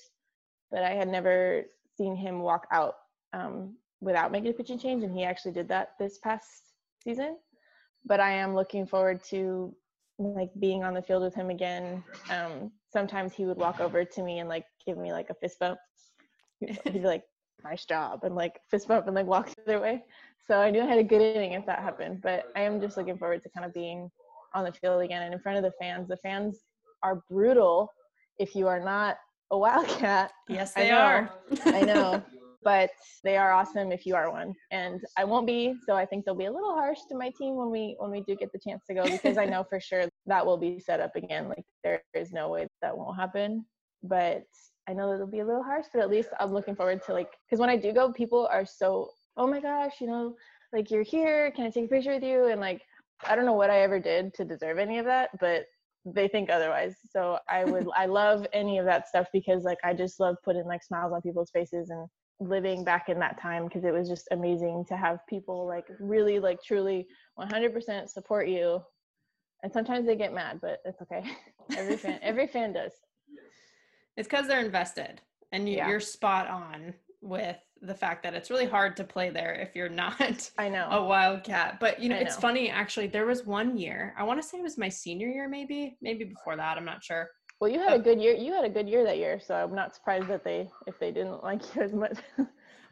but 0.70 0.82
I 0.82 0.90
had 0.90 1.08
never 1.08 1.64
seen 1.96 2.14
him 2.14 2.40
walk 2.40 2.66
out 2.72 2.94
um, 3.32 3.74
without 4.00 4.32
making 4.32 4.50
a 4.50 4.52
pitching 4.52 4.78
change, 4.78 5.02
and 5.02 5.14
he 5.14 5.24
actually 5.24 5.52
did 5.52 5.68
that 5.68 5.90
this 5.98 6.18
past 6.18 6.74
season. 7.02 7.36
But 8.04 8.20
I 8.20 8.32
am 8.32 8.54
looking 8.54 8.86
forward 8.86 9.22
to 9.30 9.74
like 10.18 10.50
being 10.58 10.84
on 10.84 10.94
the 10.94 11.02
field 11.02 11.22
with 11.22 11.34
him 11.34 11.48
again. 11.48 12.04
Um, 12.30 12.70
sometimes 12.92 13.32
he 13.32 13.46
would 13.46 13.56
walk 13.56 13.80
over 13.80 14.04
to 14.04 14.22
me 14.22 14.40
and 14.40 14.48
like 14.48 14.66
give 14.84 14.98
me 14.98 15.12
like 15.12 15.30
a 15.30 15.34
fist 15.34 15.58
bump. 15.58 15.78
He'd 16.60 16.92
be 16.92 17.00
like, 17.00 17.24
nice 17.64 17.84
job, 17.84 18.24
and 18.24 18.34
like 18.34 18.60
fist 18.70 18.88
bump 18.88 19.06
and 19.06 19.14
like 19.14 19.26
walk 19.26 19.50
the 19.54 19.62
other 19.62 19.80
way. 19.80 20.04
So 20.46 20.60
I 20.60 20.70
knew 20.70 20.82
I 20.82 20.86
had 20.86 20.98
a 20.98 21.04
good 21.04 21.22
inning 21.22 21.52
if 21.52 21.66
that 21.66 21.80
happened. 21.80 22.20
But 22.22 22.46
I 22.56 22.62
am 22.62 22.80
just 22.80 22.96
looking 22.96 23.18
forward 23.18 23.42
to 23.42 23.48
kind 23.50 23.66
of 23.66 23.72
being 23.72 24.10
on 24.54 24.64
the 24.64 24.72
field 24.72 25.02
again 25.02 25.22
and 25.22 25.32
in 25.32 25.40
front 25.40 25.58
of 25.58 25.64
the 25.64 25.72
fans. 25.80 26.08
The 26.08 26.16
fans 26.16 26.58
are 27.02 27.22
brutal 27.30 27.90
if 28.38 28.54
you 28.54 28.66
are 28.66 28.80
not 28.80 29.16
a 29.50 29.58
Wildcat. 29.58 30.32
Yes, 30.48 30.74
they 30.74 30.90
I 30.90 31.00
are. 31.00 31.30
I 31.66 31.82
know. 31.82 32.22
but 32.62 32.90
they 33.24 33.36
are 33.36 33.52
awesome 33.52 33.90
if 33.90 34.04
you 34.04 34.14
are 34.14 34.30
one 34.30 34.54
and 34.70 35.00
i 35.16 35.24
won't 35.24 35.46
be 35.46 35.74
so 35.86 35.94
i 35.94 36.04
think 36.04 36.24
they'll 36.24 36.34
be 36.34 36.44
a 36.46 36.52
little 36.52 36.74
harsh 36.74 36.98
to 37.08 37.16
my 37.16 37.30
team 37.30 37.56
when 37.56 37.70
we 37.70 37.96
when 37.98 38.10
we 38.10 38.20
do 38.20 38.36
get 38.36 38.52
the 38.52 38.58
chance 38.58 38.82
to 38.86 38.94
go 38.94 39.02
because 39.04 39.38
i 39.38 39.44
know 39.44 39.64
for 39.64 39.80
sure 39.80 40.04
that 40.26 40.44
will 40.44 40.58
be 40.58 40.78
set 40.78 41.00
up 41.00 41.14
again 41.16 41.48
like 41.48 41.64
there 41.82 42.02
is 42.14 42.32
no 42.32 42.48
way 42.48 42.66
that 42.82 42.96
won't 42.96 43.16
happen 43.16 43.64
but 44.02 44.44
i 44.88 44.92
know 44.92 45.12
it'll 45.12 45.26
be 45.26 45.40
a 45.40 45.46
little 45.46 45.62
harsh 45.62 45.86
but 45.92 46.02
at 46.02 46.10
least 46.10 46.30
i'm 46.38 46.52
looking 46.52 46.74
forward 46.74 47.02
to 47.04 47.12
like 47.12 47.30
because 47.46 47.60
when 47.60 47.70
i 47.70 47.76
do 47.76 47.92
go 47.92 48.12
people 48.12 48.48
are 48.50 48.66
so 48.66 49.10
oh 49.36 49.46
my 49.46 49.60
gosh 49.60 50.00
you 50.00 50.06
know 50.06 50.34
like 50.72 50.90
you're 50.90 51.02
here 51.02 51.50
can 51.52 51.66
i 51.66 51.70
take 51.70 51.86
a 51.86 51.88
picture 51.88 52.14
with 52.14 52.22
you? 52.22 52.46
And 52.46 52.60
like 52.60 52.82
i 53.24 53.36
don't 53.36 53.46
know 53.46 53.54
what 53.54 53.70
i 53.70 53.80
ever 53.80 54.00
did 54.00 54.32
to 54.34 54.44
deserve 54.44 54.78
any 54.78 54.98
of 54.98 55.04
that 55.06 55.30
but 55.40 55.64
they 56.06 56.28
think 56.28 56.48
otherwise. 56.48 56.96
So 57.10 57.38
i 57.48 57.64
would 57.64 57.86
i 57.96 58.06
love 58.06 58.46
any 58.52 58.78
of 58.78 58.86
that 58.86 59.08
stuff 59.08 59.26
because 59.32 59.64
like 59.64 59.78
i 59.84 59.92
just 59.92 60.20
love 60.20 60.36
putting 60.44 60.64
like 60.64 60.82
smiles 60.82 61.12
on 61.12 61.20
people's 61.20 61.50
faces 61.50 61.90
and 61.90 62.06
living 62.40 62.84
back 62.84 63.10
in 63.10 63.18
that 63.18 63.40
time 63.40 63.66
because 63.66 63.84
it 63.84 63.92
was 63.92 64.08
just 64.08 64.26
amazing 64.30 64.82
to 64.88 64.96
have 64.96 65.18
people 65.28 65.66
like 65.66 65.84
really 66.00 66.38
like 66.38 66.58
truly 66.62 67.06
100% 67.38 68.08
support 68.08 68.48
you. 68.48 68.80
And 69.62 69.70
sometimes 69.70 70.06
they 70.06 70.16
get 70.16 70.32
mad 70.32 70.58
but 70.62 70.78
it's 70.86 71.02
okay. 71.02 71.22
Every 71.76 71.98
fan 71.98 72.18
every 72.22 72.46
fan 72.46 72.72
does 72.72 72.92
it's 74.16 74.28
because 74.28 74.46
they're 74.46 74.64
invested 74.64 75.20
and 75.52 75.68
you, 75.68 75.80
are 75.80 76.00
spot 76.00 76.48
on 76.48 76.94
with 77.20 77.56
the 77.82 77.94
fact 77.94 78.22
that 78.22 78.34
it's 78.34 78.50
really 78.50 78.66
hard 78.66 78.96
to 78.96 79.04
play 79.04 79.30
there 79.30 79.54
if 79.54 79.74
you're 79.74 79.88
not 80.04 80.50
I 80.58 80.68
know 80.68 80.88
a 80.90 81.04
wildcat. 81.04 81.80
But 81.80 82.00
you 82.00 82.08
know, 82.08 82.16
it's 82.16 82.36
funny 82.36 82.70
actually. 82.70 83.06
There 83.06 83.26
was 83.26 83.46
one 83.46 83.76
year, 83.76 84.14
I 84.18 84.24
want 84.24 84.40
to 84.40 84.46
say 84.46 84.58
it 84.58 84.62
was 84.62 84.78
my 84.78 84.88
senior 84.88 85.28
year, 85.28 85.48
maybe, 85.48 85.96
maybe 86.00 86.24
before 86.24 86.56
that. 86.56 86.76
I'm 86.76 86.84
not 86.84 87.02
sure. 87.02 87.30
Well, 87.60 87.70
you 87.70 87.78
had 87.78 87.92
a 87.92 87.98
good 87.98 88.20
year. 88.20 88.34
You 88.34 88.54
had 88.54 88.64
a 88.64 88.70
good 88.70 88.88
year 88.88 89.04
that 89.04 89.18
year, 89.18 89.38
so 89.38 89.54
I'm 89.54 89.74
not 89.74 89.94
surprised 89.94 90.28
that 90.28 90.44
they 90.44 90.70
if 90.86 90.98
they 90.98 91.12
didn't 91.12 91.42
like 91.44 91.60
you 91.74 91.82
as 91.82 91.92
much. 91.92 92.18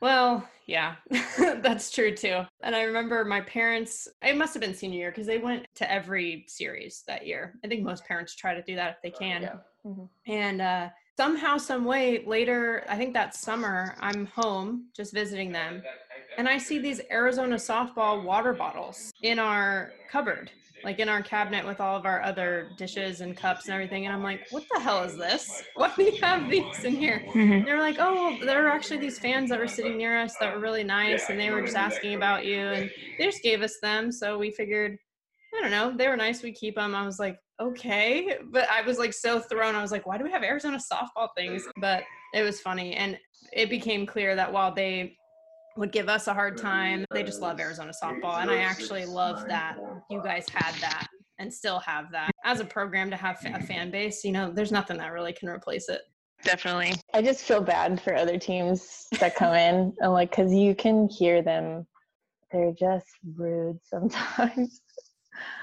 well, 0.02 0.46
yeah, 0.66 0.96
that's 1.38 1.90
true 1.90 2.14
too. 2.14 2.42
And 2.62 2.76
I 2.76 2.82
remember 2.82 3.24
my 3.24 3.40
parents. 3.42 4.08
It 4.22 4.36
must 4.36 4.52
have 4.52 4.60
been 4.60 4.74
senior 4.74 4.98
year 4.98 5.10
because 5.10 5.26
they 5.26 5.38
went 5.38 5.66
to 5.76 5.90
every 5.90 6.44
series 6.48 7.02
that 7.06 7.26
year. 7.26 7.54
I 7.64 7.68
think 7.68 7.82
most 7.82 8.04
parents 8.04 8.34
try 8.34 8.54
to 8.54 8.62
do 8.62 8.76
that 8.76 8.90
if 8.90 8.96
they 9.02 9.10
can. 9.10 9.42
Yeah. 9.42 9.56
Mm-hmm. 9.86 10.30
And 10.30 10.60
uh, 10.60 10.88
somehow, 11.18 11.56
some 11.56 11.84
way, 11.84 12.22
later, 12.26 12.84
I 12.88 12.94
think 12.94 13.12
that 13.14 13.34
summer, 13.34 13.96
I'm 13.98 14.26
home 14.26 14.84
just 14.94 15.12
visiting 15.12 15.50
them, 15.50 15.82
and 16.36 16.48
I 16.48 16.58
see 16.58 16.78
these 16.78 17.00
Arizona 17.10 17.56
softball 17.56 18.22
water 18.22 18.52
bottles 18.52 19.12
in 19.22 19.40
our 19.40 19.90
cupboard 20.08 20.52
like 20.84 21.00
in 21.00 21.08
our 21.08 21.20
cabinet 21.20 21.66
with 21.66 21.80
all 21.80 21.96
of 21.96 22.06
our 22.06 22.22
other 22.22 22.70
dishes 22.76 23.20
and 23.20 23.36
cups 23.36 23.64
and 23.64 23.74
everything. 23.74 24.06
And 24.06 24.14
I'm 24.14 24.22
like, 24.22 24.46
what 24.50 24.62
the 24.72 24.80
hell 24.80 25.02
is 25.02 25.16
this? 25.16 25.64
Why 25.74 25.92
do 25.96 26.04
you 26.04 26.20
have 26.20 26.48
these 26.48 26.84
in 26.84 26.94
here? 26.94 27.24
Mm-hmm. 27.34 27.64
They're 27.64 27.80
like, 27.80 27.96
oh, 27.98 28.38
there 28.44 28.64
are 28.64 28.68
actually 28.68 28.98
these 28.98 29.18
fans 29.18 29.50
that 29.50 29.58
were 29.58 29.66
sitting 29.66 29.96
near 29.96 30.16
us 30.16 30.36
that 30.38 30.54
were 30.54 30.60
really 30.60 30.84
nice 30.84 31.30
and 31.30 31.40
they 31.40 31.50
were 31.50 31.62
just 31.62 31.76
asking 31.76 32.14
about 32.14 32.44
you. 32.44 32.60
And 32.60 32.90
they 33.18 33.24
just 33.24 33.42
gave 33.42 33.60
us 33.60 33.80
them. 33.82 34.12
So 34.12 34.38
we 34.38 34.52
figured, 34.52 34.96
I 35.52 35.62
don't 35.62 35.72
know, 35.72 35.96
they 35.96 36.06
were 36.06 36.16
nice. 36.16 36.44
We 36.44 36.52
keep 36.52 36.76
them. 36.76 36.94
I 36.94 37.04
was 37.04 37.18
like, 37.18 37.40
okay. 37.60 38.38
But 38.50 38.68
I 38.70 38.82
was 38.82 38.98
like 38.98 39.12
so 39.12 39.40
thrown. 39.40 39.74
I 39.74 39.82
was 39.82 39.92
like, 39.92 40.06
why 40.06 40.18
do 40.18 40.24
we 40.24 40.30
have 40.30 40.42
Arizona 40.42 40.78
softball 40.78 41.28
things? 41.36 41.64
But 41.76 42.02
it 42.34 42.42
was 42.42 42.60
funny. 42.60 42.94
And 42.94 43.18
it 43.52 43.70
became 43.70 44.06
clear 44.06 44.34
that 44.36 44.52
while 44.52 44.74
they 44.74 45.16
would 45.78 45.92
give 45.92 46.08
us 46.08 46.26
a 46.26 46.34
hard 46.34 46.58
time. 46.58 47.04
They 47.12 47.22
just 47.22 47.40
love 47.40 47.60
Arizona 47.60 47.92
softball. 48.02 48.40
And 48.40 48.50
I 48.50 48.58
actually 48.58 49.06
love 49.06 49.46
that 49.48 49.78
you 50.10 50.20
guys 50.22 50.46
had 50.52 50.74
that 50.80 51.06
and 51.38 51.52
still 51.52 51.78
have 51.78 52.10
that 52.10 52.30
as 52.44 52.60
a 52.60 52.64
program 52.64 53.10
to 53.10 53.16
have 53.16 53.38
a 53.44 53.62
fan 53.62 53.90
base. 53.90 54.24
You 54.24 54.32
know, 54.32 54.50
there's 54.50 54.72
nothing 54.72 54.98
that 54.98 55.12
really 55.12 55.32
can 55.32 55.48
replace 55.48 55.88
it. 55.88 56.02
Definitely. 56.44 56.94
I 57.14 57.22
just 57.22 57.44
feel 57.44 57.60
bad 57.60 58.00
for 58.00 58.14
other 58.14 58.38
teams 58.38 59.06
that 59.20 59.36
come 59.36 59.54
in 59.54 59.92
and 60.00 60.12
like, 60.12 60.32
cause 60.32 60.52
you 60.52 60.74
can 60.74 61.08
hear 61.08 61.42
them. 61.42 61.86
They're 62.52 62.72
just 62.72 63.06
rude 63.36 63.78
sometimes. 63.84 64.80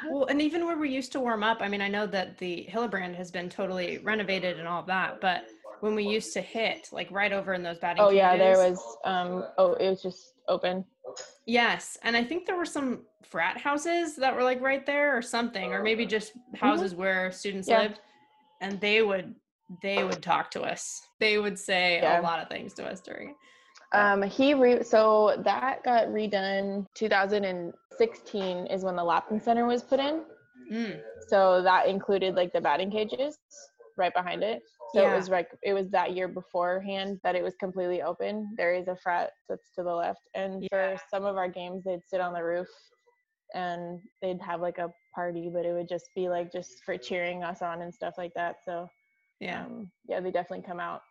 well, 0.09 0.25
and 0.25 0.41
even 0.41 0.65
where 0.65 0.77
we 0.77 0.89
used 0.89 1.11
to 1.13 1.19
warm 1.19 1.43
up, 1.43 1.57
I 1.61 1.67
mean, 1.67 1.81
I 1.81 1.87
know 1.87 2.07
that 2.07 2.37
the 2.37 2.67
Hillenbrand 2.71 3.15
has 3.15 3.31
been 3.31 3.49
totally 3.49 3.99
renovated 3.99 4.59
and 4.59 4.67
all 4.67 4.83
that, 4.83 5.21
but 5.21 5.45
when 5.81 5.95
we 5.95 6.03
used 6.03 6.33
to 6.33 6.41
hit, 6.41 6.89
like 6.91 7.09
right 7.11 7.31
over 7.31 7.53
in 7.53 7.63
those 7.63 7.79
batting 7.79 8.03
Oh 8.03 8.09
yeah, 8.09 8.35
there 8.37 8.57
was. 8.57 8.79
Um. 9.03 9.43
Oh, 9.57 9.73
it 9.73 9.89
was 9.89 10.01
just 10.01 10.33
open. 10.47 10.85
Yes, 11.45 11.97
and 12.03 12.17
I 12.17 12.23
think 12.23 12.45
there 12.45 12.57
were 12.57 12.65
some 12.65 13.01
frat 13.23 13.57
houses 13.57 14.15
that 14.15 14.35
were 14.35 14.43
like 14.43 14.61
right 14.61 14.85
there 14.85 15.15
or 15.15 15.21
something, 15.21 15.73
or 15.73 15.81
maybe 15.81 16.05
just 16.05 16.33
houses 16.55 16.95
where 16.95 17.31
students 17.31 17.67
Mm-hmm. 17.67 17.81
Yeah. 17.81 17.87
lived, 17.87 17.99
and 18.61 18.81
they 18.81 19.01
would 19.01 19.35
they 19.81 20.03
would 20.03 20.21
talk 20.23 20.51
to 20.51 20.61
us. 20.61 21.01
They 21.19 21.37
would 21.37 21.57
say 21.57 21.99
Yeah. 22.01 22.19
a 22.19 22.23
lot 22.23 22.39
of 22.39 22.49
things 22.49 22.73
to 22.75 22.85
us 22.85 23.01
during 23.01 23.29
it. 23.29 23.35
Um, 23.93 24.21
he 24.23 24.53
re 24.53 24.83
so 24.83 25.41
that 25.45 25.83
got 25.83 26.07
redone 26.07 26.85
2016 27.97 28.67
is 28.67 28.83
when 28.83 28.95
the 28.95 29.03
Lapin 29.03 29.39
Center 29.39 29.65
was 29.65 29.83
put 29.83 29.99
in. 29.99 30.23
Mm, 30.71 30.99
So 31.29 31.61
that 31.61 31.87
included 31.87 32.35
like 32.35 32.51
the 32.53 32.61
batting 32.61 32.91
cages 32.91 33.37
right 33.97 34.13
behind 34.13 34.43
it. 34.43 34.61
So 34.93 35.01
Yeah. 35.01 35.11
it 35.13 35.15
was 35.15 35.29
like 35.29 35.49
it 35.63 35.73
was 35.73 35.89
that 35.91 36.13
year 36.13 36.27
beforehand 36.27 37.19
that 37.23 37.35
it 37.35 37.43
was 37.43 37.55
completely 37.55 38.01
open. 38.01 38.53
There 38.57 38.73
is 38.73 38.87
a 38.87 38.95
frat 38.95 39.31
that's 39.47 39.71
to 39.75 39.83
the 39.83 39.93
left, 39.93 40.21
and 40.33 40.63
Yeah. 40.63 40.95
for 40.95 41.01
some 41.09 41.25
of 41.25 41.37
our 41.37 41.47
games, 41.47 41.83
they'd 41.83 42.05
sit 42.05 42.19
on 42.21 42.33
the 42.33 42.43
roof 42.43 42.67
and 43.53 44.01
they'd 44.21 44.41
have 44.41 44.59
like 44.59 44.79
a 44.79 44.91
party, 45.13 45.49
but 45.53 45.65
it 45.65 45.73
would 45.73 45.87
just 45.87 46.09
be 46.15 46.27
like 46.29 46.51
just 46.51 46.83
for 46.83 46.97
cheering 46.97 47.43
us 47.43 47.61
on 47.61 47.81
and 47.81 47.93
stuff 47.93 48.15
like 48.17 48.33
that. 48.35 48.57
So 48.65 48.89
yeah. 49.39 49.65
um, 49.65 49.91
yeah, 50.07 50.19
they 50.19 50.31
definitely 50.31 50.65
come 50.65 50.79
out. 50.79 51.01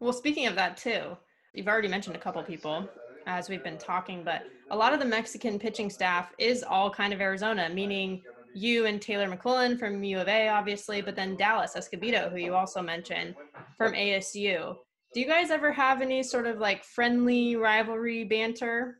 Well, 0.00 0.12
speaking 0.12 0.46
of 0.46 0.54
that 0.56 0.76
too, 0.76 1.16
you've 1.52 1.68
already 1.68 1.88
mentioned 1.88 2.16
a 2.16 2.20
couple 2.20 2.42
people 2.42 2.88
as 3.26 3.48
we've 3.48 3.62
been 3.62 3.78
talking, 3.78 4.22
but 4.24 4.42
a 4.70 4.76
lot 4.76 4.92
of 4.92 5.00
the 5.00 5.04
Mexican 5.06 5.58
pitching 5.58 5.90
staff 5.90 6.32
is 6.38 6.62
all 6.62 6.90
kind 6.90 7.12
of 7.12 7.20
Arizona, 7.20 7.68
meaning 7.68 8.22
you 8.54 8.86
and 8.86 9.02
Taylor 9.02 9.28
McQuillin 9.28 9.78
from 9.78 10.02
U 10.02 10.20
of 10.20 10.28
A, 10.28 10.48
obviously, 10.48 11.02
but 11.02 11.16
then 11.16 11.36
Dallas 11.36 11.74
Escobedo, 11.76 12.30
who 12.30 12.36
you 12.36 12.54
also 12.54 12.80
mentioned 12.80 13.34
from 13.76 13.92
ASU. 13.92 14.76
Do 15.12 15.20
you 15.20 15.26
guys 15.26 15.50
ever 15.50 15.72
have 15.72 16.00
any 16.00 16.22
sort 16.22 16.46
of 16.46 16.58
like 16.58 16.84
friendly 16.84 17.56
rivalry 17.56 18.24
banter? 18.24 18.98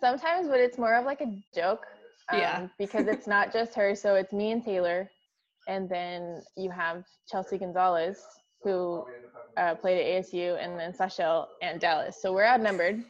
Sometimes, 0.00 0.48
but 0.48 0.60
it's 0.60 0.78
more 0.78 0.94
of 0.94 1.04
like 1.04 1.20
a 1.20 1.36
joke. 1.54 1.84
Yeah. 2.32 2.58
um, 2.58 2.70
because 2.78 3.06
it's 3.06 3.26
not 3.26 3.52
just 3.52 3.74
her. 3.74 3.94
So 3.94 4.14
it's 4.14 4.32
me 4.32 4.50
and 4.52 4.64
Taylor, 4.64 5.08
and 5.68 5.88
then 5.88 6.42
you 6.56 6.70
have 6.70 7.04
Chelsea 7.30 7.58
Gonzales, 7.58 8.18
who 8.62 9.04
uh, 9.56 9.74
played 9.76 10.00
at 10.00 10.24
ASU, 10.24 10.62
and 10.62 10.78
then 10.78 10.92
Sashel 10.92 11.46
and 11.62 11.80
Dallas. 11.80 12.20
So 12.20 12.32
we're 12.32 12.44
outnumbered. 12.44 13.04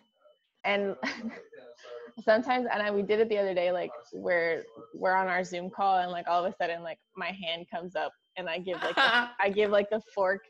And 0.67 0.97
sometimes, 2.25 2.67
and 2.73 2.83
I, 2.83 2.91
we 2.91 3.03
did 3.03 3.21
it 3.21 3.29
the 3.29 3.39
other 3.39 3.55
day, 3.55 3.73
like 3.73 3.91
we're 4.13 4.65
we're 4.95 5.15
on 5.15 5.29
our 5.29 5.45
Zoom 5.45 5.71
call, 5.71 5.99
and 5.99 6.11
like 6.11 6.27
all 6.29 6.45
of 6.45 6.53
a 6.53 6.57
sudden, 6.57 6.83
like 6.83 6.99
my 7.17 7.31
hand 7.31 7.67
comes 7.73 7.95
up, 7.97 8.13
and 8.37 8.49
I 8.49 8.59
give 8.59 8.83
like 8.83 8.97
the, 8.97 9.29
I 9.41 9.51
give 9.51 9.71
like 9.71 9.89
the 9.91 10.01
fork, 10.15 10.43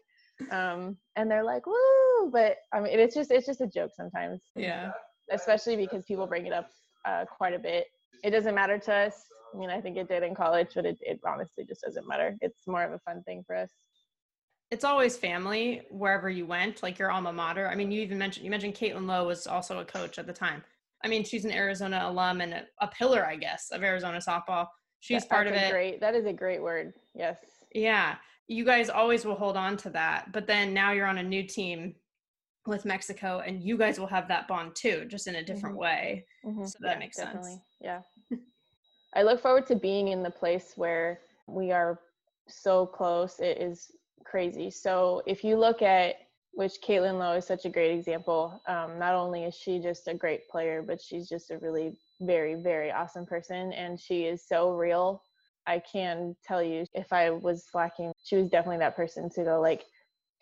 um, 0.51 0.97
and 1.17 1.31
they're 1.31 1.45
like, 1.45 1.67
"Woo!" 1.67 2.31
But 2.33 2.57
I 2.73 2.81
mean, 2.81 2.99
it's 2.99 3.15
just 3.15 3.31
it's 3.31 3.47
just 3.47 3.61
a 3.61 3.67
joke 3.67 3.93
sometimes 3.95 4.41
yeah. 4.57 4.93
especially 5.31 5.77
because 5.77 6.05
people 6.05 6.27
bring 6.27 6.47
it 6.47 6.53
up 6.53 6.71
uh, 7.05 7.25
quite 7.25 7.55
a 7.55 7.59
bit. 7.59 7.87
It 8.25 8.31
doesn't 8.31 8.55
matter 8.55 8.79
to 8.79 8.95
us. 8.95 9.15
I 9.55 9.59
mean, 9.59 9.71
I 9.71 9.81
think 9.81 9.97
it 9.97 10.09
did 10.09 10.23
in 10.23 10.35
college, 10.35 10.69
but 10.75 10.85
it, 10.85 10.99
it 11.01 11.21
honestly 11.27 11.65
just 11.65 11.83
doesn't 11.83 12.07
matter. 12.09 12.37
It's 12.41 12.67
more 12.67 12.83
of 12.83 12.93
a 12.93 12.99
fun 13.01 13.23
thing 13.23 13.45
for 13.47 13.57
us. 13.57 13.71
It's 14.71 14.85
always 14.85 15.17
family 15.17 15.83
wherever 15.91 16.29
you 16.29 16.45
went, 16.45 16.83
like 16.83 16.99
your 16.99 17.11
alma 17.11 17.33
mater. 17.33 17.69
I 17.69 17.75
mean, 17.77 17.93
you 17.93 18.01
even 18.03 18.19
mentioned 18.19 18.45
you 18.45 18.51
mentioned 18.51 18.75
Caitlin 18.75 19.07
Lowe 19.07 19.27
was 19.27 19.47
also 19.47 19.79
a 19.79 19.85
coach 19.85 20.19
at 20.19 20.27
the 20.27 20.33
time. 20.33 20.63
I 21.05 21.09
mean, 21.09 21.25
she's 21.25 21.45
an 21.45 21.53
Arizona 21.53 22.01
alum 22.05 22.41
and 22.41 22.53
a, 22.53 22.63
a 22.81 22.89
pillar, 22.89 23.25
I 23.25 23.37
guess, 23.37 23.71
of 23.71 23.83
Arizona 23.85 24.19
softball. 24.19 24.67
She's 25.01 25.23
That- 25.23 25.31
part 25.31 25.47
of 25.47 25.55
it. 25.55 25.71
Great. 25.71 26.01
That 26.01 26.15
is 26.15 26.27
a 26.27 26.33
great 26.33 26.61
word. 26.61 26.95
Yes. 27.15 27.39
Yeah. 27.73 28.17
You 28.49 28.65
guys 28.65 28.89
always 28.91 29.25
will 29.25 29.35
hold 29.37 29.57
on 29.57 29.77
to 29.79 29.91
that. 29.91 30.33
But 30.33 30.47
then 30.49 30.75
now 30.75 30.93
you're 30.93 31.07
on 31.07 31.19
a 31.19 31.23
new 31.23 31.45
team 31.45 31.95
with 32.67 32.85
Mexico 32.85 33.41
and 33.47 33.63
you 33.63 33.77
guys 33.79 34.01
will 34.01 34.07
have 34.09 34.27
that 34.29 34.49
bond 34.49 34.75
too, 34.75 35.05
just 35.07 35.29
in 35.29 35.37
a 35.37 35.45
different 35.45 35.77
Mhm. 35.77 35.81
way. 35.81 36.27
Mhm. 36.45 36.69
So 36.69 36.79
that 36.81 36.99
makes 36.99 37.17
sense. 37.17 37.59
Yeah. 37.81 38.03
I 39.15 39.23
look 39.23 39.41
forward 39.41 39.67
to 39.69 39.77
being 39.77 40.09
in 40.09 40.23
the 40.25 40.31
place 40.31 40.73
where 40.77 41.21
we 41.47 41.71
are 41.71 42.01
so 42.49 42.85
close. 42.87 43.39
It 43.39 43.59
is 43.59 43.93
crazy. 44.31 44.71
So 44.71 45.23
if 45.27 45.45
you 45.45 45.57
look 45.57 45.83
at 45.83 46.17
which 46.57 46.81
Caitlin 46.81 47.19
Lowe 47.19 47.37
is 47.37 47.47
such 47.47 47.67
a 47.67 47.69
great 47.69 47.93
example. 47.93 48.63
Um, 48.67 48.99
not 48.99 49.15
only 49.15 49.45
is 49.45 49.55
she 49.55 49.79
just 49.79 50.09
a 50.09 50.15
great 50.15 50.49
player, 50.49 50.83
but 50.83 51.03
she's 51.03 51.29
just 51.29 51.51
a 51.51 51.59
really 51.59 51.99
very, 52.23 52.55
very 52.55 52.91
awesome 52.91 53.27
person. 53.27 53.75
And 53.75 54.01
she 54.01 54.23
is 54.23 54.43
so 54.49 54.73
real. 54.73 55.23
I 55.67 55.81
can 55.81 56.35
tell 56.47 56.63
you 56.63 56.87
if 56.95 57.13
I 57.13 57.29
was 57.29 57.67
slacking, 57.71 58.11
she 58.25 58.37
was 58.37 58.49
definitely 58.49 58.79
that 58.79 58.97
person 58.97 59.29
to 59.31 59.45
go 59.45 59.61
like, 59.61 59.85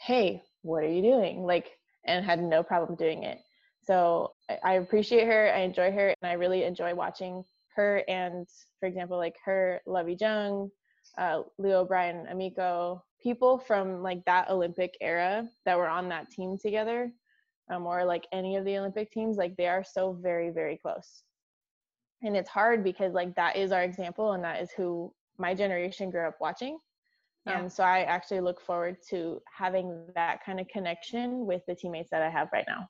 hey, 0.00 0.40
what 0.62 0.84
are 0.84 0.88
you 0.88 1.02
doing? 1.02 1.42
Like, 1.42 1.72
and 2.06 2.24
had 2.24 2.40
no 2.40 2.62
problem 2.62 2.94
doing 2.94 3.24
it. 3.24 3.40
So 3.82 4.34
I- 4.62 4.74
appreciate 4.74 5.26
her. 5.26 5.52
I 5.52 5.60
enjoy 5.62 5.90
her, 5.90 6.14
and 6.22 6.30
I 6.30 6.34
really 6.34 6.62
enjoy 6.62 6.94
watching 6.94 7.44
her. 7.74 8.04
And 8.06 8.46
for 8.78 8.86
example, 8.86 9.18
like 9.18 9.34
her, 9.44 9.80
Lovey 9.84 10.16
Jung, 10.20 10.70
uh, 11.18 11.42
Leah 11.58 11.80
O'Brien, 11.80 12.28
Amico, 12.30 13.02
people 13.24 13.58
from 13.58 14.02
like 14.02 14.24
that 14.26 14.50
Olympic 14.50 14.96
era 15.00 15.48
that 15.64 15.78
were 15.78 15.88
on 15.88 16.08
that 16.10 16.30
team 16.30 16.58
together, 16.58 17.12
um, 17.70 17.86
or 17.86 18.04
like 18.04 18.26
any 18.32 18.56
of 18.56 18.64
the 18.64 18.78
Olympic 18.78 19.10
teams, 19.10 19.36
like 19.38 19.56
they 19.56 19.66
are 19.66 19.82
so 19.84 20.12
very, 20.12 20.50
very 20.50 20.76
close. 20.76 21.24
And 22.22 22.36
it's 22.36 22.50
hard 22.50 22.84
because 22.84 23.14
like 23.14 23.34
that 23.36 23.56
is 23.56 23.72
our 23.72 23.82
example, 23.82 24.32
and 24.32 24.44
that 24.44 24.62
is 24.62 24.70
who 24.76 25.12
my 25.38 25.54
generation 25.54 26.10
grew 26.10 26.28
up 26.28 26.36
watching. 26.40 26.78
Yeah. 27.46 27.60
Um, 27.60 27.70
so 27.70 27.84
I 27.84 28.02
actually 28.04 28.40
look 28.40 28.60
forward 28.60 28.98
to 29.10 29.40
having 29.52 30.06
that 30.14 30.44
kind 30.44 30.60
of 30.60 30.68
connection 30.68 31.46
with 31.46 31.62
the 31.66 31.74
teammates 31.74 32.10
that 32.10 32.22
I 32.22 32.30
have 32.30 32.48
right 32.52 32.64
now. 32.68 32.88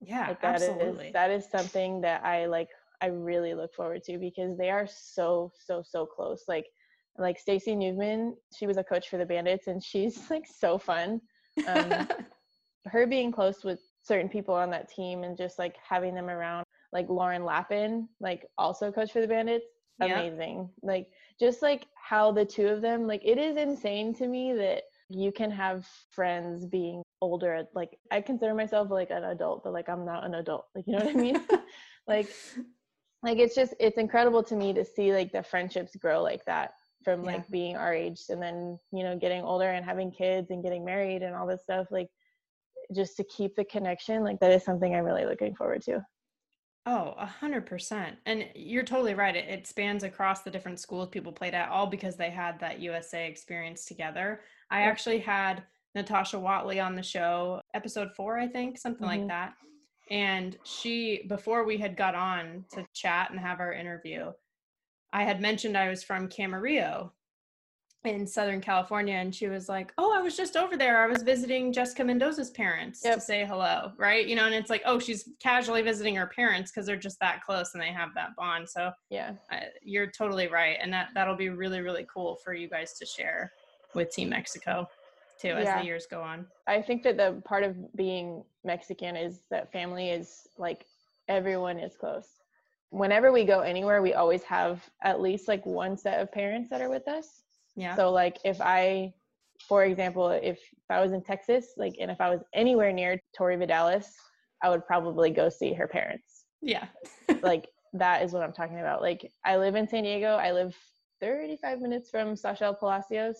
Yeah, 0.00 0.28
Like 0.28 0.42
that 0.42 0.56
is 0.56 0.68
absolutely. 0.70 1.10
that 1.12 1.30
is 1.30 1.48
something 1.50 2.00
that 2.02 2.24
I 2.24 2.46
like 2.46 2.68
I 3.00 3.06
really 3.06 3.54
look 3.54 3.74
forward 3.74 4.02
to 4.04 4.18
because 4.18 4.56
they 4.58 4.70
are 4.70 4.86
so 4.88 5.52
so 5.66 5.82
so 5.84 6.06
close. 6.06 6.44
Like 6.48 6.66
like 7.18 7.38
Stacy 7.38 7.72
Nuveman, 7.74 8.32
she 8.56 8.66
was 8.66 8.76
a 8.76 8.84
coach 8.84 9.08
for 9.08 9.18
the 9.18 9.26
Bandits 9.26 9.66
and 9.66 9.82
she's 9.82 10.18
like 10.30 10.46
so 10.46 10.78
fun. 10.78 11.20
Um, 11.66 12.08
her 12.86 13.06
being 13.06 13.30
close 13.30 13.62
with 13.64 13.80
certain 14.02 14.28
people 14.28 14.54
on 14.54 14.70
that 14.70 14.90
team 14.90 15.22
and 15.22 15.36
just 15.36 15.58
like 15.58 15.76
having 15.88 16.14
them 16.14 16.28
around, 16.28 16.64
like 16.92 17.08
Lauren 17.08 17.44
Lappin, 17.44 18.08
like 18.20 18.44
also 18.58 18.90
coach 18.90 19.12
for 19.12 19.20
the 19.20 19.28
Bandits, 19.28 19.66
Yeah. 20.00 20.18
amazing. 20.18 20.68
Like 20.82 21.08
just 21.38 21.62
like 21.62 21.86
how 21.94 22.32
the 22.32 22.44
two 22.44 22.66
of 22.68 22.82
them, 22.82 23.06
like 23.06 23.22
it 23.24 23.38
is 23.38 23.56
insane 23.56 24.14
to 24.14 24.26
me 24.26 24.52
that 24.54 24.82
you 25.08 25.30
can 25.30 25.50
have 25.50 25.86
friends 26.10 26.66
being 26.66 27.02
older. 27.20 27.64
Like 27.74 27.90
I 28.10 28.20
consider 28.20 28.54
myself 28.54 28.90
like 28.90 29.10
an 29.10 29.24
adult, 29.24 29.62
but 29.62 29.72
like 29.72 29.88
I'm 29.88 30.04
not 30.04 30.24
an 30.24 30.34
adult. 30.34 30.66
Like 30.74 30.84
you 30.86 30.94
know 30.94 31.04
what 31.04 31.14
I 31.14 31.18
mean? 31.18 31.40
like 32.08 32.28
like 33.22 33.38
it's 33.38 33.54
just 33.54 33.74
it's 33.78 33.98
incredible 33.98 34.42
to 34.42 34.56
me 34.56 34.72
to 34.72 34.84
see 34.84 35.12
like 35.12 35.30
the 35.32 35.42
friendships 35.42 35.94
grow 35.96 36.22
like 36.22 36.44
that 36.46 36.72
from 37.04 37.24
Yeah. 37.24 37.32
like 37.32 37.48
being 37.50 37.76
our 37.76 37.92
age 37.94 38.22
and 38.28 38.40
then 38.42 38.78
you 38.92 39.02
know 39.02 39.16
getting 39.16 39.42
older 39.42 39.68
and 39.70 39.84
having 39.84 40.10
kids 40.10 40.50
and 40.50 40.62
getting 40.62 40.84
married 40.84 41.22
and 41.22 41.34
all 41.34 41.46
this 41.46 41.62
stuff 41.62 41.88
like 41.90 42.08
just 42.94 43.16
to 43.16 43.24
keep 43.24 43.54
the 43.56 43.64
connection 43.64 44.22
like 44.22 44.38
that 44.40 44.52
is 44.52 44.64
something 44.64 44.94
i'm 44.94 45.04
really 45.04 45.24
looking 45.26 45.54
forward 45.54 45.82
to 45.82 46.04
Oh, 46.84 47.14
a 47.16 47.24
hundred 47.26 47.64
percent. 47.64 48.16
And 48.26 48.48
you're 48.56 48.82
totally 48.82 49.14
right. 49.14 49.36
It, 49.36 49.48
it 49.48 49.66
spans 49.68 50.02
across 50.02 50.42
the 50.42 50.50
different 50.50 50.80
schools 50.80 51.10
people 51.10 51.30
played 51.32 51.54
at, 51.54 51.68
all 51.68 51.86
because 51.86 52.16
they 52.16 52.28
had 52.28 52.58
that 52.58 52.80
USA 52.80 53.28
experience 53.28 53.84
together. 53.84 54.40
I 54.68 54.80
Yeah. 54.80 54.86
actually 54.88 55.20
had 55.20 55.62
Natasha 55.94 56.40
Watley 56.40 56.80
on 56.80 56.96
the 56.96 57.02
show, 57.04 57.60
episode 57.72 58.10
four, 58.16 58.36
I 58.36 58.48
think, 58.48 58.78
something 58.78 59.06
like 59.06 59.20
Mhm. 59.20 59.28
that. 59.28 59.54
And 60.10 60.58
she, 60.64 61.22
before 61.28 61.62
we 61.62 61.78
had 61.78 61.96
got 61.96 62.16
on 62.16 62.64
to 62.72 62.84
chat 62.94 63.30
and 63.30 63.38
have 63.38 63.60
our 63.60 63.72
interview, 63.72 64.32
I 65.12 65.24
had 65.24 65.40
mentioned 65.40 65.76
I 65.76 65.88
was 65.88 66.02
from 66.02 66.28
Camarillo 66.28 67.10
in 68.04 68.26
Southern 68.26 68.60
California. 68.60 69.14
And 69.14 69.32
she 69.34 69.46
was 69.46 69.68
like, 69.68 69.92
Oh, 69.98 70.12
I 70.12 70.20
was 70.20 70.36
just 70.36 70.56
over 70.56 70.76
there. 70.76 71.02
I 71.02 71.06
was 71.06 71.22
visiting 71.22 71.72
Jessica 71.72 72.02
Mendoza's 72.02 72.50
parents 72.50 73.00
to 73.02 73.20
say 73.20 73.44
hello. 73.44 73.92
Right. 73.96 74.26
You 74.26 74.34
know, 74.34 74.46
and 74.46 74.54
it's 74.54 74.70
like, 74.70 74.82
Oh, 74.86 74.98
she's 74.98 75.28
casually 75.40 75.82
visiting 75.82 76.16
her 76.16 76.26
parents 76.26 76.72
because 76.72 76.86
they're 76.86 76.96
just 76.96 77.20
that 77.20 77.42
close 77.44 77.70
and 77.74 77.82
they 77.82 77.92
have 77.92 78.08
that 78.16 78.30
bond. 78.36 78.68
So 78.68 78.90
yeah 79.10 79.34
uh, 79.52 79.56
you're 79.82 80.08
totally 80.08 80.48
right. 80.48 80.78
And 80.80 80.92
that, 80.92 81.08
that'll 81.14 81.36
be 81.36 81.50
really, 81.50 81.80
really 81.80 82.06
cool 82.12 82.36
for 82.42 82.54
you 82.54 82.68
guys 82.68 82.94
to 82.94 83.06
share 83.06 83.52
with 83.94 84.10
Team 84.12 84.30
Mexico 84.30 84.88
too 85.40 85.48
as 85.50 85.64
Yeah. 85.64 85.80
the 85.80 85.84
years 85.86 86.06
go 86.08 86.22
on. 86.22 86.46
i 86.68 86.80
think 86.80 87.02
that 87.02 87.16
the 87.16 87.42
part 87.44 87.64
of 87.64 87.74
being 87.96 88.44
mexican 88.64 89.16
is 89.16 89.40
that 89.50 89.72
family 89.72 90.10
is 90.10 90.46
like 90.56 90.86
everyone 91.26 91.78
is 91.80 91.96
close 91.96 92.28
whenever 92.92 93.32
we 93.32 93.42
go 93.44 93.60
anywhere 93.60 94.02
we 94.02 94.12
always 94.12 94.42
have 94.42 94.86
at 95.02 95.18
least 95.20 95.48
like 95.48 95.64
one 95.64 95.96
set 95.96 96.20
of 96.20 96.30
parents 96.30 96.68
that 96.68 96.82
are 96.82 96.90
with 96.90 97.08
us 97.08 97.42
Yeah. 97.74 97.96
So 97.96 98.10
like 98.10 98.36
if 98.44 98.60
I, 98.60 99.14
for 99.66 99.84
example, 99.84 100.28
if, 100.28 100.58
if 100.58 100.90
I 100.90 101.00
was 101.00 101.12
in 101.12 101.22
Texas, 101.22 101.72
like, 101.78 101.94
and 101.98 102.10
if 102.10 102.20
I 102.20 102.28
was 102.28 102.40
anywhere 102.52 102.92
near 102.92 103.18
Tori 103.34 103.56
Vidales, 103.56 104.06
I 104.62 104.68
would 104.68 104.86
probably 104.86 105.30
go 105.30 105.48
see 105.48 105.72
her 105.72 105.88
parents. 105.88 106.44
yeah. 106.60 106.86
Like 107.42 107.68
that 107.94 108.22
is 108.22 108.32
what 108.32 108.42
I'm 108.42 108.52
talking 108.52 108.80
about. 108.80 109.00
Like 109.00 109.30
I 109.44 109.56
live 109.56 109.74
in 109.74 109.88
San 109.88 110.04
Diego. 110.04 110.36
I 110.36 110.52
live 110.52 110.76
35 111.20 111.80
minutes 111.80 112.10
from 112.10 112.36
Sashel 112.36 112.78
Palacios. 112.78 113.36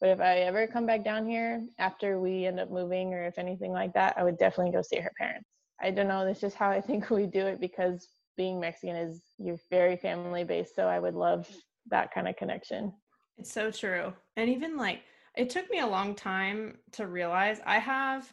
But 0.00 0.10
if 0.10 0.20
I 0.20 0.38
ever 0.40 0.66
come 0.66 0.86
back 0.86 1.04
down 1.04 1.26
here 1.26 1.64
after 1.78 2.20
we 2.20 2.46
end 2.46 2.60
up 2.60 2.70
moving 2.70 3.12
or 3.12 3.24
if 3.24 3.38
anything 3.38 3.72
like 3.72 3.92
that, 3.94 4.14
I 4.16 4.22
would 4.22 4.38
definitely 4.38 4.72
go 4.72 4.82
see 4.82 5.00
her 5.00 5.12
parents. 5.18 5.48
I 5.80 5.90
don't 5.90 6.08
know. 6.08 6.24
That's 6.24 6.40
just 6.40 6.56
how 6.56 6.70
I 6.70 6.80
think 6.88 7.10
we 7.10 7.26
do 7.26 7.44
it 7.46 7.58
because 7.60 8.06
being 8.36 8.60
Mexican 8.60 8.96
is 8.96 9.22
you're 9.38 9.58
very 9.70 9.96
family 9.96 10.44
based. 10.44 10.74
So 10.74 10.86
I 10.86 10.98
would 10.98 11.14
love 11.14 11.48
that 11.90 12.12
kind 12.12 12.28
of 12.28 12.36
connection. 12.36 12.92
It's 13.38 13.52
so 13.52 13.70
true. 13.70 14.12
And 14.36 14.48
even 14.50 14.76
like 14.76 15.00
it 15.36 15.50
took 15.50 15.68
me 15.70 15.80
a 15.80 15.86
long 15.86 16.14
time 16.14 16.78
to 16.92 17.06
realize 17.06 17.60
I 17.66 17.78
have 17.78 18.32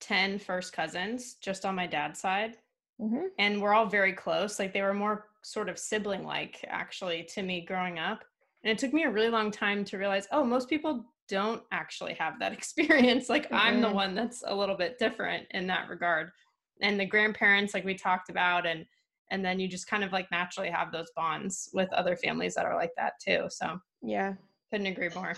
10 0.00 0.38
first 0.38 0.72
cousins 0.72 1.34
just 1.34 1.64
on 1.64 1.74
my 1.74 1.86
dad's 1.86 2.20
side. 2.20 2.56
Mm-hmm. 3.00 3.26
And 3.38 3.60
we're 3.60 3.74
all 3.74 3.86
very 3.86 4.12
close. 4.12 4.58
Like 4.58 4.72
they 4.72 4.82
were 4.82 4.94
more 4.94 5.26
sort 5.42 5.68
of 5.68 5.78
sibling 5.78 6.24
like 6.24 6.64
actually 6.68 7.24
to 7.34 7.42
me 7.42 7.64
growing 7.64 7.98
up. 7.98 8.24
And 8.64 8.72
it 8.72 8.78
took 8.78 8.92
me 8.92 9.04
a 9.04 9.10
really 9.10 9.28
long 9.28 9.50
time 9.50 9.84
to 9.84 9.98
realize, 9.98 10.26
oh, 10.32 10.42
most 10.42 10.68
people 10.68 11.04
don't 11.28 11.62
actually 11.70 12.14
have 12.14 12.38
that 12.40 12.52
experience. 12.58 13.28
Like 13.28 13.46
mm-hmm. 13.46 13.54
I'm 13.54 13.80
the 13.80 13.88
mm-hmm. 13.88 13.96
one 13.96 14.14
that's 14.14 14.42
a 14.46 14.54
little 14.54 14.76
bit 14.76 14.98
different 14.98 15.46
in 15.50 15.66
that 15.68 15.88
regard. 15.88 16.30
And 16.80 16.98
the 16.98 17.06
grandparents, 17.06 17.74
like 17.74 17.84
we 17.84 17.94
talked 17.94 18.30
about, 18.30 18.66
and 18.66 18.86
and 19.30 19.44
then 19.44 19.60
you 19.60 19.68
just 19.68 19.86
kind 19.86 20.04
of 20.04 20.12
like 20.12 20.30
naturally 20.30 20.70
have 20.70 20.92
those 20.92 21.10
bonds 21.14 21.70
with 21.72 21.92
other 21.92 22.16
families 22.16 22.54
that 22.54 22.66
are 22.66 22.74
like 22.74 22.92
that 22.96 23.14
too. 23.20 23.46
So 23.48 23.80
yeah, 24.02 24.34
couldn't 24.70 24.86
agree 24.86 25.10
more. 25.14 25.34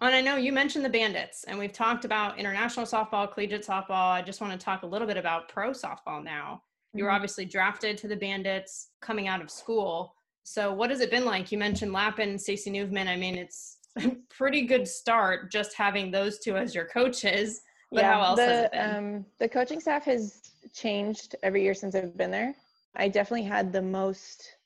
And 0.00 0.14
I 0.14 0.20
know 0.20 0.36
you 0.36 0.52
mentioned 0.52 0.84
the 0.84 0.90
Bandits, 0.90 1.44
and 1.44 1.58
we've 1.58 1.72
talked 1.72 2.04
about 2.04 2.38
international 2.38 2.84
softball, 2.84 3.32
collegiate 3.32 3.66
softball. 3.66 4.10
I 4.10 4.22
just 4.22 4.40
want 4.40 4.52
to 4.52 4.62
talk 4.62 4.82
a 4.82 4.86
little 4.86 5.06
bit 5.06 5.16
about 5.16 5.48
pro 5.48 5.70
softball 5.70 6.22
now. 6.22 6.62
You 6.92 7.04
were 7.04 7.10
mm-hmm. 7.10 7.16
obviously 7.16 7.44
drafted 7.44 7.96
to 7.98 8.08
the 8.08 8.16
Bandits 8.16 8.90
coming 9.00 9.28
out 9.28 9.40
of 9.40 9.50
school. 9.50 10.14
So, 10.42 10.72
what 10.72 10.90
has 10.90 11.00
it 11.00 11.10
been 11.10 11.24
like? 11.24 11.50
You 11.50 11.58
mentioned 11.58 11.92
Lappin, 11.92 12.38
Stacey 12.38 12.70
Nuveman 12.70 13.06
I 13.06 13.16
mean, 13.16 13.36
it's 13.36 13.78
a 13.96 14.16
pretty 14.28 14.62
good 14.62 14.86
start 14.86 15.50
just 15.50 15.74
having 15.74 16.10
those 16.10 16.38
two 16.38 16.56
as 16.56 16.74
your 16.74 16.86
coaches. 16.86 17.62
But 17.90 18.02
yeah, 18.02 18.12
how 18.12 18.22
else 18.22 18.38
the, 18.38 18.46
has 18.46 18.64
it 18.64 18.72
been? 18.72 18.96
Um, 18.96 19.26
the 19.38 19.48
coaching 19.48 19.80
staff 19.80 20.04
has 20.04 20.50
changed 20.74 21.36
every 21.42 21.62
year 21.62 21.74
since 21.74 21.94
I've 21.94 22.16
been 22.16 22.30
there. 22.30 22.54
I 22.96 23.08
definitely 23.08 23.46
had 23.46 23.72
the 23.72 23.82
most 23.82 24.56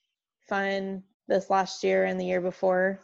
fun 0.41 1.03
this 1.29 1.51
last 1.51 1.85
year 1.85 2.05
and 2.05 2.21
the 2.21 2.27
year 2.27 2.41
before 2.41 3.01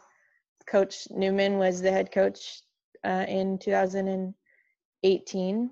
Coach 0.67 1.07
Nuveman 1.11 1.57
was 1.57 1.81
the 1.81 1.91
head 1.91 2.11
coach 2.11 2.61
uh, 3.03 3.25
in 3.27 3.57
2018, 3.59 5.69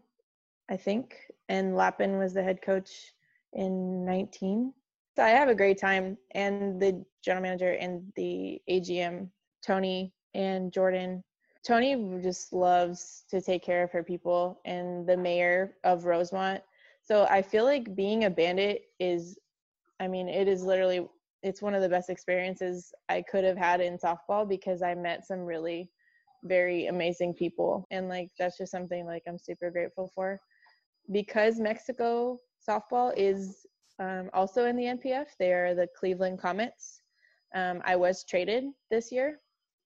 I 0.69 0.77
think, 0.77 1.15
and 1.49 1.75
Lappin 1.75 2.17
was 2.17 2.33
the 2.33 2.43
head 2.43 2.61
coach 2.61 3.13
in 3.53 4.05
19. 4.05 4.73
So 5.15 5.23
I 5.23 5.29
have 5.29 5.49
a 5.49 5.55
great 5.55 5.79
time, 5.79 6.17
and 6.31 6.79
the 6.79 7.03
general 7.23 7.43
manager 7.43 7.73
and 7.73 8.11
the 8.15 8.61
AGM, 8.69 9.29
Tony 9.65 10.13
and 10.33 10.71
Jordan. 10.71 11.23
Tony 11.63 12.19
just 12.21 12.53
loves 12.53 13.23
to 13.29 13.41
take 13.41 13.63
care 13.63 13.83
of 13.83 13.91
her 13.91 14.03
people, 14.03 14.59
and 14.65 15.07
the 15.07 15.17
mayor 15.17 15.75
of 15.83 16.05
Rosemont. 16.05 16.61
So 17.01 17.25
I 17.29 17.41
feel 17.41 17.63
like 17.63 17.95
being 17.95 18.25
a 18.25 18.29
bandit 18.29 18.89
is, 18.99 19.37
I 20.03 20.07
mean, 20.07 20.27
it 20.27 20.47
is 20.47 20.63
literally 20.63 21.07
it's 21.43 21.61
one 21.61 21.73
of 21.75 21.81
the 21.81 21.89
best 21.89 22.09
experiences 22.09 22.91
I 23.09 23.21
could 23.21 23.43
have 23.43 23.57
had 23.57 23.81
in 23.81 23.97
softball 23.97 24.47
because 24.47 24.81
I 24.81 24.93
met 24.95 25.25
some 25.25 25.39
really 25.39 25.89
very 26.43 26.87
amazing 26.87 27.33
people 27.33 27.87
and 27.89 28.09
like 28.09 28.29
that's 28.37 28.57
just 28.57 28.71
something 28.71 29.05
like 29.05 29.23
I'm 29.27 29.37
super 29.37 29.71
grateful 29.71 30.11
for 30.13 30.39
because 31.11 31.59
Mexico 31.59 32.37
softball 32.67 33.13
is 33.15 33.65
um, 33.99 34.29
also 34.33 34.65
in 34.65 34.75
the 34.75 34.83
NPF. 34.83 35.27
They 35.39 35.53
are 35.53 35.73
the 35.73 35.87
Cleveland 35.97 36.39
Comets. 36.39 37.01
Um, 37.55 37.81
I 37.85 37.95
was 37.95 38.25
traded 38.27 38.65
this 38.89 39.11
year, 39.11 39.39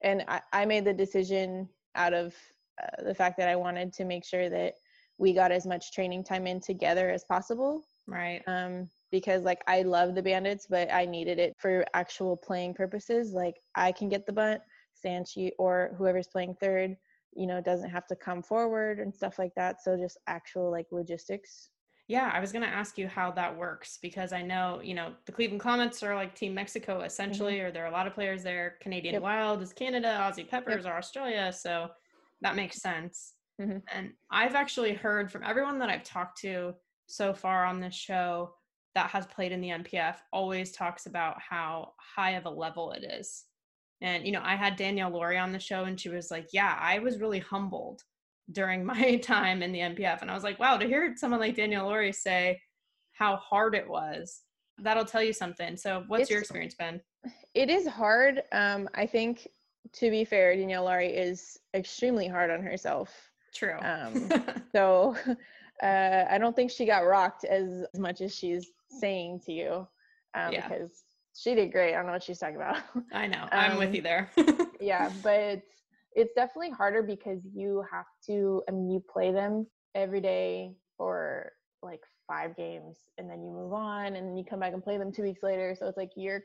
and 0.03 0.23
I, 0.27 0.41
I 0.53 0.65
made 0.65 0.85
the 0.85 0.93
decision 0.93 1.67
out 1.95 2.13
of 2.13 2.33
uh, 2.81 3.03
the 3.03 3.13
fact 3.13 3.37
that 3.37 3.49
I 3.49 3.55
wanted 3.55 3.91
to 3.93 4.05
make 4.05 4.23
sure 4.23 4.49
that 4.49 4.75
we 5.17 5.33
got 5.33 5.51
as 5.51 5.65
much 5.65 5.91
training 5.91 6.23
time 6.23 6.47
in 6.47 6.59
together 6.59 7.09
as 7.09 7.23
possible. 7.25 7.83
Right. 8.07 8.41
Um, 8.47 8.89
because 9.11 9.43
like 9.43 9.61
I 9.67 9.83
love 9.83 10.15
the 10.15 10.23
bandits, 10.23 10.67
but 10.69 10.91
I 10.91 11.05
needed 11.05 11.39
it 11.39 11.53
for 11.57 11.85
actual 11.93 12.35
playing 12.37 12.73
purposes. 12.73 13.33
Like 13.33 13.55
I 13.75 13.91
can 13.91 14.09
get 14.09 14.25
the 14.25 14.33
bunt, 14.33 14.61
Sanchi 15.03 15.51
or 15.57 15.95
whoever's 15.97 16.27
playing 16.27 16.55
third, 16.59 16.95
you 17.33 17.47
know, 17.47 17.61
doesn't 17.61 17.89
have 17.89 18.07
to 18.07 18.15
come 18.15 18.41
forward 18.41 18.99
and 18.99 19.13
stuff 19.13 19.39
like 19.39 19.53
that. 19.55 19.81
So 19.81 19.97
just 19.97 20.17
actual 20.27 20.71
like 20.71 20.87
logistics. 20.91 21.69
Yeah, 22.09 22.31
I 22.33 22.39
was 22.39 22.53
going 22.53 22.63
to 22.63 22.73
ask 22.73 22.97
you 22.97 23.07
how 23.07 23.31
that 23.31 23.55
works 23.55 23.99
because 24.01 24.31
I 24.31 24.41
know, 24.41 24.79
you 24.81 24.93
know, 24.93 25.11
the 25.25 25.33
Cleveland 25.33 25.59
Comets 25.59 26.01
are 26.03 26.15
like 26.15 26.35
Team 26.35 26.53
Mexico 26.53 27.01
essentially, 27.01 27.55
mm-hmm. 27.55 27.65
or 27.67 27.71
there 27.71 27.83
are 27.83 27.89
a 27.89 27.91
lot 27.91 28.07
of 28.07 28.13
players 28.13 28.43
there. 28.43 28.75
Canadian 28.81 29.15
yep. 29.15 29.23
Wild 29.23 29.61
is 29.61 29.73
Canada, 29.73 30.17
Aussie 30.21 30.47
Peppers 30.47 30.85
yep. 30.85 30.93
are 30.93 30.97
Australia. 30.97 31.51
So 31.51 31.89
that 32.41 32.55
makes 32.55 32.81
sense. 32.81 33.33
Mm-hmm. 33.61 33.79
And 33.93 34.11
I've 34.31 34.55
actually 34.55 34.93
heard 34.93 35.29
from 35.31 35.43
everyone 35.43 35.79
that 35.79 35.89
I've 35.89 36.03
talked 36.03 36.39
to 36.41 36.75
so 37.07 37.33
far 37.33 37.65
on 37.65 37.81
this 37.81 37.95
show 37.95 38.53
that 38.97 39.11
has 39.11 39.27
played 39.27 39.51
in 39.51 39.61
the 39.61 39.69
NPF 39.69 40.15
always 40.33 40.71
talks 40.71 41.05
about 41.05 41.35
how 41.39 41.93
high 41.99 42.31
of 42.31 42.45
a 42.45 42.49
level 42.49 42.93
it 42.93 43.03
is. 43.03 43.45
And, 44.01 44.25
you 44.25 44.31
know, 44.31 44.41
I 44.43 44.55
had 44.55 44.75
Danielle 44.75 45.11
Lawrie 45.11 45.37
on 45.37 45.51
the 45.51 45.59
show 45.59 45.83
and 45.83 45.99
she 46.01 46.09
was 46.09 46.31
like, 46.31 46.47
Yeah, 46.51 46.75
I 46.81 46.97
was 46.97 47.19
really 47.19 47.37
humbled 47.37 48.01
during 48.51 48.83
my 48.93 49.17
time 49.17 49.61
in 49.61 49.71
the 49.71 49.81
NPF. 49.81 50.23
And 50.23 50.31
I 50.31 50.33
was 50.33 50.43
like, 50.43 50.59
Wow, 50.59 50.77
to 50.77 50.87
hear 50.87 51.13
someone 51.15 51.39
like 51.39 51.55
Danielle 51.55 51.85
Lawrie 51.85 52.11
say 52.11 52.59
how 53.11 53.35
hard 53.35 53.75
it 53.75 53.87
was, 53.87 54.41
that'll 54.79 55.05
tell 55.05 55.21
you 55.21 55.33
something. 55.33 55.77
So, 55.77 56.03
what's 56.07 56.23
it's, 56.23 56.31
your 56.31 56.39
experience 56.39 56.73
been? 56.73 56.99
It 57.53 57.69
is 57.69 57.85
hard. 57.85 58.41
Um, 58.51 58.89
I 58.95 59.05
think, 59.05 59.47
to 59.93 60.09
be 60.09 60.25
fair, 60.25 60.55
Danielle 60.55 60.85
Lawrie 60.85 61.15
is 61.15 61.59
extremely 61.75 62.27
hard 62.27 62.49
on 62.49 62.63
herself. 62.63 63.13
True. 63.53 63.77
Um, 63.79 64.27
so, 64.71 65.15
uh, 65.83 66.25
I 66.31 66.39
don't 66.39 66.55
think 66.55 66.71
she 66.71 66.87
got 66.87 67.05
rocked 67.05 67.45
as, 67.45 67.85
as 67.93 67.99
much 67.99 68.21
as 68.21 68.35
she's 68.35 68.71
saying 68.89 69.41
to 69.45 69.51
you 69.51 69.87
um, 70.33 70.53
yeah. 70.53 70.67
because 70.67 71.03
she 71.35 71.55
did 71.55 71.71
great. 71.71 71.93
I 71.93 71.97
don't 71.97 72.07
know 72.07 72.13
what 72.13 72.23
she's 72.23 72.39
talking 72.39 72.55
about. 72.55 72.77
I 73.13 73.27
know. 73.27 73.47
I'm 73.51 73.73
um, 73.73 73.77
with 73.77 73.93
you 73.93 74.01
there. 74.01 74.31
yeah, 74.79 75.11
but 75.21 75.39
it's, 75.39 75.67
it's 76.15 76.33
definitely 76.33 76.71
harder 76.71 77.03
because 77.03 77.39
you 77.53 77.83
have 77.91 78.07
to, 78.25 78.63
I 78.67 78.71
mean, 78.71 78.89
you 78.89 79.03
play 79.11 79.31
them 79.31 79.67
every 79.93 80.21
day 80.21 80.73
for 80.97 81.51
like 81.83 82.01
five 82.27 82.55
games 82.55 82.97
and 83.17 83.29
then 83.29 83.43
you 83.43 83.51
move 83.51 83.73
on 83.73 84.15
and 84.15 84.27
then 84.27 84.37
you 84.37 84.43
come 84.43 84.59
back 84.59 84.73
and 84.73 84.83
play 84.83 84.97
them 84.97 85.11
two 85.11 85.23
weeks 85.23 85.43
later. 85.43 85.75
So 85.77 85.87
it's 85.87 85.97
like 85.97 86.11
you're 86.15 86.43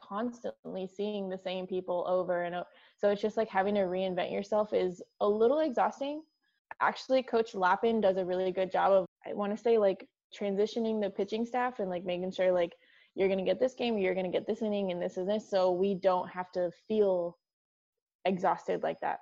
constantly 0.00 0.86
seeing 0.86 1.28
the 1.28 1.38
same 1.38 1.66
people 1.66 2.04
over 2.06 2.44
and 2.44 2.54
over. 2.54 2.66
So 2.96 3.10
it's 3.10 3.20
just 3.20 3.36
like 3.36 3.48
having 3.48 3.74
to 3.74 3.82
reinvent 3.82 4.32
yourself 4.32 4.72
is 4.72 5.02
a 5.20 5.28
little 5.28 5.60
exhausting. 5.60 6.22
Actually, 6.80 7.22
Coach 7.22 7.54
Lappin 7.54 8.00
does 8.00 8.16
a 8.16 8.24
really 8.24 8.52
good 8.52 8.70
job 8.70 8.92
of, 8.92 9.06
I 9.26 9.34
want 9.34 9.54
to 9.54 9.62
say, 9.62 9.76
like 9.76 10.06
transitioning 10.38 11.00
the 11.00 11.10
pitching 11.10 11.44
staff 11.44 11.78
and 11.78 11.90
like 11.90 12.04
making 12.04 12.32
sure 12.32 12.52
like 12.52 12.72
you're 13.14 13.28
going 13.28 13.38
to 13.38 13.44
get 13.44 13.60
this 13.60 13.74
game, 13.74 13.98
you're 13.98 14.14
going 14.14 14.30
to 14.30 14.32
get 14.32 14.46
this 14.46 14.62
inning, 14.62 14.92
and 14.92 15.02
this 15.02 15.16
is 15.16 15.26
this. 15.26 15.50
So 15.50 15.72
we 15.72 15.94
don't 15.94 16.28
have 16.28 16.50
to 16.52 16.70
feel 16.88 17.36
exhausted 18.24 18.82
like 18.82 19.00
that. 19.00 19.18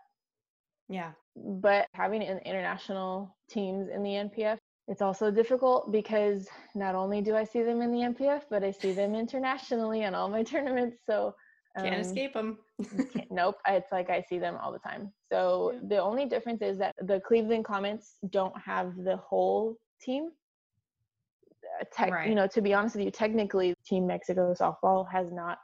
Yeah. 0.88 1.12
But 1.36 1.86
having 1.94 2.22
an 2.22 2.38
international 2.38 3.36
teams 3.50 3.88
in 3.88 4.02
the 4.02 4.10
NPF, 4.10 4.58
it's 4.88 5.02
also 5.02 5.30
difficult 5.30 5.92
because 5.92 6.48
not 6.74 6.94
only 6.94 7.20
do 7.20 7.36
I 7.36 7.44
see 7.44 7.62
them 7.62 7.82
in 7.82 7.92
the 7.92 7.98
NPF, 7.98 8.42
but 8.50 8.64
I 8.64 8.70
see 8.70 8.92
them 8.92 9.14
internationally 9.14 10.04
on 10.04 10.14
all 10.14 10.28
my 10.28 10.42
tournaments. 10.42 10.98
So 11.06 11.34
um, 11.76 11.84
can't 11.84 12.00
escape 12.00 12.32
them. 12.34 12.58
nope. 13.30 13.56
It's 13.66 13.92
like 13.92 14.10
I 14.10 14.22
see 14.22 14.38
them 14.38 14.56
all 14.62 14.72
the 14.72 14.78
time. 14.78 15.12
So 15.30 15.72
yeah. 15.72 15.80
the 15.88 15.98
only 15.98 16.26
difference 16.26 16.62
is 16.62 16.78
that 16.78 16.94
the 17.02 17.20
Cleveland 17.20 17.66
Comets 17.66 18.14
don't 18.30 18.58
have 18.58 18.96
the 18.96 19.16
whole 19.16 19.76
team 20.00 20.30
tech, 21.92 22.12
right. 22.12 22.28
you 22.28 22.34
know, 22.34 22.46
to 22.46 22.60
be 22.60 22.74
honest 22.74 22.96
with 22.96 23.04
you, 23.04 23.10
technically, 23.10 23.74
Team 23.86 24.06
Mexico 24.06 24.54
softball 24.54 25.10
has 25.10 25.32
not 25.32 25.58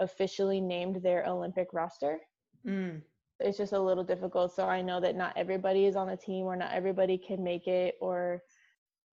officially 0.00 0.60
named 0.60 1.02
their 1.02 1.26
Olympic 1.26 1.68
roster. 1.72 2.18
Mm. 2.66 3.02
It's 3.40 3.58
just 3.58 3.72
a 3.72 3.78
little 3.78 4.04
difficult. 4.04 4.54
So 4.54 4.66
I 4.66 4.80
know 4.82 5.00
that 5.00 5.16
not 5.16 5.34
everybody 5.36 5.86
is 5.86 5.96
on 5.96 6.08
the 6.08 6.16
team, 6.16 6.46
or 6.46 6.56
not 6.56 6.72
everybody 6.72 7.18
can 7.18 7.42
make 7.42 7.66
it. 7.66 7.96
Or, 8.00 8.42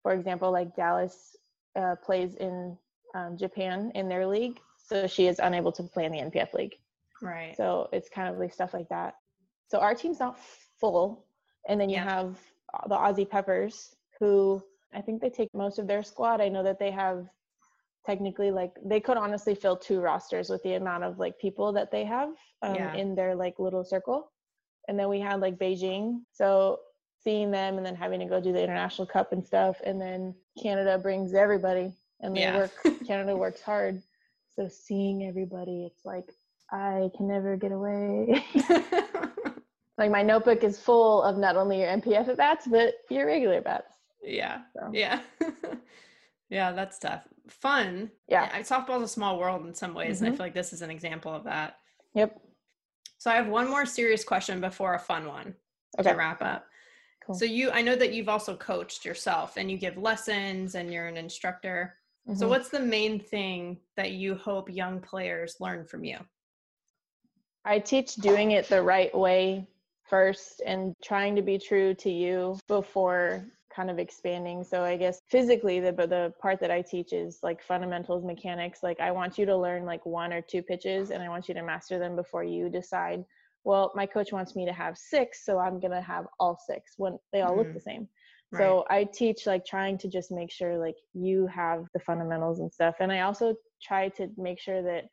for 0.01 0.13
example, 0.13 0.51
like 0.51 0.75
Dallas 0.75 1.35
uh, 1.75 1.95
plays 2.03 2.35
in 2.35 2.77
um, 3.15 3.37
Japan 3.37 3.91
in 3.95 4.07
their 4.07 4.25
league, 4.25 4.59
so 4.77 5.07
she 5.07 5.27
is 5.27 5.39
unable 5.39 5.71
to 5.73 5.83
play 5.83 6.05
in 6.05 6.11
the 6.11 6.19
NPF 6.19 6.53
league. 6.53 6.75
Right. 7.21 7.55
So 7.55 7.89
it's 7.93 8.09
kind 8.09 8.27
of 8.27 8.37
like 8.37 8.53
stuff 8.53 8.73
like 8.73 8.89
that. 8.89 9.15
So 9.69 9.79
our 9.79 9.95
team's 9.95 10.19
not 10.19 10.37
full, 10.79 11.25
and 11.67 11.79
then 11.79 11.89
you 11.89 11.95
yeah. 11.95 12.03
have 12.03 12.37
the 12.87 12.95
Aussie 12.95 13.29
Peppers 13.29 13.95
who 14.19 14.63
I 14.93 15.01
think 15.01 15.21
they 15.21 15.29
take 15.29 15.49
most 15.53 15.79
of 15.79 15.87
their 15.87 16.03
squad. 16.03 16.41
I 16.41 16.49
know 16.49 16.63
that 16.63 16.79
they 16.79 16.91
have 16.91 17.27
technically 18.05 18.51
like 18.51 18.73
they 18.83 18.99
could 18.99 19.17
honestly 19.17 19.55
fill 19.55 19.77
two 19.77 19.99
rosters 19.99 20.49
with 20.49 20.61
the 20.63 20.73
amount 20.73 21.03
of 21.03 21.19
like 21.19 21.39
people 21.39 21.71
that 21.73 21.91
they 21.91 22.03
have 22.03 22.29
um, 22.61 22.75
yeah. 22.75 22.93
in 22.93 23.15
their 23.15 23.35
like 23.35 23.59
little 23.59 23.83
circle. 23.83 24.31
And 24.87 24.99
then 24.99 25.09
we 25.09 25.19
had 25.19 25.39
like 25.39 25.57
Beijing. 25.57 26.21
So 26.31 26.79
seeing 27.23 27.51
them 27.51 27.77
and 27.77 27.85
then 27.85 27.95
having 27.95 28.19
to 28.19 28.25
go 28.25 28.41
do 28.41 28.51
the 28.51 28.61
international 28.61 29.07
cup 29.07 29.31
and 29.31 29.45
stuff 29.45 29.77
and 29.85 29.99
then 29.99 30.35
Canada 30.61 30.97
brings 30.97 31.33
everybody 31.33 31.93
and 32.19 32.35
they 32.35 32.41
yeah. 32.41 32.57
work 32.57 32.71
Canada 33.07 33.35
works 33.35 33.61
hard. 33.61 34.01
So 34.55 34.67
seeing 34.67 35.25
everybody 35.25 35.85
it's 35.85 36.05
like 36.05 36.29
I 36.71 37.09
can 37.15 37.27
never 37.27 37.55
get 37.55 37.71
away. 37.71 38.43
Like 39.97 40.11
my 40.11 40.23
notebook 40.23 40.63
is 40.63 40.79
full 40.79 41.21
of 41.21 41.37
not 41.37 41.55
only 41.55 41.79
your 41.79 41.89
NPF 41.89 42.27
at 42.27 42.37
bats, 42.37 42.67
but 42.67 42.95
your 43.09 43.27
regular 43.27 43.61
bats. 43.61 43.93
Yeah. 44.23 44.61
So. 44.73 44.89
Yeah. 44.93 45.21
yeah, 46.49 46.71
that's 46.71 46.99
tough. 46.99 47.23
Fun. 47.47 48.11
Yeah. 48.27 48.59
Softball's 48.61 49.03
a 49.03 49.07
small 49.07 49.39
world 49.39 49.65
in 49.65 49.73
some 49.73 49.93
ways. 49.93 50.17
Mm-hmm. 50.17 50.25
And 50.25 50.27
I 50.27 50.29
mm-hmm. 50.29 50.37
feel 50.37 50.45
like 50.45 50.53
this 50.53 50.73
is 50.73 50.81
an 50.81 50.89
example 50.89 51.33
of 51.33 51.43
that. 51.45 51.77
Yep. 52.15 52.39
So 53.17 53.31
I 53.31 53.35
have 53.35 53.47
one 53.47 53.69
more 53.69 53.85
serious 53.85 54.23
question 54.23 54.59
before 54.59 54.95
a 54.95 54.99
fun 54.99 55.27
one 55.27 55.55
okay. 55.99 56.11
to 56.11 56.15
wrap 56.15 56.41
up. 56.41 56.65
Cool. 57.25 57.35
So 57.35 57.45
you 57.45 57.71
I 57.71 57.81
know 57.81 57.95
that 57.95 58.13
you've 58.13 58.29
also 58.29 58.55
coached 58.55 59.05
yourself 59.05 59.55
and 59.57 59.71
you 59.71 59.77
give 59.77 59.97
lessons 59.97 60.75
and 60.75 60.91
you're 60.91 61.07
an 61.07 61.17
instructor. 61.17 61.95
Mm-hmm. 62.27 62.37
So 62.37 62.47
what's 62.47 62.69
the 62.69 62.79
main 62.79 63.19
thing 63.19 63.79
that 63.95 64.11
you 64.11 64.35
hope 64.35 64.69
young 64.69 64.99
players 64.99 65.55
learn 65.59 65.85
from 65.85 66.03
you? 66.03 66.17
I 67.65 67.79
teach 67.79 68.15
doing 68.15 68.51
it 68.51 68.67
the 68.67 68.81
right 68.81 69.13
way 69.17 69.67
first 70.09 70.61
and 70.65 70.93
trying 71.01 71.35
to 71.35 71.41
be 71.41 71.57
true 71.57 71.93
to 71.95 72.09
you 72.09 72.59
before 72.67 73.45
kind 73.75 73.89
of 73.89 73.99
expanding. 73.99 74.63
So 74.63 74.83
I 74.83 74.97
guess 74.97 75.19
physically 75.29 75.79
the 75.79 75.91
the 75.91 76.33
part 76.41 76.59
that 76.59 76.71
I 76.71 76.81
teach 76.81 77.13
is 77.13 77.39
like 77.43 77.63
fundamentals 77.63 78.23
mechanics. 78.23 78.83
Like 78.83 78.99
I 78.99 79.11
want 79.11 79.37
you 79.37 79.45
to 79.45 79.57
learn 79.57 79.85
like 79.85 80.05
one 80.05 80.33
or 80.33 80.41
two 80.41 80.61
pitches 80.61 81.11
and 81.11 81.23
I 81.23 81.29
want 81.29 81.47
you 81.47 81.53
to 81.55 81.63
master 81.63 81.99
them 81.99 82.15
before 82.15 82.43
you 82.43 82.69
decide, 82.69 83.23
well, 83.63 83.91
my 83.95 84.05
coach 84.05 84.31
wants 84.31 84.55
me 84.55 84.65
to 84.65 84.73
have 84.73 84.97
six, 84.97 85.45
so 85.45 85.57
I'm 85.57 85.79
going 85.79 85.91
to 85.91 86.01
have 86.01 86.25
all 86.39 86.59
six 86.67 86.93
when 86.97 87.17
they 87.31 87.41
all 87.41 87.51
mm-hmm. 87.51 87.59
look 87.59 87.73
the 87.73 87.79
same. 87.79 88.07
Right. 88.51 88.59
So 88.59 88.85
I 88.89 89.05
teach 89.05 89.47
like 89.47 89.65
trying 89.65 89.97
to 89.99 90.07
just 90.07 90.31
make 90.31 90.51
sure 90.51 90.77
like 90.77 90.97
you 91.13 91.47
have 91.47 91.85
the 91.93 91.99
fundamentals 91.99 92.59
and 92.59 92.71
stuff. 92.71 92.95
And 92.99 93.11
I 93.11 93.21
also 93.21 93.55
try 93.81 94.09
to 94.09 94.27
make 94.37 94.59
sure 94.59 94.83
that 94.83 95.05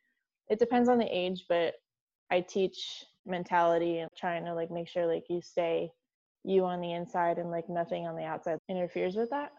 it 0.49 0.59
depends 0.59 0.89
on 0.89 0.99
the 0.99 1.05
age, 1.05 1.45
but 1.49 1.75
I 2.29 2.41
teach 2.41 3.05
mentality 3.25 3.99
and 3.99 4.09
trying 4.17 4.45
to 4.45 4.53
like 4.53 4.69
make 4.71 4.87
sure 4.87 5.05
like 5.05 5.23
you 5.29 5.41
stay 5.41 5.89
you 6.43 6.65
on 6.65 6.81
the 6.81 6.93
inside 6.93 7.37
and 7.37 7.51
like 7.51 7.69
nothing 7.69 8.07
on 8.07 8.15
the 8.15 8.23
outside 8.23 8.57
interferes 8.69 9.15
with 9.15 9.29
that. 9.29 9.51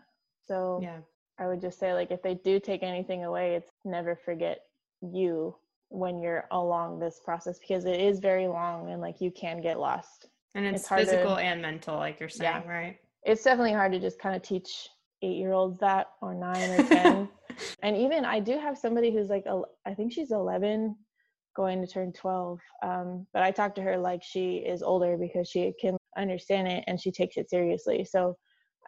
So 0.47 0.81
yeah. 0.83 0.99
I 1.39 1.47
would 1.47 1.61
just 1.61 1.79
say 1.79 1.95
like 1.95 2.11
if 2.11 2.23
they 2.23 2.35
do 2.35 2.59
take 2.59 2.83
anything 2.83 3.25
away, 3.25 3.55
it's 3.55 3.71
never 3.85 4.17
forget 4.17 4.61
you 5.01 5.57
when 5.89 6.21
you're 6.21 6.47
along 6.51 6.99
this 6.99 7.21
process 7.25 7.59
because 7.59 7.85
it 7.85 8.01
is 8.01 8.19
very 8.19 8.49
long 8.49 8.91
and 8.91 9.01
like 9.01 9.21
you 9.21 9.31
can 9.31 9.61
get 9.61 9.79
lost. 9.79 10.29
And 10.55 10.67
it's, 10.67 10.81
it's 10.81 10.89
physical 10.89 11.37
to, 11.37 11.43
and 11.43 11.63
mental, 11.63 11.97
like 11.97 12.21
you're 12.21 12.29
saying, 12.29 12.63
yeah. 12.65 12.71
right? 12.71 12.97
It's 13.25 13.43
definitely 13.43 13.73
hard 13.73 13.93
to 13.93 14.01
just 14.01 14.19
kind 14.19 14.35
of 14.35 14.43
teach 14.43 14.89
eight 15.23 15.37
year 15.37 15.53
olds 15.53 15.79
that 15.81 16.09
or 16.21 16.35
nine 16.35 16.71
or 16.71 16.83
10. 16.83 17.29
and 17.83 17.97
even 17.97 18.25
I 18.25 18.41
do 18.41 18.59
have 18.59 18.77
somebody 18.77 19.13
who's 19.13 19.29
like, 19.29 19.45
I 19.87 19.95
think 19.95 20.13
she's 20.13 20.33
11 20.33 20.97
going 21.55 21.81
to 21.81 21.87
turn 21.87 22.13
12. 22.13 22.61
Um, 22.83 23.27
but 23.33 23.43
I 23.43 23.51
talk 23.51 23.75
to 23.77 23.83
her 23.83 23.97
like 23.97 24.23
she 24.23 24.57
is 24.57 24.83
older 24.83 25.17
because 25.17 25.49
she 25.49 25.73
can 25.81 25.97
understand 26.17 26.69
it 26.69 26.85
and 26.87 27.01
she 27.01 27.11
takes 27.11 27.37
it 27.37 27.51
seriously. 27.51 28.05
So, 28.05 28.37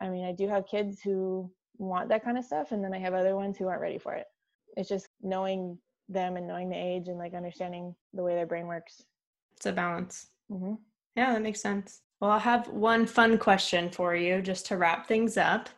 I 0.00 0.08
mean, 0.08 0.24
I 0.24 0.32
do 0.32 0.48
have 0.48 0.66
kids 0.66 1.00
who 1.02 1.50
want 1.78 2.08
that 2.08 2.24
kind 2.24 2.38
of 2.38 2.44
stuff, 2.44 2.72
and 2.72 2.82
then 2.82 2.94
I 2.94 2.98
have 2.98 3.14
other 3.14 3.36
ones 3.36 3.56
who 3.56 3.68
aren't 3.68 3.80
ready 3.80 3.98
for 3.98 4.14
it. 4.14 4.26
It's 4.76 4.88
just 4.88 5.08
knowing 5.22 5.78
them 6.08 6.36
and 6.36 6.46
knowing 6.46 6.68
the 6.68 6.76
age 6.76 7.08
and 7.08 7.18
like 7.18 7.34
understanding 7.34 7.94
the 8.12 8.22
way 8.22 8.34
their 8.34 8.46
brain 8.46 8.66
works. 8.66 9.02
It's 9.56 9.66
a 9.66 9.72
balance. 9.72 10.28
Mm-hmm. 10.50 10.74
Yeah, 11.16 11.32
that 11.32 11.42
makes 11.42 11.60
sense. 11.60 12.00
Well, 12.20 12.32
I'll 12.32 12.38
have 12.38 12.68
one 12.68 13.06
fun 13.06 13.38
question 13.38 13.90
for 13.90 14.14
you 14.16 14.42
just 14.42 14.66
to 14.66 14.76
wrap 14.76 15.06
things 15.06 15.36
up. 15.36 15.68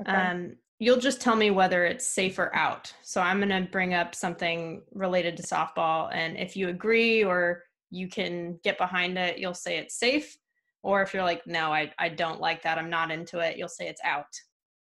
Okay. 0.00 0.12
Um, 0.12 0.56
you'll 0.82 0.98
just 0.98 1.20
tell 1.20 1.36
me 1.36 1.52
whether 1.52 1.84
it's 1.84 2.04
safe 2.04 2.40
or 2.40 2.52
out. 2.56 2.92
So 3.02 3.20
I'm 3.20 3.38
going 3.38 3.50
to 3.50 3.70
bring 3.70 3.94
up 3.94 4.16
something 4.16 4.82
related 4.92 5.36
to 5.36 5.42
softball. 5.44 6.12
And 6.12 6.36
if 6.36 6.56
you 6.56 6.70
agree 6.70 7.22
or 7.22 7.62
you 7.90 8.08
can 8.08 8.58
get 8.64 8.78
behind 8.78 9.16
it, 9.16 9.38
you'll 9.38 9.54
say 9.54 9.78
it's 9.78 9.96
safe. 9.96 10.36
Or 10.82 11.00
if 11.00 11.14
you're 11.14 11.22
like, 11.22 11.46
no, 11.46 11.72
I, 11.72 11.92
I 12.00 12.08
don't 12.08 12.40
like 12.40 12.62
that, 12.62 12.78
I'm 12.78 12.90
not 12.90 13.12
into 13.12 13.38
it, 13.38 13.56
you'll 13.56 13.68
say 13.68 13.86
it's 13.86 14.00
out. 14.04 14.26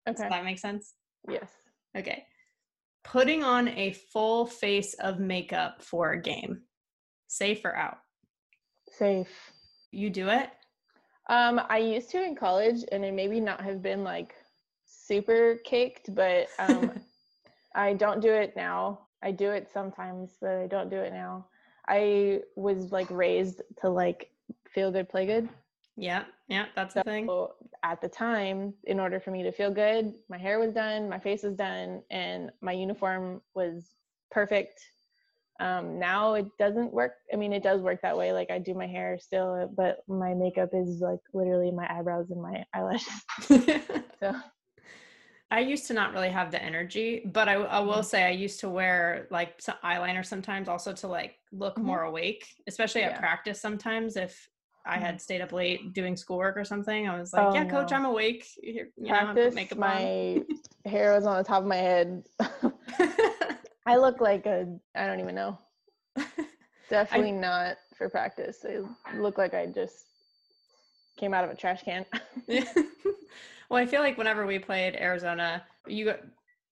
Okay. 0.10 0.24
Does 0.24 0.32
that 0.32 0.44
make 0.44 0.58
sense? 0.58 0.96
Yes. 1.30 1.52
Okay. 1.96 2.26
Putting 3.04 3.44
on 3.44 3.68
a 3.68 3.94
full 4.12 4.48
face 4.48 4.96
of 4.96 5.20
makeup 5.20 5.84
for 5.84 6.14
a 6.14 6.22
game, 6.22 6.64
safe 7.28 7.64
or 7.64 7.76
out? 7.76 7.98
Safe. 8.90 9.52
You 9.92 10.10
do 10.10 10.30
it? 10.30 10.50
Um, 11.30 11.62
I 11.70 11.78
used 11.78 12.10
to 12.10 12.24
in 12.24 12.36
college, 12.36 12.84
and 12.92 13.06
it 13.06 13.14
maybe 13.14 13.40
not 13.40 13.62
have 13.62 13.84
been 13.84 14.04
like 14.04 14.34
super 15.12 15.60
caked, 15.66 16.16
but 16.16 16.48
um, 16.58 16.92
I 17.76 17.94
don't 17.94 18.22
do 18.22 18.32
it 18.32 18.56
now. 18.56 19.08
I 19.22 19.32
do 19.32 19.52
it 19.52 19.70
sometimes, 19.74 20.38
but 20.40 20.52
I 20.52 20.68
don't 20.68 20.90
do 20.90 20.96
it 20.96 21.12
now. 21.12 21.48
I 21.88 22.40
was 22.56 22.94
like 22.94 23.08
raised 23.10 23.62
to 23.82 23.90
like 23.90 24.32
feel 24.74 24.90
good, 24.90 25.10
play 25.10 25.26
good. 25.26 25.50
Yeah, 25.98 26.24
yeah, 26.48 26.68
that's 26.78 26.94
so 26.94 27.02
the 27.04 27.12
thing. 27.12 27.30
At 27.84 28.00
the 28.00 28.08
time, 28.08 28.74
in 28.86 29.02
order 29.02 29.20
for 29.20 29.32
me 29.32 29.44
to 29.44 29.52
feel 29.52 29.70
good, 29.70 30.14
my 30.30 30.38
hair 30.38 30.60
was 30.60 30.74
done, 30.74 31.10
my 31.10 31.20
face 31.20 31.44
was 31.44 31.56
done, 31.56 32.02
and 32.10 32.50
my 32.62 32.72
uniform 32.72 33.42
was 33.54 33.90
perfect. 34.32 34.80
Um, 35.60 36.00
now 36.00 36.36
it 36.36 36.46
doesn't 36.58 36.94
work. 36.94 37.16
I 37.34 37.36
mean, 37.36 37.52
it 37.52 37.64
does 37.64 37.82
work 37.82 38.02
that 38.02 38.18
way. 38.18 38.32
Like 38.32 38.50
I 38.50 38.60
do 38.60 38.74
my 38.74 38.88
hair 38.88 39.20
still, 39.20 39.70
but 39.76 39.98
my 40.08 40.34
makeup 40.34 40.70
is 40.72 41.02
like 41.02 41.20
literally 41.34 41.72
my 41.72 41.86
eyebrows 41.94 42.32
and 42.32 42.42
my 42.42 42.64
eyelashes. 42.74 43.26
so 44.20 44.34
I 45.52 45.60
used 45.60 45.86
to 45.88 45.94
not 45.94 46.14
really 46.14 46.30
have 46.30 46.50
the 46.50 46.64
energy, 46.64 47.22
but 47.26 47.50
I, 47.50 47.56
I 47.56 47.80
will 47.82 47.96
mm-hmm. 47.96 48.04
say 48.04 48.24
I 48.24 48.30
used 48.30 48.62
to 48.62 48.70
wear 48.70 49.28
like 49.32 49.62
some 49.62 49.76
eyeliner 49.84 50.26
sometimes 50.26 50.70
also 50.70 50.94
to 50.94 51.08
like 51.08 51.36
look 51.52 51.76
mm-hmm. 51.76 51.88
more 51.88 52.04
awake, 52.04 52.46
especially 52.68 53.04
at 53.04 53.20
practice 53.20 53.60
sometimes 53.60 54.16
if 54.16 54.48
I 54.86 54.98
had 54.98 55.16
mm-hmm. 55.16 55.18
stayed 55.20 55.42
up 55.42 55.52
late 55.52 55.94
doing 55.94 56.16
schoolwork 56.16 56.56
or 56.56 56.64
something. 56.64 57.08
I 57.08 57.20
was 57.20 57.34
like, 57.34 57.48
oh, 57.48 57.54
yeah, 57.54 57.66
coach, 57.66 57.92
no. 57.92 57.98
I'm 57.98 58.06
awake. 58.06 58.48
You 58.64 58.88
practice, 59.06 59.54
know, 59.54 59.78
my 59.78 60.42
hair 60.86 61.14
was 61.14 61.26
on 61.26 61.38
the 61.38 61.44
top 61.44 61.64
of 61.64 61.68
my 61.68 61.76
head. 61.76 62.24
I 63.86 63.98
look 63.98 64.22
like 64.22 64.46
a, 64.46 64.74
I 64.96 65.06
don't 65.06 65.20
even 65.20 65.36
know. 65.36 65.60
Definitely 66.90 67.34
I, 67.34 67.40
not 67.40 67.78
for 67.98 68.10
practice. 68.10 68.66
I 69.06 69.18
look 69.18 69.38
like 69.38 69.54
I 69.54 69.66
just 69.66 70.06
came 71.22 71.34
out 71.34 71.46
of 71.46 71.50
a 71.50 71.56
trash 71.56 71.84
can. 71.84 72.06
Well, 73.72 73.82
I 73.82 73.86
feel 73.86 74.02
like 74.02 74.18
whenever 74.18 74.46
we 74.46 74.60
played 74.60 74.98
Arizona, 74.98 75.64
you 75.88 76.14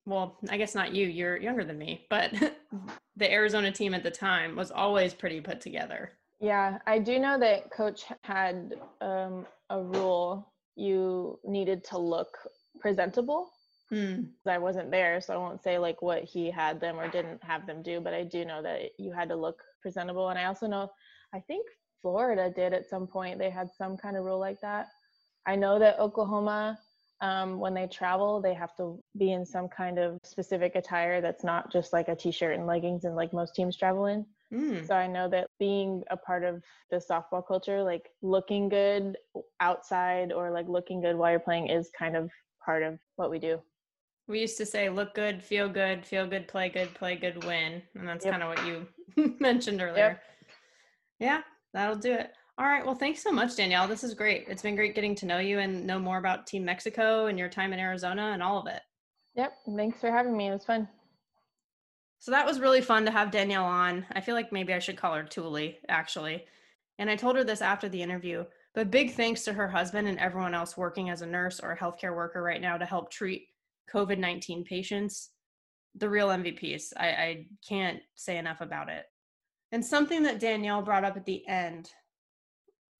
well, 0.05 0.37
I 0.49 0.57
guess 0.57 0.75
not 0.75 0.93
you, 0.93 1.07
you're 1.07 1.37
younger 1.37 1.63
than 1.63 1.77
me, 1.77 2.05
but 2.09 2.33
the 3.15 3.31
Arizona 3.31 3.71
team 3.71 3.93
at 3.93 4.03
the 4.03 4.11
time 4.11 4.57
was 4.57 4.69
always 4.69 5.13
pretty 5.13 5.39
put 5.39 5.61
together. 5.61 6.11
Yeah, 6.41 6.79
I 6.85 6.99
do 6.99 7.17
know 7.17 7.39
that 7.39 7.71
coach 7.71 8.03
had 8.25 8.73
um, 8.99 9.45
a 9.69 9.81
rule 9.81 10.51
you 10.75 11.39
needed 11.45 11.85
to 11.85 11.97
look 11.97 12.37
presentable. 12.81 13.49
Hmm. 13.89 14.23
I 14.45 14.57
wasn't 14.57 14.91
there, 14.91 15.21
so 15.21 15.33
I 15.33 15.37
won't 15.37 15.63
say 15.63 15.79
like 15.79 16.01
what 16.01 16.25
he 16.25 16.51
had 16.51 16.81
them 16.81 16.99
or 16.99 17.07
didn't 17.07 17.41
have 17.45 17.65
them 17.65 17.81
do, 17.81 18.01
but 18.01 18.13
I 18.13 18.25
do 18.25 18.43
know 18.43 18.61
that 18.61 18.89
you 18.97 19.13
had 19.13 19.29
to 19.29 19.37
look 19.37 19.61
presentable. 19.81 20.27
And 20.27 20.37
I 20.37 20.45
also 20.45 20.67
know, 20.67 20.89
I 21.33 21.39
think 21.39 21.65
Florida 22.01 22.51
did 22.55 22.73
at 22.73 22.89
some 22.89 23.07
point, 23.07 23.39
they 23.39 23.49
had 23.49 23.69
some 23.77 23.97
kind 23.97 24.17
of 24.17 24.23
rule 24.23 24.39
like 24.39 24.61
that. 24.61 24.87
I 25.45 25.55
know 25.55 25.79
that 25.79 25.99
Oklahoma 25.99 26.79
um, 27.21 27.59
when 27.59 27.73
they 27.73 27.87
travel, 27.87 28.41
they 28.41 28.53
have 28.53 28.75
to 28.77 28.99
be 29.17 29.33
in 29.33 29.45
some 29.45 29.67
kind 29.67 29.99
of 29.99 30.19
specific 30.23 30.75
attire 30.75 31.21
that's 31.21 31.43
not 31.43 31.71
just 31.71 31.91
like 31.91 32.07
a 32.07 32.15
t-shirt 32.15 32.55
and 32.55 32.65
leggings 32.65 33.03
and 33.03 33.15
like 33.15 33.33
most 33.33 33.55
teams 33.55 33.75
travel 33.75 34.05
in. 34.05 34.25
Mm. 34.53 34.87
So 34.87 34.95
I 34.95 35.05
know 35.05 35.27
that 35.29 35.47
being 35.59 36.03
a 36.09 36.17
part 36.17 36.43
of 36.43 36.63
the 36.89 36.97
softball 36.97 37.45
culture, 37.45 37.83
like 37.83 38.09
looking 38.21 38.69
good 38.69 39.17
outside 39.59 40.31
or 40.31 40.49
like 40.51 40.67
looking 40.67 41.01
good 41.01 41.15
while 41.15 41.31
you're 41.31 41.39
playing 41.39 41.67
is 41.67 41.91
kind 41.97 42.15
of 42.15 42.29
part 42.65 42.83
of 42.83 42.97
what 43.17 43.29
we 43.29 43.37
do. 43.37 43.61
We 44.27 44.39
used 44.39 44.57
to 44.57 44.65
say 44.65 44.89
look 44.89 45.13
good, 45.13 45.43
feel 45.43 45.67
good, 45.67 46.05
feel 46.05 46.25
good, 46.25 46.47
play 46.47 46.69
good, 46.69 46.93
play 46.93 47.15
good, 47.15 47.43
win. 47.43 47.81
And 47.95 48.07
that's 48.07 48.25
yep. 48.25 48.39
kind 48.39 48.43
of 48.43 48.49
what 48.49 48.65
you 48.65 49.35
mentioned 49.39 49.81
earlier. 49.81 50.19
Yep. 50.19 50.23
Yeah, 51.19 51.41
that'll 51.73 51.95
do 51.95 52.13
it. 52.13 52.31
All 52.57 52.65
right. 52.65 52.85
Well, 52.85 52.95
thanks 52.95 53.23
so 53.23 53.31
much, 53.31 53.55
Danielle. 53.55 53.87
This 53.87 54.03
is 54.03 54.13
great. 54.13 54.45
It's 54.49 54.61
been 54.61 54.75
great 54.75 54.93
getting 54.93 55.15
to 55.15 55.25
know 55.25 55.39
you 55.39 55.59
and 55.59 55.87
know 55.87 55.97
more 55.97 56.17
about 56.17 56.45
Team 56.45 56.65
Mexico 56.65 57.27
and 57.27 57.39
your 57.39 57.47
time 57.47 57.71
in 57.71 57.79
Arizona 57.79 58.31
and 58.33 58.43
all 58.43 58.59
of 58.59 58.67
it. 58.67 58.81
Yep. 59.35 59.53
Thanks 59.77 60.01
for 60.01 60.11
having 60.11 60.35
me. 60.35 60.49
It 60.49 60.53
was 60.53 60.65
fun. 60.65 60.87
So 62.19 62.31
that 62.31 62.45
was 62.45 62.59
really 62.59 62.81
fun 62.81 63.05
to 63.05 63.11
have 63.11 63.31
Danielle 63.31 63.63
on. 63.63 64.05
I 64.11 64.19
feel 64.19 64.35
like 64.35 64.51
maybe 64.51 64.73
I 64.73 64.79
should 64.79 64.97
call 64.97 65.13
her 65.13 65.25
Thule, 65.25 65.71
actually. 65.87 66.43
And 66.97 67.09
I 67.09 67.15
told 67.15 67.37
her 67.37 67.45
this 67.45 67.61
after 67.61 67.87
the 67.87 68.01
interview. 68.01 68.43
But 68.75 68.91
big 68.91 69.13
thanks 69.13 69.43
to 69.43 69.53
her 69.53 69.69
husband 69.69 70.07
and 70.07 70.19
everyone 70.19 70.53
else 70.53 70.75
working 70.75 71.09
as 71.09 71.21
a 71.21 71.25
nurse 71.25 71.61
or 71.61 71.71
a 71.71 71.77
healthcare 71.77 72.15
worker 72.15 72.43
right 72.43 72.61
now 72.61 72.77
to 72.77 72.85
help 72.85 73.09
treat 73.09 73.47
COVID 73.93 74.17
19 74.19 74.65
patients. 74.65 75.29
The 75.95 76.09
real 76.09 76.27
MVPs. 76.27 76.93
I, 76.97 77.07
I 77.07 77.45
can't 77.67 77.99
say 78.15 78.37
enough 78.37 78.61
about 78.61 78.89
it. 78.89 79.05
And 79.71 79.85
something 79.85 80.23
that 80.23 80.39
Danielle 80.39 80.81
brought 80.81 81.05
up 81.05 81.15
at 81.15 81.25
the 81.25 81.47
end 81.47 81.91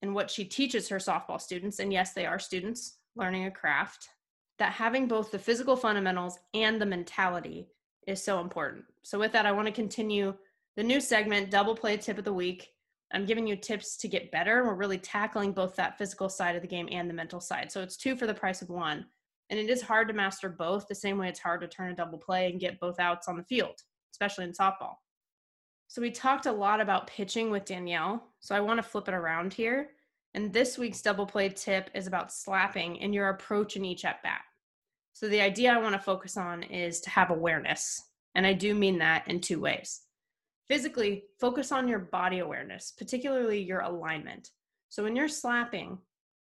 and 0.02 0.14
what 0.14 0.30
she 0.30 0.46
teaches 0.46 0.88
her 0.90 0.98
softball 0.98 1.42
students, 1.42 1.80
and 1.80 1.92
yes, 1.92 2.14
they 2.14 2.26
are 2.26 2.40
students 2.40 2.98
learning 3.16 3.46
a 3.46 3.52
craft, 3.52 4.10
that 4.60 4.74
having 4.74 5.08
both 5.08 5.32
the 5.32 5.40
physical 5.40 5.76
fundamentals 5.76 6.38
and 6.54 6.82
the 6.82 6.86
mentality 6.86 7.68
is 8.08 8.24
so 8.24 8.40
important. 8.40 8.86
So, 9.04 9.20
with 9.20 9.32
that, 9.32 9.46
I 9.46 9.52
want 9.52 9.68
to 9.68 9.74
continue 9.74 10.34
the 10.78 10.84
new 10.84 11.02
segment, 11.02 11.52
Double 11.52 11.76
Play 11.76 11.98
Tip 11.98 12.18
of 12.18 12.26
the 12.26 12.34
Week. 12.34 12.70
I'm 13.12 13.26
giving 13.26 13.48
you 13.48 13.56
tips 13.56 13.98
to 13.98 14.08
get 14.08 14.32
better. 14.32 14.64
We're 14.64 14.76
really 14.76 15.00
tackling 15.00 15.52
both 15.52 15.76
that 15.76 15.98
physical 15.98 16.30
side 16.30 16.56
of 16.56 16.62
the 16.62 16.68
game 16.68 16.88
and 16.92 17.10
the 17.10 17.14
mental 17.14 17.42
side. 17.42 17.72
So 17.72 17.82
it's 17.82 17.98
two 17.98 18.16
for 18.16 18.28
the 18.28 18.34
price 18.34 18.62
of 18.62 18.70
one. 18.70 19.06
And 19.50 19.60
it 19.60 19.70
is 19.70 19.82
hard 19.82 20.08
to 20.10 20.14
master 20.14 20.48
both 20.48 20.88
the 20.88 20.94
same 20.94 21.18
way 21.18 21.28
it's 21.28 21.40
hard 21.40 21.62
to 21.62 21.68
turn 21.68 21.92
a 21.92 21.96
double 21.96 22.20
play 22.20 22.52
and 22.52 22.60
get 22.60 22.80
both 22.80 23.00
outs 23.00 23.28
on 23.28 23.36
the 23.36 23.44
field, 23.44 23.82
especially 24.14 24.46
in 24.46 24.52
softball. 24.52 24.98
So 25.90 26.04
we 26.04 26.12
talked 26.12 26.46
a 26.46 26.52
lot 26.52 26.82
about 26.82 27.08
pitching 27.08 27.50
with 27.50 27.66
Danielle. 27.66 28.24
So 28.42 28.56
I 28.56 28.60
want 28.60 28.78
to 28.78 28.84
flip 28.84 29.08
it 29.08 29.16
around 29.16 29.56
here. 29.56 29.90
And 30.36 30.54
this 30.54 30.78
week's 30.78 31.02
double 31.02 31.26
play 31.26 31.50
tip 31.50 31.90
is 31.96 32.06
about 32.06 32.32
slapping 32.32 33.02
and 33.02 33.12
your 33.12 33.30
approach 33.30 33.76
in 33.76 33.84
each 33.84 34.06
at 34.06 34.22
bat. 34.22 34.42
So 35.14 35.28
the 35.28 35.42
idea 35.42 35.74
I 35.74 35.80
want 35.80 35.94
to 35.94 36.00
focus 36.00 36.38
on 36.38 36.62
is 36.62 37.02
to 37.02 37.10
have 37.10 37.32
awareness. 37.32 38.04
And 38.36 38.46
I 38.46 38.54
do 38.54 38.76
mean 38.76 39.00
that 39.00 39.28
in 39.28 39.42
two 39.42 39.60
ways. 39.60 40.02
Physically, 40.68 41.24
focus 41.40 41.72
on 41.72 41.88
your 41.88 41.98
body 41.98 42.38
awareness, 42.38 42.94
particularly 42.96 43.60
your 43.60 43.80
alignment. 43.80 44.52
So 44.90 45.02
when 45.02 45.16
you're 45.16 45.28
slapping, 45.28 45.98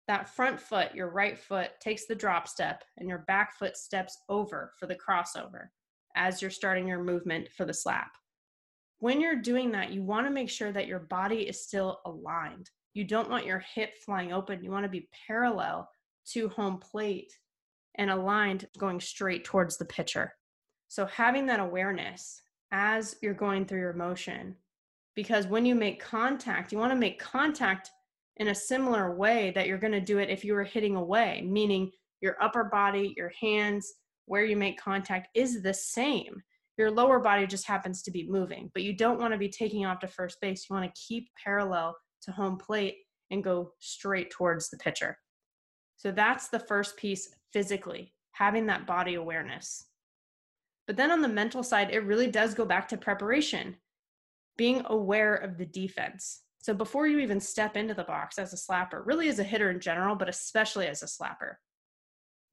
that 0.07 0.28
front 0.28 0.61
foot, 0.61 0.95
your 0.95 1.11
right 1.11 1.37
foot, 1.37 1.72
takes 1.80 2.07
the 2.07 2.14
drop 2.14 2.47
step 2.47 2.85
and 2.99 3.09
your 3.09 3.24
back 3.26 3.59
foot 3.59 3.76
steps 3.76 4.16
over 4.28 4.74
for 4.78 4.87
the 4.87 4.95
crossover 4.95 5.70
as 6.14 6.41
you're 6.41 6.53
starting 6.53 6.87
your 6.87 7.03
movement 7.03 7.49
for 7.51 7.64
the 7.64 7.74
slap. 7.74 8.12
When 9.05 9.21
you're 9.21 9.37
doing 9.37 9.71
that, 9.73 9.93
you 9.93 10.03
want 10.03 10.27
to 10.27 10.33
make 10.33 10.49
sure 10.49 10.73
that 10.73 10.87
your 10.87 11.01
body 11.01 11.41
is 11.41 11.63
still 11.63 12.01
aligned. 12.07 12.71
You 12.95 13.05
don't 13.05 13.29
want 13.29 13.45
your 13.45 13.63
hip 13.75 13.99
flying 14.03 14.33
open. 14.33 14.65
You 14.65 14.71
want 14.71 14.85
to 14.85 14.89
be 14.89 15.11
parallel 15.27 15.91
to 16.31 16.49
home 16.49 16.79
plate 16.79 17.31
and 17.97 18.11
aligned 18.11 18.67
going 18.79 19.01
straight 19.01 19.45
towards 19.45 19.77
the 19.77 19.85
pitcher. 19.85 20.33
So 20.89 21.05
having 21.05 21.45
that 21.49 21.61
awareness 21.61 22.41
as 22.73 23.17
you're 23.21 23.35
going 23.35 23.67
through 23.67 23.81
your 23.81 23.93
motion 23.93 24.57
because 25.15 25.47
when 25.47 25.67
you 25.67 25.75
make 25.75 26.03
contact 26.03 26.73
you 26.73 26.79
want 26.79 26.91
to 26.91 26.99
make 26.99 27.21
contact 27.21 27.91
in 28.39 28.49
a 28.49 28.55
similar 28.55 29.15
way 29.15 29.53
that 29.55 29.67
you're 29.67 29.77
going 29.77 29.93
to 29.93 30.01
do 30.01 30.17
it 30.17 30.31
if 30.31 30.47
you 30.47 30.55
were 30.55 30.65
hitting 30.65 30.97
away 30.97 31.47
meaning 31.47 31.91
your 32.23 32.43
upper 32.43 32.65
body 32.65 33.13
your 33.19 33.31
hands 33.39 33.93
where 34.25 34.47
you 34.47 34.57
make 34.57 34.81
contact 34.81 35.29
is 35.35 35.61
the 35.61 35.75
same 35.75 36.43
your 36.77 36.91
lower 36.91 37.20
body 37.20 37.47
just 37.47 37.66
happens 37.66 38.03
to 38.03 38.11
be 38.11 38.29
moving 38.29 38.70
but 38.75 38.83
you 38.83 38.93
don't 38.93 39.20
want 39.20 39.33
to 39.33 39.39
be 39.39 39.49
taking 39.49 39.87
off 39.87 40.01
to 40.01 40.09
first 40.09 40.41
base 40.41 40.66
you 40.68 40.75
want 40.75 40.87
to 40.87 41.01
keep 41.01 41.29
parallel 41.43 41.97
to 42.22 42.33
home 42.33 42.57
plate 42.57 42.97
and 43.31 43.45
go 43.45 43.72
straight 43.81 44.31
towards 44.31 44.70
the 44.70 44.77
pitcher 44.79 45.16
so 45.97 46.11
that's 46.11 46.49
the 46.49 46.59
first 46.59 46.97
piece 46.97 47.35
physically 47.53 48.12
having 48.33 48.66
that 48.66 48.87
body 48.87 49.14
awareness 49.14 49.87
but 50.87 50.97
then 50.97 51.11
on 51.11 51.22
the 51.22 51.29
mental 51.29 51.62
side, 51.62 51.91
it 51.91 52.05
really 52.05 52.31
does 52.31 52.55
go 52.55 52.64
back 52.64 52.89
to 52.89 52.97
preparation, 52.97 53.77
being 54.57 54.83
aware 54.87 55.35
of 55.35 55.57
the 55.57 55.66
defense. 55.66 56.43
So 56.59 56.75
before 56.75 57.07
you 57.07 57.18
even 57.18 57.41
step 57.41 57.77
into 57.77 57.95
the 57.95 58.05
box 58.05 58.39
as 58.39 58.53
a 58.53 58.57
slapper, 58.57 59.05
really 59.05 59.29
as 59.29 59.39
a 59.39 59.45
hitter 59.45 59.70
in 59.70 59.81
general, 59.81 60.14
but 60.14 60.29
especially 60.29 60.87
as 60.87 61.03
a 61.03 61.07
slapper, 61.07 61.55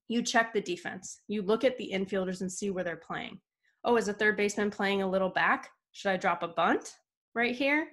you 0.08 0.22
check 0.22 0.54
the 0.54 0.62
defense. 0.62 1.22
You 1.28 1.42
look 1.42 1.64
at 1.64 1.78
the 1.78 1.92
infielders 1.94 2.42
and 2.42 2.52
see 2.52 2.70
where 2.70 2.84
they're 2.84 2.98
playing. 2.98 3.40
Oh, 3.84 3.98
is 3.98 4.08
a 4.08 4.14
third 4.14 4.38
baseman 4.38 4.70
playing 4.70 5.02
a 5.02 5.10
little 5.10 5.30
back? 5.30 5.70
Should 5.92 6.12
I 6.12 6.18
drop 6.18 6.44
a 6.44 6.48
bunt 6.48 6.98
right 7.34 7.56
here? 7.56 7.88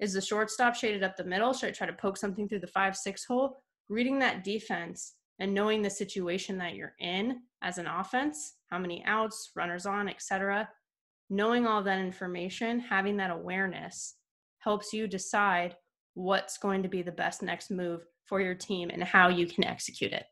Is 0.00 0.12
the 0.12 0.20
shortstop 0.20 0.74
shaded 0.74 1.02
up 1.02 1.16
the 1.16 1.24
middle? 1.24 1.52
Should 1.52 1.70
I 1.70 1.72
try 1.72 1.86
to 1.86 1.92
poke 1.92 2.16
something 2.16 2.48
through 2.48 2.60
the 2.60 2.66
five, 2.66 2.96
six 2.96 3.24
hole? 3.24 3.62
Reading 3.88 4.18
that 4.18 4.44
defense 4.44 5.14
and 5.38 5.54
knowing 5.54 5.82
the 5.82 5.90
situation 5.90 6.58
that 6.58 6.74
you're 6.74 6.94
in 7.00 7.40
as 7.62 7.78
an 7.78 7.86
offense, 7.86 8.54
how 8.70 8.78
many 8.78 9.02
outs, 9.06 9.50
runners 9.56 9.86
on, 9.86 10.08
etc. 10.08 10.68
Knowing 11.30 11.66
all 11.66 11.82
that 11.82 11.98
information, 11.98 12.78
having 12.78 13.16
that 13.16 13.30
awareness 13.30 14.16
helps 14.58 14.92
you 14.92 15.06
decide 15.06 15.76
what's 16.14 16.58
going 16.58 16.82
to 16.82 16.88
be 16.88 17.02
the 17.02 17.10
best 17.10 17.42
next 17.42 17.70
move 17.70 18.04
for 18.24 18.40
your 18.40 18.54
team 18.54 18.90
and 18.90 19.02
how 19.02 19.28
you 19.28 19.46
can 19.46 19.64
execute 19.64 20.12
it. 20.12 20.26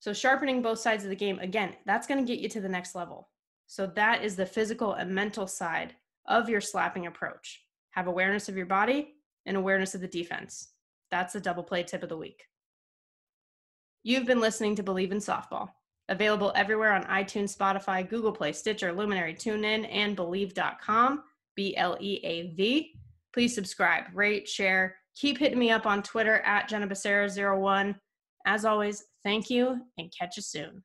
So 0.00 0.12
sharpening 0.12 0.62
both 0.62 0.78
sides 0.78 1.04
of 1.04 1.10
the 1.10 1.16
game 1.16 1.38
again, 1.38 1.74
that's 1.86 2.06
going 2.06 2.24
to 2.24 2.30
get 2.30 2.40
you 2.40 2.48
to 2.50 2.60
the 2.60 2.68
next 2.68 2.94
level. 2.94 3.28
So 3.66 3.86
that 3.96 4.22
is 4.22 4.36
the 4.36 4.46
physical 4.46 4.92
and 4.92 5.14
mental 5.14 5.46
side 5.46 5.94
of 6.26 6.48
your 6.48 6.60
slapping 6.60 7.06
approach. 7.06 7.62
Have 7.90 8.06
awareness 8.06 8.48
of 8.48 8.56
your 8.56 8.66
body 8.66 9.14
and 9.46 9.56
awareness 9.56 9.94
of 9.94 10.00
the 10.00 10.08
defense. 10.08 10.68
That's 11.10 11.32
the 11.32 11.40
double 11.40 11.62
play 11.62 11.82
tip 11.82 12.02
of 12.02 12.08
the 12.08 12.16
week. 12.16 12.44
You've 14.02 14.26
been 14.26 14.40
listening 14.40 14.76
to 14.76 14.82
Bleav 14.82 15.10
in 15.10 15.18
Softball. 15.18 15.70
Available 16.08 16.52
everywhere 16.54 16.92
on 16.92 17.02
iTunes, 17.04 17.56
Spotify, 17.56 18.08
Google 18.08 18.30
Play, 18.30 18.52
Stitcher, 18.52 18.92
Luminary, 18.92 19.34
TuneIn, 19.34 19.88
and 19.90 20.16
Bleav.com. 20.16 21.22
B 21.56 21.76
L 21.76 21.96
E 22.00 22.20
A 22.22 22.54
V. 22.54 22.92
Please 23.32 23.54
subscribe, 23.54 24.04
rate, 24.14 24.46
share. 24.46 24.96
Keep 25.16 25.38
hitting 25.38 25.58
me 25.58 25.70
up 25.70 25.86
on 25.86 26.02
Twitter 26.02 26.36
at 26.40 26.68
Jenna 26.68 26.86
Becerra01. 26.86 27.96
As 28.46 28.64
always, 28.64 29.04
thank 29.24 29.50
you 29.50 29.80
and 29.98 30.12
catch 30.16 30.36
you 30.36 30.42
soon. 30.42 30.84